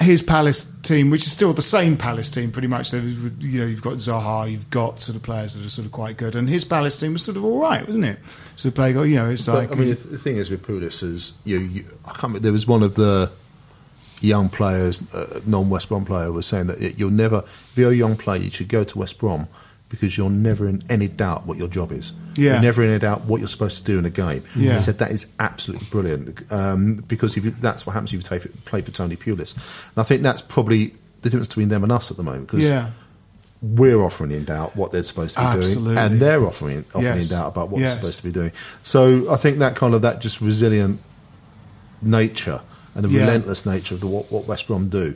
his 0.01 0.21
Palace 0.21 0.65
team, 0.83 1.09
which 1.09 1.25
is 1.25 1.31
still 1.31 1.53
the 1.53 1.61
same 1.61 1.95
Palace 1.95 2.29
team, 2.29 2.51
pretty 2.51 2.67
much. 2.67 2.91
You 2.91 3.01
know, 3.01 3.65
you've 3.65 3.81
got 3.81 3.93
Zaha, 3.93 4.51
you've 4.51 4.69
got 4.69 4.99
sort 4.99 5.15
of 5.15 5.23
players 5.23 5.53
that 5.55 5.65
are 5.65 5.69
sort 5.69 5.85
of 5.85 5.93
quite 5.93 6.17
good, 6.17 6.35
and 6.35 6.49
his 6.49 6.65
Palace 6.65 6.99
team 6.99 7.13
was 7.13 7.23
sort 7.23 7.37
of 7.37 7.45
all 7.45 7.61
right, 7.61 7.85
wasn't 7.87 8.03
it? 8.05 8.19
So 8.57 8.71
play, 8.71 8.91
you 8.91 9.15
know, 9.15 9.29
it's 9.29 9.47
like 9.47 9.69
But, 9.69 9.77
I 9.77 9.79
mean, 9.79 9.89
the, 9.91 9.95
the 9.95 10.17
thing 10.17 10.35
is 10.35 10.49
with 10.49 10.63
Pulis 10.67 11.01
is 11.01 11.31
you, 11.45 11.59
you 11.59 11.85
I 12.03 12.09
can't. 12.09 12.23
remember- 12.23 12.39
There 12.39 12.51
was 12.51 12.67
one 12.67 12.83
of 12.83 12.95
the 12.95 13.31
young 14.19 14.49
players, 14.49 15.01
uh, 15.13 15.39
non-West 15.45 15.87
Brom 15.89 16.03
player, 16.03 16.31
was 16.31 16.45
saying 16.45 16.67
that 16.67 16.97
you'll 16.99 17.09
never, 17.11 17.39
if 17.45 17.71
you're 17.77 17.91
a 17.91 17.95
young 17.95 18.17
player, 18.17 18.41
you 18.41 18.49
should 18.51 18.67
go 18.69 18.83
to 18.83 18.97
West 18.97 19.17
Brom 19.17 19.47
because 19.89 20.17
you're 20.17 20.29
never 20.29 20.67
in 20.67 20.81
any 20.89 21.07
doubt 21.07 21.45
what 21.45 21.57
your 21.57 21.67
job 21.67 21.91
is. 21.91 22.11
Yeah. 22.37 22.53
You're 22.53 22.61
never 22.61 22.83
in 22.83 22.89
any 22.89 22.99
doubt 22.99 23.25
what 23.25 23.39
you're 23.39 23.47
supposed 23.47 23.77
to 23.77 23.83
do 23.83 23.99
in 23.99 24.05
a 24.05 24.09
game. 24.09 24.43
Yeah. 24.55 24.73
He 24.75 24.79
said 24.79 24.97
that 24.97 25.11
is 25.11 25.27
absolutely 25.39 25.87
brilliant 25.91 26.51
um, 26.51 26.95
because 27.07 27.37
if 27.37 27.45
you, 27.45 27.51
that's 27.51 27.85
what 27.85 27.93
happens 27.93 28.11
if 28.11 28.13
you 28.13 28.21
take, 28.39 28.65
play 28.65 28.81
for 28.81 28.91
Tony 28.91 29.15
Pulis. 29.15 29.53
And 29.53 29.97
I 29.97 30.03
think 30.03 30.23
that's 30.23 30.41
probably 30.41 30.87
the 31.21 31.29
difference 31.29 31.47
between 31.47 31.69
them 31.69 31.83
and 31.83 31.91
us 31.91 32.09
at 32.11 32.17
the 32.17 32.23
moment 32.23 32.47
because 32.47 32.67
yeah, 32.67 32.91
we're 33.61 34.01
offering 34.03 34.31
in 34.31 34.43
doubt 34.45 34.75
what 34.75 34.91
they're 34.91 35.03
supposed 35.03 35.35
to 35.35 35.41
be 35.41 35.45
Absolutely. 35.47 35.83
doing, 35.95 35.97
and 35.97 36.19
they're 36.21 36.45
offering 36.45 36.83
offering 36.89 37.03
Yes. 37.05 37.31
in 37.31 37.37
doubt 37.37 37.47
about 37.49 37.69
what 37.69 37.81
Yes. 37.81 37.91
they're 37.93 38.01
supposed 38.01 38.17
to 38.17 38.23
be 38.23 38.31
doing. 38.31 38.51
So 38.83 39.31
I 39.31 39.35
think 39.37 39.59
that 39.59 39.75
kind 39.75 39.93
of 39.93 40.01
that 40.01 40.19
just 40.19 40.41
resilient 40.41 40.99
nature 42.01 42.61
and 42.95 43.03
the 43.05 43.09
Yeah. 43.09 43.21
relentless 43.21 43.65
nature 43.65 43.95
of 43.95 44.01
the, 44.01 44.07
what, 44.07 44.31
what 44.31 44.47
West 44.47 44.67
Brom 44.67 44.89
do. 44.89 45.15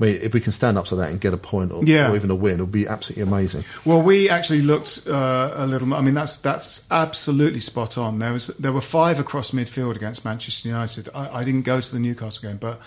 I 0.00 0.04
mean, 0.04 0.18
if 0.22 0.32
we 0.32 0.40
can 0.40 0.52
stand 0.52 0.78
up 0.78 0.84
to 0.86 0.96
that 0.96 1.10
and 1.10 1.20
get 1.20 1.34
a 1.34 1.36
point 1.36 1.72
or, 1.72 1.82
Yeah. 1.84 2.10
or 2.12 2.14
even 2.16 2.30
a 2.30 2.34
win, 2.36 2.54
it'll 2.54 2.66
be 2.66 2.86
absolutely 2.86 3.24
amazing. 3.24 3.64
Well, 3.84 4.00
we 4.00 4.30
actually 4.30 4.62
looked 4.62 5.06
uh, 5.08 5.52
a 5.56 5.66
little. 5.66 5.92
I 5.92 6.00
mean, 6.00 6.14
that's 6.14 6.36
that's 6.36 6.86
absolutely 6.90 7.60
spot 7.60 7.98
on. 7.98 8.20
There 8.20 8.32
was 8.32 8.46
there 8.58 8.72
were 8.72 8.80
five 8.80 9.18
across 9.18 9.50
midfield 9.50 9.96
against 9.96 10.24
Manchester 10.24 10.68
United. 10.68 11.08
I, 11.14 11.38
I 11.40 11.44
didn't 11.44 11.62
go 11.62 11.80
to 11.80 11.92
the 11.92 11.98
Newcastle 11.98 12.48
game, 12.48 12.58
but 12.58 12.80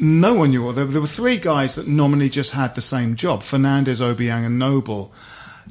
no 0.00 0.34
one 0.34 0.50
knew. 0.50 0.72
There, 0.72 0.84
there 0.86 1.00
were 1.00 1.06
three 1.06 1.36
guys 1.36 1.76
that 1.76 1.86
nominally 1.86 2.28
just 2.28 2.50
had 2.52 2.74
the 2.74 2.80
same 2.80 3.14
job: 3.14 3.42
Fernandes, 3.42 4.00
Obiang, 4.00 4.44
and 4.44 4.58
Noble. 4.58 5.12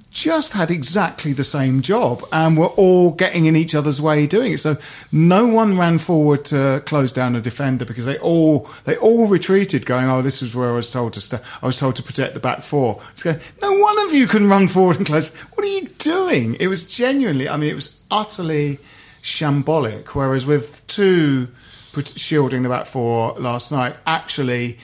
Just 0.09 0.51
had 0.51 0.69
exactly 0.69 1.31
the 1.31 1.45
same 1.45 1.81
job, 1.81 2.23
and 2.33 2.57
were 2.57 2.67
all 2.67 3.11
getting 3.11 3.45
in 3.45 3.55
each 3.55 3.73
other's 3.73 4.01
way 4.01 4.27
doing 4.27 4.53
it. 4.53 4.59
So 4.59 4.77
no 5.11 5.47
one 5.47 5.77
ran 5.77 5.99
forward 5.99 6.43
to 6.45 6.83
close 6.85 7.13
down 7.13 7.35
a 7.35 7.41
defender 7.41 7.85
because 7.85 8.05
they 8.05 8.17
all 8.17 8.69
they 8.83 8.97
all 8.97 9.27
retreated, 9.27 9.85
going, 9.85 10.09
"Oh, 10.09 10.21
this 10.21 10.41
is 10.41 10.53
where 10.53 10.69
I 10.69 10.73
was 10.73 10.91
told 10.91 11.13
to 11.13 11.21
stay. 11.21 11.39
I 11.61 11.65
was 11.65 11.77
told 11.77 11.95
to 11.95 12.03
protect 12.03 12.33
the 12.33 12.41
back 12.41 12.61
four. 12.61 13.01
It's 13.13 13.23
going, 13.23 13.39
no 13.61 13.71
one 13.71 13.99
of 14.05 14.13
you 14.13 14.27
can 14.27 14.49
run 14.49 14.67
forward 14.67 14.97
and 14.97 15.05
close. 15.05 15.33
What 15.53 15.65
are 15.65 15.69
you 15.69 15.87
doing? 15.97 16.55
It 16.59 16.67
was 16.67 16.83
genuinely. 16.83 17.47
I 17.47 17.55
mean, 17.55 17.71
it 17.71 17.75
was 17.75 17.99
utterly 18.11 18.79
shambolic. 19.23 20.07
Whereas 20.07 20.45
with 20.45 20.85
two 20.87 21.47
shielding 22.15 22.63
the 22.63 22.69
back 22.69 22.85
four 22.85 23.33
last 23.39 23.71
night, 23.71 23.95
actually 24.05 24.77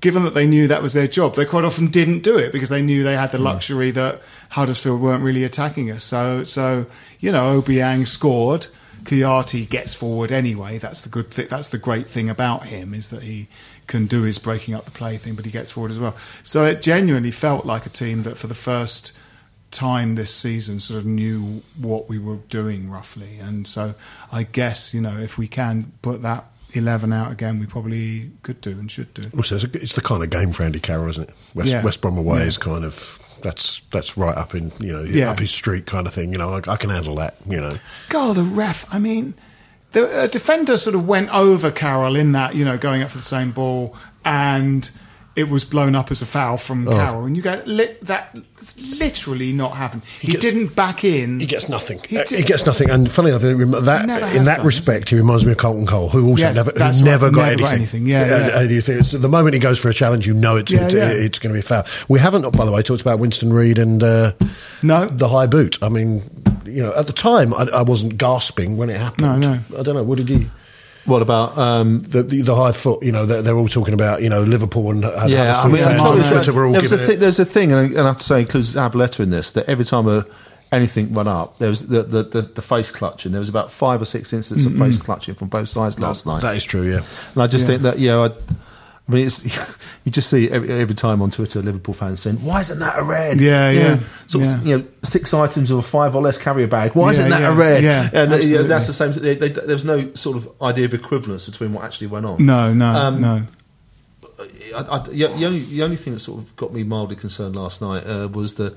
given 0.00 0.24
that 0.24 0.34
they 0.34 0.46
knew 0.46 0.68
that 0.68 0.82
was 0.82 0.92
their 0.92 1.08
job, 1.08 1.34
they 1.34 1.44
quite 1.44 1.64
often 1.64 1.88
didn't 1.88 2.20
do 2.20 2.38
it 2.38 2.52
because 2.52 2.68
they 2.68 2.82
knew 2.82 3.02
they 3.02 3.16
had 3.16 3.32
the 3.32 3.38
hmm. 3.38 3.44
luxury 3.44 3.90
that 3.92 4.22
Huddersfield 4.50 5.00
weren't 5.00 5.22
really 5.22 5.44
attacking 5.44 5.90
us. 5.90 6.04
So, 6.04 6.44
so 6.44 6.86
you 7.20 7.32
know, 7.32 7.60
Obiang 7.60 8.06
scored. 8.06 8.66
Kouyaté 9.04 9.68
gets 9.68 9.94
forward 9.94 10.32
anyway. 10.32 10.78
That's 10.78 11.02
the 11.02 11.08
good. 11.08 11.30
Th- 11.30 11.48
that's 11.48 11.68
the 11.68 11.78
great 11.78 12.08
thing 12.08 12.28
about 12.28 12.66
him 12.66 12.92
is 12.92 13.10
that 13.10 13.22
he 13.22 13.46
can 13.86 14.06
do 14.06 14.22
his 14.22 14.38
breaking 14.38 14.74
up 14.74 14.84
the 14.84 14.90
play 14.90 15.16
thing, 15.16 15.36
but 15.36 15.44
he 15.44 15.52
gets 15.52 15.70
forward 15.70 15.92
as 15.92 15.98
well. 15.98 16.16
So 16.42 16.64
it 16.64 16.82
genuinely 16.82 17.30
felt 17.30 17.64
like 17.64 17.86
a 17.86 17.88
team 17.88 18.24
that, 18.24 18.36
for 18.36 18.48
the 18.48 18.54
first 18.54 19.12
time 19.70 20.16
this 20.16 20.34
season, 20.34 20.80
sort 20.80 20.98
of 20.98 21.06
knew 21.06 21.62
what 21.80 22.08
we 22.08 22.18
were 22.18 22.38
doing 22.48 22.90
roughly. 22.90 23.38
And 23.38 23.64
so 23.66 23.94
I 24.32 24.42
guess 24.42 24.92
you 24.92 25.00
know 25.00 25.18
if 25.18 25.38
we 25.38 25.46
can 25.46 25.92
put 26.02 26.22
that 26.22 26.46
eleven 26.76 27.12
out 27.12 27.32
again, 27.32 27.58
we 27.58 27.66
probably 27.66 28.30
could 28.42 28.60
do 28.60 28.70
and 28.72 28.90
should 28.90 29.12
do. 29.14 29.30
Also, 29.36 29.56
it's, 29.56 29.64
a, 29.64 29.82
it's 29.82 29.92
the 29.94 30.00
kind 30.02 30.22
of 30.22 30.30
game 30.30 30.52
for 30.52 30.62
Andy 30.62 30.80
Carroll, 30.80 31.10
isn't 31.10 31.28
it? 31.28 31.34
West, 31.54 31.68
Yeah. 31.70 31.82
West 31.82 32.00
Brom 32.00 32.16
away 32.18 32.38
Yeah. 32.40 32.44
is 32.46 32.58
kind 32.58 32.84
of 32.84 33.18
that's 33.42 33.80
that's 33.92 34.16
right 34.16 34.36
up 34.36 34.54
in 34.54 34.72
you 34.80 34.92
know 34.92 35.02
Yeah. 35.02 35.30
up 35.30 35.38
his 35.38 35.50
street 35.50 35.86
kind 35.86 36.06
of 36.06 36.14
thing. 36.14 36.32
You 36.32 36.38
know, 36.38 36.54
I, 36.54 36.72
I 36.72 36.76
can 36.76 36.90
handle 36.90 37.14
that. 37.16 37.36
You 37.48 37.60
know, 37.60 37.72
God, 38.08 38.36
the 38.36 38.42
ref. 38.44 38.86
I 38.92 38.98
mean, 38.98 39.34
the 39.92 40.24
a 40.24 40.28
defender 40.28 40.76
sort 40.76 40.94
of 40.94 41.06
went 41.06 41.32
over 41.34 41.70
Carroll 41.70 42.16
in 42.16 42.32
that, 42.32 42.54
you 42.54 42.64
know, 42.64 42.76
going 42.78 43.02
up 43.02 43.10
for 43.10 43.18
the 43.18 43.24
same 43.24 43.52
ball, 43.52 43.94
and 44.24 44.90
it 45.36 45.50
was 45.50 45.64
blown 45.66 45.94
up 45.94 46.10
as 46.10 46.22
a 46.22 46.26
foul 46.26 46.56
from 46.56 46.86
Carroll. 46.86 47.26
And 47.26 47.36
you 47.36 47.42
go, 47.42 47.62
li- 47.66 47.94
that's 48.02 48.80
literally 48.98 49.52
not 49.52 49.76
happened. 49.76 50.02
He, 50.20 50.32
gets- 50.32 50.40
didn't 50.42 50.74
back 50.74 51.04
in. 51.04 51.40
he 51.40 51.46
gets 51.46 51.68
nothing. 51.68 52.00
He 52.08 52.16
Uh, 52.18 52.24
did- 52.24 52.38
He, 52.38 52.44
gets 52.44 52.64
nothing. 52.64 52.90
And 52.90 53.10
funny 53.12 53.28
enough, 53.28 53.42
that 53.42 54.32
in 54.34 54.44
that 54.44 54.56
done, 54.56 54.66
respect, 54.66 55.10
he 55.10 55.16
reminds 55.16 55.44
me 55.44 55.52
of 55.52 55.58
Carlton 55.58 55.86
Cole, 55.86 56.08
who 56.08 56.26
also 56.28 56.40
Yes, 56.42 56.56
never, 56.56 56.70
who 56.70 56.80
right, 56.80 57.00
never, 57.02 57.30
got, 57.30 57.36
never 57.36 57.48
anything. 57.50 57.64
got 57.66 57.74
anything. 57.74 58.06
Yeah, 58.06 58.26
yeah. 58.48 58.60
and 58.60 58.70
you 58.70 58.80
think 58.80 59.06
the 59.08 59.28
moment 59.28 59.52
he 59.54 59.60
goes 59.60 59.78
for 59.78 59.88
a 59.90 59.94
challenge, 59.94 60.26
you 60.26 60.32
know 60.34 60.56
it's 60.56 60.72
Yeah, 60.72 60.86
it- 60.88 60.94
yeah. 60.94 61.08
it's 61.08 61.38
going 61.38 61.50
to 61.50 61.54
be 61.54 61.60
a 61.60 61.62
foul. 61.62 61.84
We 62.08 62.18
haven't, 62.18 62.50
by 62.56 62.64
the 62.64 62.72
way, 62.72 62.82
talked 62.82 63.02
about 63.02 63.18
Winston 63.18 63.52
Reid 63.52 63.78
and 63.78 64.02
uh, 64.02 64.32
No. 64.82 65.06
the 65.06 65.28
high 65.28 65.46
boot. 65.46 65.76
I 65.82 65.90
mean, 65.90 66.22
you 66.64 66.82
know, 66.82 66.94
at 66.94 67.06
the 67.06 67.12
time, 67.12 67.52
I, 67.54 67.68
I 67.74 67.82
wasn't 67.82 68.16
gasping 68.16 68.76
when 68.78 68.88
it 68.90 68.98
happened. 68.98 69.26
No, 69.26 69.36
no. 69.36 69.60
I 69.78 69.82
don't 69.82 69.94
know. 69.94 70.02
What 70.02 70.16
did 70.18 70.30
you? 70.30 70.50
What 71.06 71.22
about? 71.22 71.56
Um, 71.56 72.02
The, 72.02 72.22
the, 72.22 72.42
the 72.42 72.54
high 72.56 72.72
foot, 72.72 73.02
you 73.02 73.12
know, 73.12 73.24
they're, 73.26 73.42
they're 73.42 73.56
all 73.56 73.68
talking 73.68 73.94
about, 73.94 74.22
you 74.22 74.28
know, 74.28 74.42
Liverpool 74.42 74.90
and 74.90 75.04
uh, 75.04 75.24
yeah, 75.28 75.60
I 75.60 75.68
mean, 75.68 75.76
fans 75.82 76.00
I'm 76.00 76.06
on 76.06 76.16
trying 76.18 76.22
to- 76.22 76.28
Twitter 76.44 76.66
all 76.66 76.72
there 76.72 76.82
a 76.82 77.10
it- 77.12 77.20
there's 77.20 77.38
a 77.38 77.44
thing, 77.44 77.72
and 77.72 77.96
I, 77.98 78.02
I 78.02 78.06
have 78.06 78.18
to 78.18 78.24
say, 78.24 78.44
because 78.44 78.74
Abletta 78.74 79.20
in 79.20 79.30
this, 79.30 79.52
that 79.52 79.68
every 79.68 79.84
time 79.84 80.08
a, 80.08 80.26
anything 80.72 81.14
went 81.14 81.28
up, 81.28 81.58
there 81.58 81.68
was 81.70 81.86
the, 81.86 82.02
the, 82.02 82.22
the, 82.24 82.42
the 82.42 82.62
face 82.62 82.90
clutching. 82.90 83.30
There 83.32 83.38
was 83.38 83.48
about 83.48 83.70
five 83.70 84.02
or 84.02 84.04
six 84.04 84.32
incidents 84.32 84.66
of 84.66 84.76
face 84.76 84.98
clutching 84.98 85.36
from 85.36 85.48
both 85.48 85.68
sides 85.68 85.98
last 86.00 86.26
night. 86.26 86.42
That 86.42 86.56
is 86.56 86.64
true, 86.64 86.82
yeah. 86.82 87.02
And 87.34 87.42
I 87.42 87.46
just 87.46 87.62
Yeah. 87.62 87.66
think 87.68 87.82
that, 87.82 87.98
you 88.00 88.08
know, 88.08 88.34
I, 89.08 89.12
mean, 89.12 89.26
it's, 89.26 89.44
you 90.04 90.10
just 90.10 90.28
see 90.28 90.50
every, 90.50 90.70
every 90.70 90.94
time 90.94 91.22
on 91.22 91.30
Twitter 91.30 91.62
Liverpool 91.62 91.94
fans 91.94 92.20
saying, 92.20 92.42
"Why 92.42 92.60
isn't 92.60 92.78
that 92.80 92.98
a 92.98 93.02
red?" 93.04 93.40
Yeah, 93.40 93.70
You 93.70 93.78
know, 93.80 93.86
yeah, 93.88 94.00
sort 94.26 94.44
of, 94.44 94.50
yeah. 94.50 94.62
you 94.64 94.78
know, 94.78 94.86
six 95.04 95.32
items 95.32 95.70
of 95.70 95.78
a 95.78 95.82
five 95.82 96.16
or 96.16 96.22
less 96.22 96.38
carrier 96.38 96.66
bag. 96.66 96.92
Why 96.94 97.12
Yeah, 97.12 97.18
isn't 97.18 97.30
that 97.30 97.40
yeah, 97.42 97.52
a 97.52 97.54
red? 97.54 97.84
yeah, 97.84 98.10
and 98.12 98.32
uh, 98.32 98.36
you 98.36 98.56
know, 98.56 98.62
that's 98.64 98.86
the 98.88 98.92
same. 98.92 99.12
They, 99.12 99.36
they, 99.36 99.48
there 99.50 99.74
was 99.76 99.84
no 99.84 100.12
sort 100.14 100.36
of 100.36 100.50
idea 100.60 100.86
of 100.86 100.94
equivalence 100.94 101.48
between 101.48 101.72
what 101.72 101.84
actually 101.84 102.08
went 102.08 102.26
on. 102.26 102.44
no, 102.44 102.72
no, 102.74 102.86
Um, 102.88 103.20
no. 103.20 103.42
I, 104.76 104.96
I, 104.96 104.98
the 105.08 105.24
only 105.46 105.60
the 105.60 105.82
only 105.82 105.96
thing 105.96 106.12
that 106.12 106.18
sort 106.18 106.40
of 106.40 106.56
got 106.56 106.72
me 106.72 106.82
mildly 106.82 107.16
concerned 107.16 107.56
last 107.56 107.80
night 107.80 108.04
uh, 108.06 108.28
was 108.30 108.56
the 108.56 108.76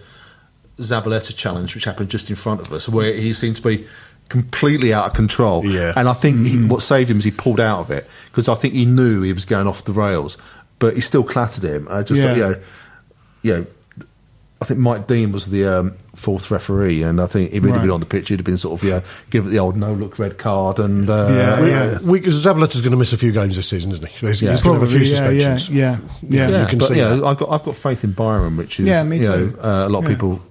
Zabaleta 0.77 1.35
challenge, 1.35 1.75
which 1.75 1.83
happened 1.83 2.09
just 2.09 2.29
in 2.29 2.35
front 2.35 2.61
of 2.61 2.71
us, 2.71 2.87
where 2.87 3.11
he 3.13 3.33
seemed 3.33 3.57
to 3.57 3.61
be 3.61 3.85
completely 4.29 4.93
out 4.93 5.07
of 5.07 5.13
control. 5.13 5.65
Yeah. 5.65 5.93
and 5.95 6.07
I 6.07 6.13
think 6.13 6.45
he, 6.45 6.63
what 6.65 6.81
saved 6.81 7.09
him 7.09 7.17
is 7.17 7.23
he 7.23 7.31
pulled 7.31 7.59
out 7.59 7.79
of 7.79 7.91
it 7.91 8.07
because 8.31 8.47
I 8.47 8.55
think 8.55 8.73
he 8.73 8.85
knew 8.85 9.21
he 9.21 9.33
was 9.33 9.45
going 9.45 9.67
off 9.67 9.83
the 9.85 9.91
rails, 9.93 10.37
but 10.79 10.93
he 10.95 11.01
still 11.01 11.23
clattered 11.23 11.63
him. 11.63 11.87
I 11.89 12.03
just 12.03 12.21
Yeah. 12.21 12.27
thought, 12.29 12.35
you 12.37 12.41
know, 12.43 12.55
you 13.41 13.53
know, 13.53 13.65
I 14.61 14.65
think 14.65 14.81
Mike 14.81 15.07
Dean 15.07 15.31
was 15.31 15.49
the 15.51 15.65
um, 15.79 15.93
fourth 16.17 16.51
referee, 16.51 17.01
and 17.01 17.21
I 17.21 17.27
think 17.27 17.53
if 17.53 17.63
he'd 17.63 17.71
have 17.71 17.81
been 17.81 17.91
on 17.91 18.01
the 18.01 18.05
pitch, 18.05 18.27
he'd 18.27 18.39
have 18.39 18.45
been 18.45 18.57
sort 18.57 18.77
of, 18.77 18.83
you 18.83 18.89
know, 18.95 19.01
give 19.29 19.45
it 19.45 19.49
the 19.51 19.59
old 19.59 19.77
no 19.77 19.93
look 19.93 20.19
red 20.19 20.37
card, 20.37 20.79
and 20.79 21.09
uh, 21.09 21.27
Yeah, 21.31 21.61
We, 21.61 21.69
yeah. 21.69 21.97
we, 22.01 22.19
Zabaleta's 22.19 22.81
going 22.81 22.91
to 22.91 22.97
miss 22.97 23.13
a 23.13 23.17
few 23.17 23.31
games 23.31 23.55
this 23.55 23.69
season, 23.69 23.91
isn't 23.93 24.05
he? 24.05 24.27
He's, 24.27 24.41
Yeah. 24.41 24.51
he's 24.51 24.59
going 24.61 24.75
to 24.77 24.81
have 24.85 24.93
a 24.93 24.99
few 24.99 25.15
Probably, 25.15 25.39
yeah, 25.39 25.55
suspensions. 25.55 25.69
yeah, 25.69 25.97
yeah, 26.27 26.49
yeah. 26.49 26.61
you 26.63 26.67
can 26.67 26.77
but 26.79 26.89
see 26.89 26.97
you 26.97 27.03
that. 27.05 27.15
know, 27.19 27.25
I've 27.25 27.37
got 27.37 27.49
I've 27.51 27.63
got 27.63 27.77
faith 27.77 28.03
in 28.03 28.11
Byram, 28.11 28.57
which 28.57 28.81
is 28.81 28.85
Yeah, 28.85 29.01
me 29.05 29.19
you 29.19 29.27
know, 29.29 29.53
uh, 29.63 29.87
a 29.87 29.89
lot 29.89 29.99
of 29.99 30.03
Yeah. 30.03 30.09
people. 30.09 30.41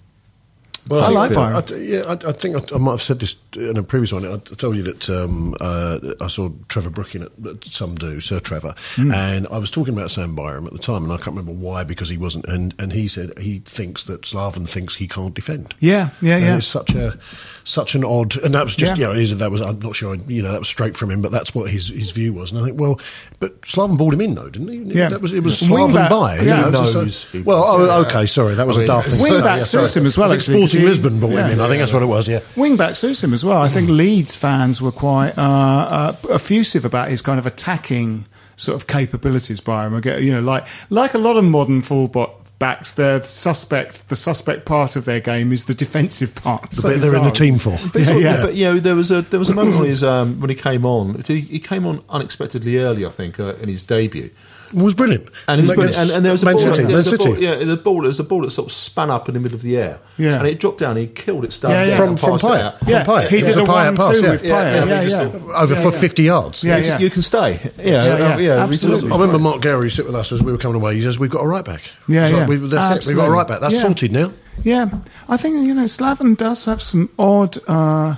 Well, 0.89 1.01
I 1.01 1.07
think- 1.07 1.15
like 1.17 1.35
Byram. 1.35 1.65
I, 1.81 1.83
yeah, 1.83 2.01
I, 2.03 2.13
I 2.29 2.33
think 2.33 2.57
I, 2.73 2.75
I 2.75 2.79
might 2.79 2.91
have 2.93 3.03
said 3.03 3.21
this 3.21 3.37
in 3.57 3.77
a 3.77 3.83
previous 3.83 4.13
one. 4.13 4.25
I, 4.25 4.35
I 4.35 4.39
told 4.39 4.77
you 4.77 4.83
that 4.85 5.09
um, 5.11 5.55
uh, 5.61 5.99
I 6.21 6.27
saw 6.29 6.51
Trevor 6.69 6.91
Brooking 6.91 7.23
at, 7.23 7.33
at 7.47 7.65
Some 7.65 7.95
Do, 7.97 8.21
Sir 8.21 8.41
Trevor, 8.41 8.75
Hmm. 8.97 9.13
and 9.13 9.47
I 9.51 9.59
was 9.59 9.71
talking 9.71 9.95
about 9.95 10.11
Sam 10.11 10.35
Byram 10.35 10.67
at 10.67 10.73
the 10.73 10.79
time, 10.79 11.05
and 11.05 11.13
I 11.13 11.17
can't 11.17 11.29
remember 11.37 11.53
why 11.53 11.85
because 11.85 12.09
he 12.09 12.17
wasn't. 12.17 12.47
And, 12.47 12.75
and 12.79 12.93
he 12.93 13.09
said 13.09 13.37
he 13.39 13.59
thinks 13.61 14.05
that 14.05 14.23
Slaven 14.23 14.69
thinks 14.69 14.97
he 14.97 15.09
can't 15.09 15.35
defend. 15.35 15.75
Yeah, 15.81 16.11
yeah, 16.21 16.37
And 16.37 16.45
yeah. 16.45 16.57
It's 16.59 16.67
such 16.67 16.95
a 16.95 17.19
such 17.65 17.95
an 17.95 18.05
odd, 18.05 18.37
and 18.39 18.55
that 18.55 18.65
was 18.65 18.75
just 18.75 18.97
Yeah. 18.99 19.13
you 19.13 19.15
know, 19.29 19.35
that 19.37 19.51
was 19.51 19.61
I'm 19.61 19.79
not 19.81 19.95
sure 19.95 20.15
you 20.27 20.43
know 20.43 20.53
that 20.53 20.59
was 20.61 20.69
straight 20.69 20.97
from 20.97 21.11
him, 21.11 21.21
but 21.23 21.33
that's 21.33 21.55
what 21.55 21.71
his 21.71 21.89
his 21.89 22.11
view 22.13 22.33
was. 22.33 22.51
And 22.51 22.61
I 22.61 22.65
think, 22.65 22.81
well, 22.81 22.99
but 23.41 23.61
Slaven 23.63 23.97
brought 23.99 24.15
him 24.15 24.21
in 24.23 24.35
though, 24.35 24.49
didn't 24.49 24.69
he? 24.69 24.99
Yeah. 24.99 25.09
that 25.11 25.21
was 25.21 25.35
it 25.35 25.43
was 25.45 25.61
Wing 25.63 25.71
Slaven 25.91 25.95
back- 25.95 26.11
by. 26.11 26.37
yeah. 26.37 26.67
you 26.67 26.71
know, 26.73 26.83
Who 26.83 26.93
so- 26.93 27.03
knows 27.03 27.27
well, 27.45 27.65
oh, 27.67 28.01
okay, 28.07 28.27
sorry, 28.27 28.55
that 28.55 28.67
was 28.67 28.77
I 28.79 28.81
a 28.81 28.83
mean, 28.83 28.89
daft 28.89 29.09
thing. 29.09 29.23
Wing 29.23 29.41
back 29.43 29.59
Yeah, 29.59 29.65
suits 29.65 29.97
him 29.97 30.07
as 30.07 30.17
well, 30.17 30.31
I 30.33 30.35
actually, 30.37 30.63
Sporting 30.79 30.87
'cause 30.87 30.97
Lisbon 31.05 31.21
brought 31.21 31.31
him 31.31 31.39
yeah. 31.39 31.51
in. 31.51 31.61
I 31.61 31.69
think 31.69 31.81
that's 31.81 31.93
what 31.93 32.03
it 32.03 32.07
was. 32.07 32.29
Yeah. 32.29 32.41
Wingback 32.57 32.97
suits 32.97 33.23
him 33.23 33.35
as 33.35 33.45
well. 33.45 33.61
I 33.61 33.69
think 33.69 33.89
Leeds 33.91 34.35
fans 34.35 34.81
were 34.81 34.93
quite 34.93 35.37
uh, 35.39 35.43
uh, 35.43 36.17
effusive 36.31 36.85
about 36.85 37.09
his 37.09 37.23
kind 37.23 37.39
of 37.39 37.47
attacking 37.47 38.27
sort 38.57 38.75
of 38.77 38.87
capabilities 38.87 39.61
by 39.61 39.87
him. 39.87 39.95
Again, 39.95 40.23
You 40.23 40.33
know, 40.33 40.41
like 40.41 40.67
like 40.91 41.15
a 41.15 41.19
lot 41.19 41.37
of 41.37 41.45
modern 41.45 41.83
fullback 41.83 42.31
backs, 42.59 42.95
their 42.95 43.23
suspect, 43.23 44.09
the 44.09 44.17
suspect 44.17 44.65
part 44.67 44.97
of 44.97 45.05
their 45.05 45.21
game 45.21 45.53
is 45.53 45.67
the 45.67 45.75
defensive 45.75 46.35
part. 46.35 46.69
The 46.73 46.83
bit 46.83 47.01
they're 47.01 47.15
in 47.15 47.23
the 47.23 47.31
team 47.31 47.59
for. 47.59 47.79
But, 47.93 48.03
Yeah, 48.03 48.17
yeah. 48.17 48.43
but 48.43 48.55
you 48.57 48.65
know, 48.65 48.79
there 48.81 48.97
was 48.97 49.11
a 49.13 49.23
there 49.23 49.39
was 49.39 49.49
a 49.49 49.55
moment 49.55 49.77
on 49.77 49.85
his 49.85 50.03
um, 50.03 50.41
when 50.41 50.51
he 50.51 50.57
came 50.57 50.85
on. 50.85 51.23
He, 51.27 51.41
he 51.41 51.61
came 51.61 51.87
on 51.87 52.03
unexpectedly 52.09 52.79
early, 52.79 53.07
I 53.07 53.11
think, 53.11 53.39
uh, 53.39 53.55
in 53.63 53.69
his 53.69 53.83
debut. 53.85 54.31
It 54.71 54.83
was 54.83 54.93
brilliant. 54.95 55.27
And, 55.47 55.61
it 55.61 55.63
was 55.65 55.73
brilliant. 55.75 55.97
and, 55.99 56.11
and 56.11 56.25
there 56.25 56.33
was 56.33 56.43
a 56.43 56.47
Man 56.47 56.55
ball, 56.57 56.75
City, 56.75 56.85
there 56.85 56.97
was 56.97 57.07
Man 57.07 57.15
a 57.15 57.19
ball, 57.19 57.39
yeah, 57.39 57.55
the 57.57 57.77
ball. 57.77 58.01
There 58.03 58.09
was 58.09 58.21
a 58.21 58.25
ball 58.25 58.43
that 58.43 58.51
sort 58.51 58.67
of 58.69 58.73
span 58.73 59.11
up 59.11 59.27
in 59.29 59.35
the 59.35 59.41
middle 59.41 59.57
of 59.57 59.63
the 59.63 59.77
air, 59.79 59.99
Yeah. 60.19 60.39
and 60.39 60.47
it 60.47 60.61
dropped 60.61 60.79
down. 60.79 60.97
He 60.97 61.07
killed 61.07 61.45
it, 61.45 61.53
started 61.53 61.77
Yeah, 61.79 61.85
yeah. 61.87 61.97
From- 61.97 62.09
and 62.11 62.21
from 62.21 62.31
passed 62.39 62.45
Payet. 62.45 62.89
Yeah, 62.89 63.05
From 63.05 63.15
Payet. 63.15 63.29
he 63.29 63.37
It 63.39 63.45
did 63.47 63.57
a 63.59 63.63
a 63.63 63.65
Payet 63.65 63.69
one 63.69 63.97
pass, 63.97 64.15
two 64.15 64.23
yeah. 64.23 64.31
with 64.31 64.45
Yeah, 64.45 64.55
Payet. 64.63 64.75
yeah, 64.75 64.85
Yeah, 64.85 65.03
he 65.03 65.11
yeah, 65.11 65.19
over 65.55 65.75
Yeah, 65.75 65.81
for 65.83 65.93
yeah. 65.93 65.99
50 65.99 66.23
yards. 66.23 66.65
Yeah, 66.65 66.77
You- 66.77 66.85
yeah. 66.85 66.99
You 66.99 67.11
can 67.11 67.23
stay. 67.23 67.61
Yeah, 67.79 67.85
Yeah, 68.05 68.19
yeah, 68.19 68.39
yeah, 68.39 68.63
absolutely. 68.65 69.11
I 69.11 69.15
remember 69.15 69.39
Mark 69.39 69.63
Gary 69.63 69.91
sit 69.91 70.05
with 70.07 70.15
us 70.15 70.33
as 70.33 70.43
we 70.43 70.53
were 70.53 70.59
coming 70.59 70.77
away. 70.81 70.97
He 70.97 71.03
says, 71.03 71.19
"We've 71.19 71.31
got 71.31 71.43
a 71.45 71.49
right 71.49 71.65
back." 71.65 71.83
Yeah, 72.07 72.29
yeah. 72.29 72.47
we- 72.47 72.57
that's 72.57 73.07
it. 73.07 73.09
We've 73.09 73.17
got 73.17 73.27
a 73.29 73.31
right 73.31 73.49
back. 73.49 73.61
That's 73.61 73.75
Yeah. 73.75 73.83
sorted 73.83 74.13
now. 74.13 74.33
Yeah, 74.65 74.91
I 75.29 75.37
think 75.39 75.65
you 75.67 75.73
know 75.73 75.85
Slaven 75.85 76.37
does 76.37 76.65
have 76.67 76.83
some 76.83 77.09
odd, 77.19 77.57
uh, 77.69 78.17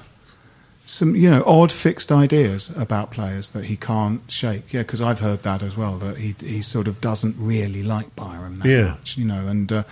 some 0.91 1.15
you 1.15 1.31
know 1.31 1.45
odd 1.47 1.71
fixed 1.71 2.11
ideas 2.11 2.71
about 2.77 3.11
players 3.11 3.53
that 3.53 3.65
he 3.67 3.77
can't 3.77 4.21
shake. 4.31 4.73
Yeah, 4.73 4.83
because 4.83 5.01
I've 5.01 5.21
heard 5.21 5.43
that 5.45 5.63
as 5.63 5.77
well 5.77 5.99
that 5.99 6.17
he 6.19 6.35
he 6.41 6.63
sort 6.63 6.89
of 6.89 7.01
doesn't 7.01 7.37
really 7.39 7.83
like 7.83 8.15
Byram 8.17 8.59
that 8.61 8.69
Yeah. 8.69 8.91
much. 8.91 9.17
You 9.17 9.25
know, 9.27 9.47
and 9.47 9.71
uh, 9.73 9.83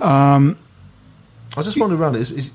um, 0.00 0.56
I 1.56 1.62
just 1.62 1.78
wonder 1.78 1.96
around. 1.96 2.16
Is, 2.16 2.30
is, 2.32 2.50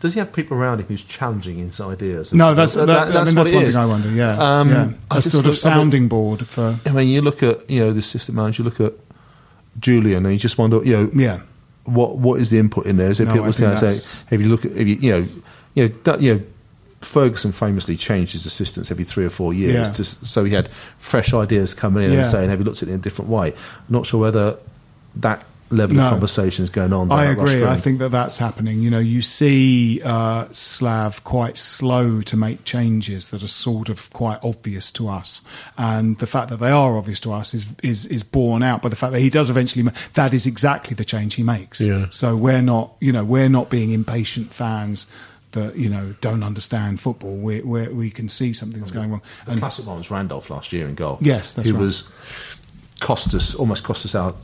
does 0.00 0.12
he 0.12 0.18
have 0.18 0.32
people 0.32 0.56
around 0.58 0.80
him 0.80 0.86
who's 0.88 1.02
challenging 1.04 1.56
his 1.58 1.80
ideas? 1.80 2.32
no, 2.32 2.54
that's 2.54 2.74
that, 2.74 2.86
That- 2.86 3.16
I 3.16 3.24
mean, 3.24 3.34
that's 3.34 3.50
one 3.50 3.62
is. 3.64 3.74
thing 3.74 3.82
I 3.82 3.86
wonder. 3.86 4.10
Yeah, 4.10 4.36
Um, 4.60 4.68
yeah. 4.68 4.92
A 5.10 5.22
sort 5.22 5.46
of 5.46 5.52
look- 5.54 5.64
I 5.64 5.68
mean- 5.68 5.76
sounding 5.76 6.08
board 6.08 6.46
for 6.46 6.78
I 6.84 6.90
mean, 6.90 7.08
you 7.08 7.22
look 7.22 7.42
at 7.42 7.68
you 7.70 7.80
know 7.80 7.92
the 7.92 8.00
assistant 8.00 8.36
manager. 8.36 8.62
You 8.62 8.68
look 8.68 8.80
at 8.80 8.92
Julian, 9.78 10.24
and 10.26 10.32
you 10.34 10.38
just 10.40 10.58
wonder, 10.58 10.82
you 10.84 10.96
know, 10.96 11.10
yeah. 11.14 11.40
what 11.84 12.16
what 12.18 12.40
is 12.40 12.50
the 12.50 12.58
input 12.58 12.86
in 12.86 12.96
there? 12.96 13.10
Is 13.10 13.18
there 13.18 13.26
No, 13.26 13.32
people 13.34 13.52
saying, 13.52 13.76
say, 13.76 14.24
if 14.30 14.40
you 14.40 14.48
look 14.48 14.64
at, 14.64 14.72
if 14.72 14.86
you, 14.88 14.94
you 14.96 15.10
know, 15.12 15.26
you 15.74 15.88
know, 15.88 15.94
that, 16.04 16.20
you 16.20 16.34
know, 16.34 16.40
Ferguson 17.06 17.52
famously 17.52 17.96
changed 17.96 18.32
his 18.32 18.44
assistants 18.46 18.90
every 18.90 19.04
three 19.04 19.24
or 19.24 19.30
four 19.30 19.54
years, 19.54 19.72
Yeah. 19.88 19.92
to, 19.92 20.04
so 20.04 20.44
he 20.44 20.52
had 20.54 20.68
fresh 20.98 21.32
ideas 21.32 21.72
coming 21.74 22.02
in 22.04 22.12
Yeah. 22.12 22.18
and 22.18 22.26
saying, 22.26 22.50
have 22.50 22.58
you 22.58 22.64
looked 22.64 22.82
at 22.82 22.88
it 22.88 22.92
in 22.92 22.98
a 23.00 23.02
different 23.02 23.30
way? 23.30 23.48
I'm 23.52 23.54
not 23.88 24.06
sure 24.06 24.20
whether 24.20 24.56
that 25.16 25.44
level 25.68 25.96
No. 25.96 26.04
of 26.04 26.10
conversation 26.10 26.62
is 26.62 26.70
going 26.70 26.92
on. 26.92 27.10
I 27.10 27.24
agree. 27.24 27.64
I 27.64 27.76
think 27.76 27.98
that 27.98 28.10
that's 28.12 28.36
happening. 28.36 28.80
You 28.82 28.88
know, 28.90 29.00
you 29.00 29.20
see 29.20 30.00
uh, 30.04 30.46
Slav 30.52 31.24
quite 31.24 31.56
slow 31.56 32.20
to 32.22 32.36
make 32.36 32.64
changes 32.64 33.30
that 33.30 33.42
are 33.42 33.48
sort 33.48 33.88
of 33.88 34.08
quite 34.12 34.38
obvious 34.44 34.92
to 34.92 35.08
us, 35.08 35.40
and 35.76 36.16
the 36.18 36.26
fact 36.28 36.50
that 36.50 36.58
they 36.60 36.70
are 36.70 36.96
obvious 36.96 37.18
to 37.20 37.32
us 37.32 37.52
is 37.52 37.66
is 37.82 38.06
is 38.06 38.22
borne 38.22 38.62
out 38.62 38.80
by 38.80 38.88
the 38.88 38.94
fact 38.96 39.12
that 39.12 39.18
he 39.20 39.28
does 39.30 39.50
eventually. 39.50 39.82
ma- 39.82 39.90
That 40.14 40.32
is 40.32 40.46
exactly 40.46 40.94
the 40.94 41.04
change 41.04 41.34
he 41.34 41.42
makes. 41.42 41.80
Yeah. 41.80 42.06
So 42.10 42.36
we're 42.36 42.62
not, 42.62 42.92
you 43.00 43.10
know, 43.10 43.24
we're 43.24 43.48
not 43.48 43.68
being 43.68 43.90
impatient 43.90 44.54
fans 44.54 45.08
that 45.56 45.76
you 45.76 45.88
know 45.88 46.14
don't 46.20 46.42
understand 46.44 47.00
football. 47.00 47.36
We 47.36 47.60
we 47.62 47.88
we 47.88 48.10
can 48.10 48.28
see 48.28 48.52
something 48.52 48.78
that's 48.78 48.92
oh, 48.92 48.94
going 48.94 49.10
wrong. 49.10 49.22
the 49.44 49.52
And 49.52 49.60
classic 49.60 49.86
one 49.86 49.98
was 49.98 50.10
Randolph 50.10 50.50
last 50.50 50.72
year 50.72 50.86
in 50.86 50.94
goal. 50.94 51.18
Yes, 51.20 51.54
that's 51.54 51.66
he 51.66 51.72
right. 51.72 51.80
was 51.80 52.04
cost 53.00 53.34
us 53.34 53.54
almost 53.54 53.84
cost 53.84 54.04
us 54.04 54.14
our 54.14 54.34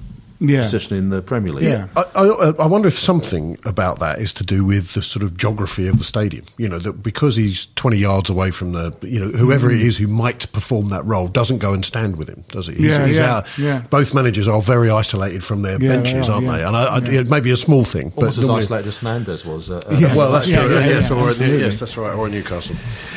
Yeah. 0.48 0.62
position 0.62 0.96
in 0.96 1.10
the 1.10 1.22
Premier 1.22 1.52
League. 1.52 1.64
Yeah. 1.64 1.86
I, 1.96 2.04
I, 2.16 2.24
I 2.58 2.66
wonder 2.66 2.88
if 2.88 2.98
something 2.98 3.58
about 3.64 3.98
that 4.00 4.18
is 4.18 4.32
to 4.34 4.44
do 4.44 4.64
with 4.64 4.92
the 4.94 5.02
sort 5.02 5.22
of 5.22 5.36
geography 5.36 5.86
of 5.88 5.98
the 5.98 6.04
stadium. 6.04 6.44
You 6.58 6.68
know, 6.68 6.78
that 6.80 7.02
because 7.02 7.36
he's 7.36 7.66
20 7.76 7.96
yards 7.96 8.28
away 8.30 8.50
from 8.50 8.72
the, 8.72 8.94
you 9.02 9.20
know, 9.20 9.30
whoever 9.30 9.68
Mm. 9.70 9.74
it 9.74 9.82
is 9.82 9.96
who 9.96 10.08
might 10.08 10.50
perform 10.52 10.88
that 10.88 11.04
role 11.06 11.28
doesn't 11.28 11.58
go 11.58 11.72
and 11.72 11.84
stand 11.84 12.16
with 12.16 12.28
him, 12.28 12.44
does 12.48 12.66
he? 12.66 12.74
He's, 12.74 12.84
Yeah, 12.86 13.06
he's 13.06 13.16
yeah, 13.18 13.36
out- 13.36 13.58
yeah. 13.58 13.82
Both 13.90 14.12
managers 14.14 14.48
are 14.48 14.60
very 14.60 14.90
isolated 14.90 15.44
from 15.44 15.62
their 15.62 15.72
Yeah, 15.74 15.78
they 15.78 15.88
benches, 15.88 16.28
are, 16.28 16.32
aren't 16.34 16.46
yeah. 16.46 16.56
they? 16.56 16.64
And 16.64 16.76
I, 16.76 16.84
I, 16.84 16.98
Yeah. 16.98 17.20
it 17.20 17.28
may 17.30 17.40
be 17.40 17.50
a 17.52 17.56
small 17.56 17.84
thing, 17.84 18.08
but 18.10 18.22
Almost 18.22 18.38
as 18.38 18.46
normally- 18.46 18.64
isolated 18.64 18.88
as 18.88 18.98
Fernandes 18.98 19.44
was. 19.46 19.70
Uh, 19.70 19.76
uh, 19.76 19.96
Yes. 19.98 20.16
Well, 20.16 20.32
that's 20.32 20.48
Yeah, 20.48 20.64
true. 20.64 20.74
yeah, 20.74 20.86
yes, 20.86 21.10
yeah, 21.10 21.16
or, 21.16 21.28
absolutely. 21.28 21.60
yes, 21.60 21.78
that's 21.78 21.96
right. 21.96 22.14
Or 22.14 22.28
Newcastle. 22.28 22.74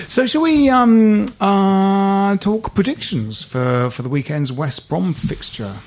So, 0.07 0.25
shall 0.27 0.41
we 0.41 0.69
um, 0.69 1.25
uh, 1.41 2.37
talk 2.37 2.75
predictions 2.75 3.41
for, 3.43 3.89
for 3.89 4.01
the 4.03 4.09
weekend's 4.09 4.51
West 4.51 4.87
Brom 4.89 5.13
fixture? 5.13 5.79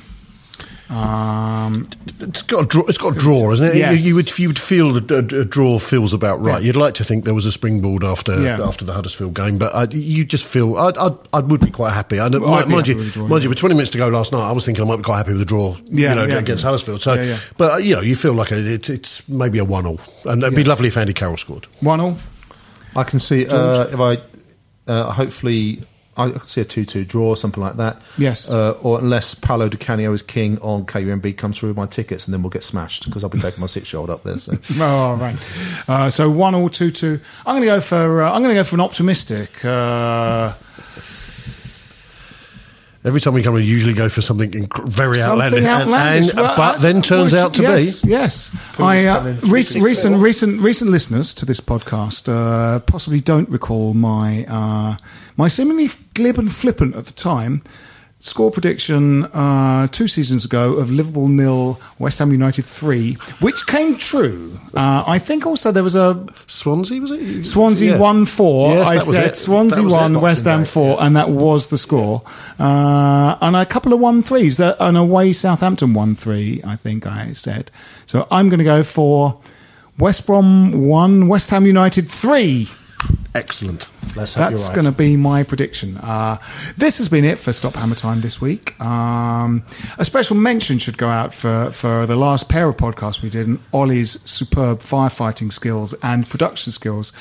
Um, 0.90 1.88
It's 2.20 2.42
got 2.42 2.64
a 2.64 2.66
draw. 2.66 2.84
It's 2.86 2.96
got 2.98 3.14
a 3.14 3.18
draw, 3.18 3.50
isn't 3.52 3.64
it? 3.66 3.76
Yes. 3.76 4.02
You, 4.04 4.08
you 4.10 4.14
would 4.16 4.38
you 4.38 4.48
would 4.48 4.58
feel 4.58 4.92
that 4.94 5.10
a, 5.10 5.40
a 5.40 5.44
draw 5.44 5.78
feels 5.78 6.12
about 6.14 6.40
right. 6.42 6.60
Yeah. 6.62 6.66
You'd 6.68 6.76
like 6.76 6.94
to 6.94 7.04
think 7.04 7.24
there 7.24 7.34
was 7.34 7.44
a 7.44 7.52
springboard 7.52 8.04
after 8.04 8.40
Yeah. 8.40 8.58
after 8.62 8.84
the 8.86 8.92
Huddersfield 8.94 9.34
game, 9.34 9.58
but 9.58 9.74
I, 9.74 9.84
you 9.94 10.24
just 10.24 10.44
feel 10.44 10.76
I 10.78 10.92
I 10.98 11.10
I 11.34 11.40
would 11.40 11.60
be 11.60 11.70
quite 11.70 11.92
happy. 11.92 12.20
I, 12.20 12.28
know- 12.28 12.40
Well, 12.40 12.54
I'd 12.54 12.66
be 12.68 12.72
mind 12.74 12.86
happy 12.86 12.90
you, 12.92 12.96
with 12.98 13.08
a 13.08 13.12
draw, 13.12 13.28
mind 13.28 13.42
yeah. 13.42 13.44
you, 13.44 13.48
with 13.50 13.58
twenty 13.58 13.74
minutes 13.74 13.90
to 13.92 13.98
go 13.98 14.08
last 14.08 14.32
night, 14.32 14.48
I 14.48 14.52
was 14.52 14.64
thinking 14.64 14.82
I 14.82 14.86
might 14.86 14.96
be 14.96 15.02
quite 15.02 15.18
happy 15.18 15.32
with 15.32 15.42
a 15.42 15.46
draw. 15.46 15.76
Yeah, 15.86 16.10
you 16.10 16.14
know, 16.14 16.24
yeah. 16.26 16.38
against 16.38 16.64
Huddersfield. 16.64 17.02
So, 17.02 17.14
Yeah, 17.14 17.22
yeah. 17.22 17.38
but 17.58 17.72
uh, 17.72 17.76
you 17.76 17.94
know, 17.94 18.00
you 18.00 18.16
feel 18.16 18.32
like 18.32 18.50
a, 18.50 18.58
it's 18.74 18.88
it's 18.88 19.28
maybe 19.28 19.58
a 19.58 19.64
one 19.64 19.84
all, 19.86 20.00
and 20.24 20.42
it'd 20.42 20.54
be 20.56 20.64
lovely 20.64 20.88
if 20.88 20.96
Andy 20.96 21.12
Carroll 21.12 21.36
scored. 21.36 21.66
one 21.80 22.00
all. 22.00 22.16
I 22.96 23.04
can 23.04 23.18
see 23.18 23.46
uh, 23.46 23.86
if 23.88 24.00
I 24.00 24.16
uh, 24.90 25.12
hopefully 25.12 25.80
I 26.18 26.30
can 26.30 26.46
see 26.46 26.60
a 26.60 26.64
two-two 26.64 27.04
draw, 27.04 27.34
something 27.34 27.62
like 27.62 27.76
that. 27.76 28.02
Yes. 28.18 28.50
uh, 28.50 28.72
or 28.82 28.98
unless 28.98 29.34
Paolo 29.34 29.68
Di 29.68 29.76
Canio 29.78 30.12
is 30.12 30.22
king 30.22 30.58
on 30.60 30.84
KUMB 30.84 31.36
comes 31.36 31.58
through 31.58 31.70
with 31.70 31.76
my 31.76 31.86
tickets, 31.86 32.24
and 32.26 32.34
then 32.34 32.42
we'll 32.42 32.50
get 32.50 32.64
smashed 32.64 33.04
because 33.06 33.22
I'll 33.24 33.30
be 33.30 33.38
taking 33.40 33.60
my 33.60 33.66
six-year-old 33.66 34.10
up 34.10 34.22
there. 34.24 34.38
So 34.38 34.52
Oh, 34.80 35.14
right. 35.16 35.88
Uh, 35.88 36.10
so 36.10 36.28
one 36.28 36.54
or 36.54 36.68
two 36.68 36.90
two. 36.90 37.20
I'm 37.46 37.52
going 37.54 37.62
to 37.62 37.66
go 37.66 37.80
for. 37.80 38.22
Uh, 38.22 38.32
I'm 38.32 38.42
going 38.42 38.54
to 38.54 38.60
go 38.60 38.64
for 38.64 38.76
an 38.76 38.80
optimistic. 38.80 39.64
Uh, 39.64 40.52
Every 43.04 43.20
time 43.20 43.32
we 43.32 43.44
come, 43.44 43.54
we 43.54 43.62
usually 43.62 43.92
go 43.94 44.08
for 44.08 44.20
something 44.20 44.50
inc- 44.50 44.88
very 44.88 45.22
outlandish, 45.22 45.62
something 45.62 45.68
and- 45.72 45.82
outlandish. 45.82 46.28
and- 46.30 46.36
Well, 46.40 46.56
but 46.56 46.64
that's- 46.78 46.82
then 46.82 47.00
turns 47.00 47.32
which- 47.32 47.40
out 47.40 47.54
to 47.54 47.62
yes, 47.62 48.02
be 48.02 48.10
yes. 48.10 48.50
I 48.78 49.06
uh, 49.06 49.22
come 49.22 49.50
recent, 49.50 49.84
recent 49.84 50.16
recent 50.16 50.60
recent 50.60 50.90
listeners 50.90 51.32
to 51.34 51.46
this 51.46 51.60
podcast 51.60 52.28
uh, 52.28 52.80
possibly 52.80 53.20
don't 53.20 53.48
recall 53.50 53.94
my 53.94 54.44
uh, 54.46 54.96
my 55.38 55.48
seemingly 55.48 55.88
glib 56.12 56.38
and 56.38 56.52
flippant 56.52 56.94
at 56.94 57.06
the 57.06 57.12
time 57.14 57.62
score 58.20 58.50
prediction 58.50 59.24
uh, 59.26 59.86
two 59.86 60.08
seasons 60.08 60.44
ago 60.44 60.72
of 60.72 60.90
Liverpool 60.90 61.28
nil, 61.28 61.80
West 62.00 62.18
Ham 62.18 62.32
United 62.32 62.64
three, 62.64 63.14
which 63.40 63.64
came 63.66 63.96
true. 63.96 64.58
Uh, 64.74 65.04
I 65.06 65.20
think 65.20 65.46
also 65.46 65.70
there 65.70 65.84
was 65.84 65.94
a 65.94 66.26
Swansea. 66.48 67.00
Was 67.00 67.12
it 67.12 67.44
Swansea 67.44 67.92
Yeah. 67.92 67.98
won 67.98 68.26
four. 68.26 68.70
Yes, 68.74 68.88
I 68.88 68.98
said 68.98 69.24
it. 69.28 69.36
Swansea 69.36 69.84
one, 69.84 70.20
West 70.20 70.44
Ham 70.46 70.64
four, 70.64 70.96
yeah. 70.96 71.06
and 71.06 71.14
that 71.16 71.30
was 71.30 71.68
the 71.68 71.78
score. 71.78 72.22
Uh, 72.58 73.36
and 73.40 73.54
a 73.54 73.64
couple 73.64 73.92
of 73.92 74.00
one 74.00 74.22
threes. 74.24 74.58
Uh, 74.58 74.74
an 74.80 74.96
away 74.96 75.32
Southampton 75.32 75.94
one 75.94 76.16
three. 76.16 76.60
I 76.66 76.74
think 76.74 77.06
I 77.06 77.34
said. 77.34 77.70
So 78.06 78.26
I'm 78.32 78.48
going 78.48 78.58
to 78.58 78.64
go 78.64 78.82
for 78.82 79.40
West 79.96 80.26
Brom 80.26 80.88
one, 80.88 81.28
West 81.28 81.50
Ham 81.50 81.66
United 81.66 82.08
three. 82.10 82.68
Excellent. 83.34 83.88
That's 84.14 84.36
right. 84.36 84.74
going 84.74 84.86
to 84.86 84.92
be 84.92 85.16
my 85.16 85.42
prediction. 85.42 85.96
Uh, 85.98 86.38
this 86.76 86.98
has 86.98 87.08
been 87.08 87.24
it 87.24 87.38
for 87.38 87.52
Stop 87.52 87.74
Hammer 87.76 87.94
Time 87.94 88.20
this 88.20 88.40
week. 88.40 88.80
Um, 88.80 89.64
a 89.98 90.04
special 90.04 90.34
mention 90.34 90.78
should 90.78 90.98
go 90.98 91.08
out 91.08 91.32
for, 91.32 91.70
for 91.72 92.06
the 92.06 92.16
last 92.16 92.48
pair 92.48 92.68
of 92.68 92.76
podcasts 92.76 93.22
we 93.22 93.30
did 93.30 93.46
and 93.46 93.60
Ollie's 93.72 94.18
superb 94.24 94.80
firefighting 94.80 95.52
skills 95.52 95.94
and 96.02 96.28
production 96.28 96.72
skills 96.72 97.12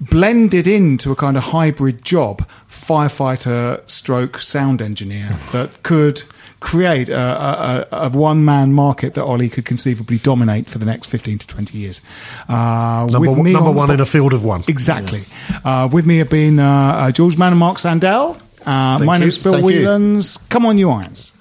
blended 0.00 0.66
into 0.66 1.12
a 1.12 1.16
kind 1.16 1.36
of 1.36 1.44
hybrid 1.44 2.04
job, 2.04 2.48
firefighter 2.68 3.88
stroke 3.88 4.38
sound 4.38 4.82
engineer 4.82 5.36
that 5.52 5.82
could 5.82 6.22
create 6.62 7.08
a, 7.08 7.18
a, 7.18 7.86
a, 7.92 8.06
a 8.06 8.08
one-man 8.10 8.72
market 8.72 9.14
that 9.14 9.24
Ollie 9.24 9.48
could 9.50 9.64
conceivably 9.66 10.18
dominate 10.18 10.68
for 10.70 10.78
the 10.78 10.86
next 10.86 11.06
15 11.06 11.38
to 11.38 11.46
20 11.46 11.78
years. 11.78 12.00
Uh, 12.48 13.06
Number, 13.10 13.30
with 13.30 13.38
me 13.38 13.52
number 13.52 13.70
on 13.70 13.74
one 13.76 13.88
po- 13.88 13.94
in 13.94 14.00
a 14.00 14.06
field 14.06 14.32
of 14.32 14.42
one. 14.44 14.62
Exactly. 14.68 15.24
Uh, 15.64 15.88
with 15.92 16.06
me 16.06 16.18
have 16.18 16.30
been 16.30 16.58
uh, 16.58 16.64
uh, 16.66 17.10
George 17.10 17.36
Mann 17.36 17.52
and 17.52 17.58
Mark 17.60 17.78
Sandell. 17.78 18.36
Uh, 18.64 18.96
Thank 18.98 19.06
my 19.06 19.16
you. 19.16 19.20
name's 19.20 19.36
Phil 19.36 19.52
Thank 19.54 19.70
you. 19.72 19.82
Whelans. 19.82 20.38
Come 20.48 20.64
on, 20.64 20.78
you 20.78 20.88
irons. 20.90 21.32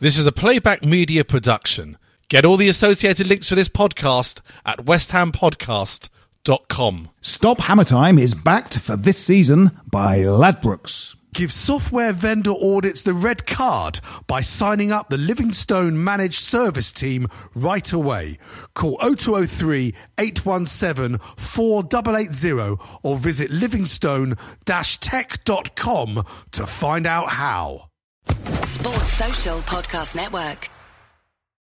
This 0.00 0.18
is 0.18 0.26
a 0.26 0.32
playback 0.32 0.84
media 0.84 1.24
production. 1.24 1.96
Get 2.28 2.44
all 2.44 2.56
the 2.56 2.68
associated 2.68 3.26
links 3.26 3.48
for 3.48 3.54
this 3.54 3.68
podcast 3.68 4.40
at 4.66 4.80
westhampodcast.com. 4.80 7.10
Stop 7.20 7.60
Hammer 7.60 7.84
Time 7.84 8.18
is 8.18 8.34
backed 8.34 8.78
for 8.78 8.96
this 8.96 9.16
season 9.18 9.70
by 9.86 10.18
Ladbrokes. 10.18 11.14
Give 11.34 11.52
software 11.52 12.12
vendor 12.12 12.52
audits 12.52 13.02
the 13.02 13.12
red 13.12 13.44
card 13.44 13.98
by 14.28 14.40
signing 14.40 14.92
up 14.92 15.10
the 15.10 15.18
Livingstone 15.18 16.02
Managed 16.02 16.40
Service 16.40 16.92
Team 16.92 17.26
right 17.56 17.92
away. 17.92 18.38
Call 18.74 18.96
0203 18.98 19.94
817 20.18 21.18
4880 21.36 22.80
or 23.02 23.16
visit 23.16 23.50
livingstone-tech.com 23.50 26.24
to 26.52 26.66
find 26.66 27.06
out 27.06 27.28
how. 27.28 27.88
Sports 28.62 29.12
Social 29.12 29.58
Podcast 29.58 30.14
Network. 30.14 30.70